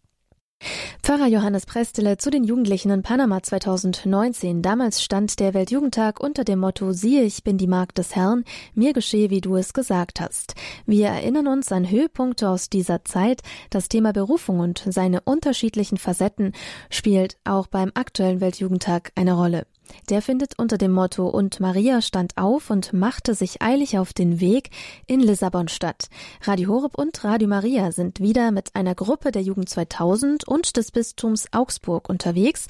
Pfarrer 1.03 1.27
Johannes 1.27 1.67
Prestele 1.67 2.17
zu 2.17 2.31
den 2.31 2.45
Jugendlichen 2.45 2.91
in 2.91 3.03
Panama 3.03 3.43
2019. 3.43 4.63
Damals 4.63 5.03
stand 5.03 5.39
der 5.39 5.53
Weltjugendtag 5.53 6.19
unter 6.21 6.45
dem 6.45 6.61
Motto 6.61 6.93
Siehe, 6.93 7.25
ich 7.25 7.45
bin 7.45 7.59
die 7.59 7.67
Magd 7.67 7.99
des 7.99 8.17
Herrn, 8.17 8.45
mir 8.75 8.95
geschehe, 8.95 9.29
wie 9.29 9.43
du 9.43 9.57
es 9.57 9.75
gesagt 9.75 10.21
hast. 10.21 10.55
Wir 10.87 11.09
erinnern 11.09 11.47
uns 11.47 11.71
an 11.73 11.91
Höhepunkte 11.91 12.49
aus 12.49 12.71
dieser 12.71 13.05
Zeit. 13.05 13.43
Das 13.69 13.89
Thema 13.89 14.15
Berufung 14.15 14.61
und 14.61 14.83
seine 14.89 15.21
unterschiedlichen 15.21 15.99
Facetten 15.99 16.53
spielt 16.89 17.37
auch 17.45 17.67
beim 17.67 17.91
aktuellen 17.95 18.41
Weltjugendtag 18.41 19.13
eine 19.15 19.35
Rolle. 19.35 19.67
Der 20.11 20.23
findet 20.23 20.59
unter 20.59 20.79
dem 20.79 20.93
Motto 20.93 21.27
Und 21.27 21.61
Maria 21.61 22.03
stand 22.03 22.37
auf 22.37 22.71
und 22.71 22.93
machte 22.93 23.35
sich 23.35 23.63
eilig 23.63 23.99
auf 23.99 24.13
den 24.13 24.41
Weg 24.41 24.71
in 25.07 25.21
Lissabon 25.21 25.69
statt. 25.69 26.09
Radio 26.43 26.71
Horeb 26.71 26.99
und 26.99 27.25
Radio 27.25 27.49
Maria 27.49 27.93
sind 27.93 28.21
wieder 28.21 28.51
mit 28.51 28.75
einer 28.75 28.95
Gruppe 28.95 29.31
der 29.31 29.43
Jugend 29.43 29.69
2000 29.69 30.47
und 30.47 30.77
des 30.77 30.91
Bistums 30.91 31.47
Augsburg 31.53 32.09
unterwegs 32.09 32.67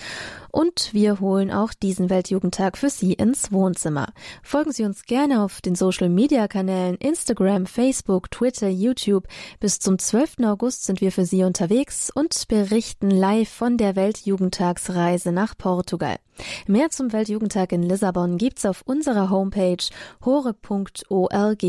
und 0.55 0.95
wir 0.95 1.19
holen 1.19 1.51
auch 1.51 1.75
diesen 1.75 2.11
Weltjugendtag 2.11 2.79
für 2.79 2.89
Sie 2.89 3.13
ins 3.15 3.51
Wohnzimmer. 3.51 4.13
Folgen 4.43 4.71
Sie 4.71 4.85
uns 4.85 5.05
gerne 5.05 5.43
auf 5.43 5.61
den 5.61 5.75
Social 5.75 6.09
Media 6.09 6.47
Kanälen 6.47 6.95
Instagram, 6.97 7.67
Facebook, 7.67 8.31
Twitter, 8.31 8.69
YouTube. 8.69 9.27
Bis 9.59 9.81
zum 9.81 9.99
12. 9.99 10.37
August 10.45 10.85
sind 10.85 11.01
wir 11.01 11.11
für 11.11 11.25
Sie 11.25 11.43
unterwegs 11.43 12.11
und 12.15 12.47
berichten 12.47 13.11
live 13.11 13.49
von 13.49 13.77
der 13.77 13.97
Weltjugendtagsreise 13.97 15.33
nach 15.33 15.59
Portugal. 15.59 16.19
Mehr 16.69 16.91
zum 16.91 17.13
Weltjugendtag 17.13 17.73
in 17.73 17.83
Lissabon 17.83 18.39
gibt's 18.39 18.65
auf 18.65 18.83
unserer 18.87 19.31
Homepage 19.31 19.85
hore.org. 20.25 21.65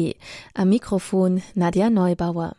Am 0.53 0.69
Mikrofon 0.69 1.41
Nadja 1.55 1.89
Neubauer. 1.89 2.55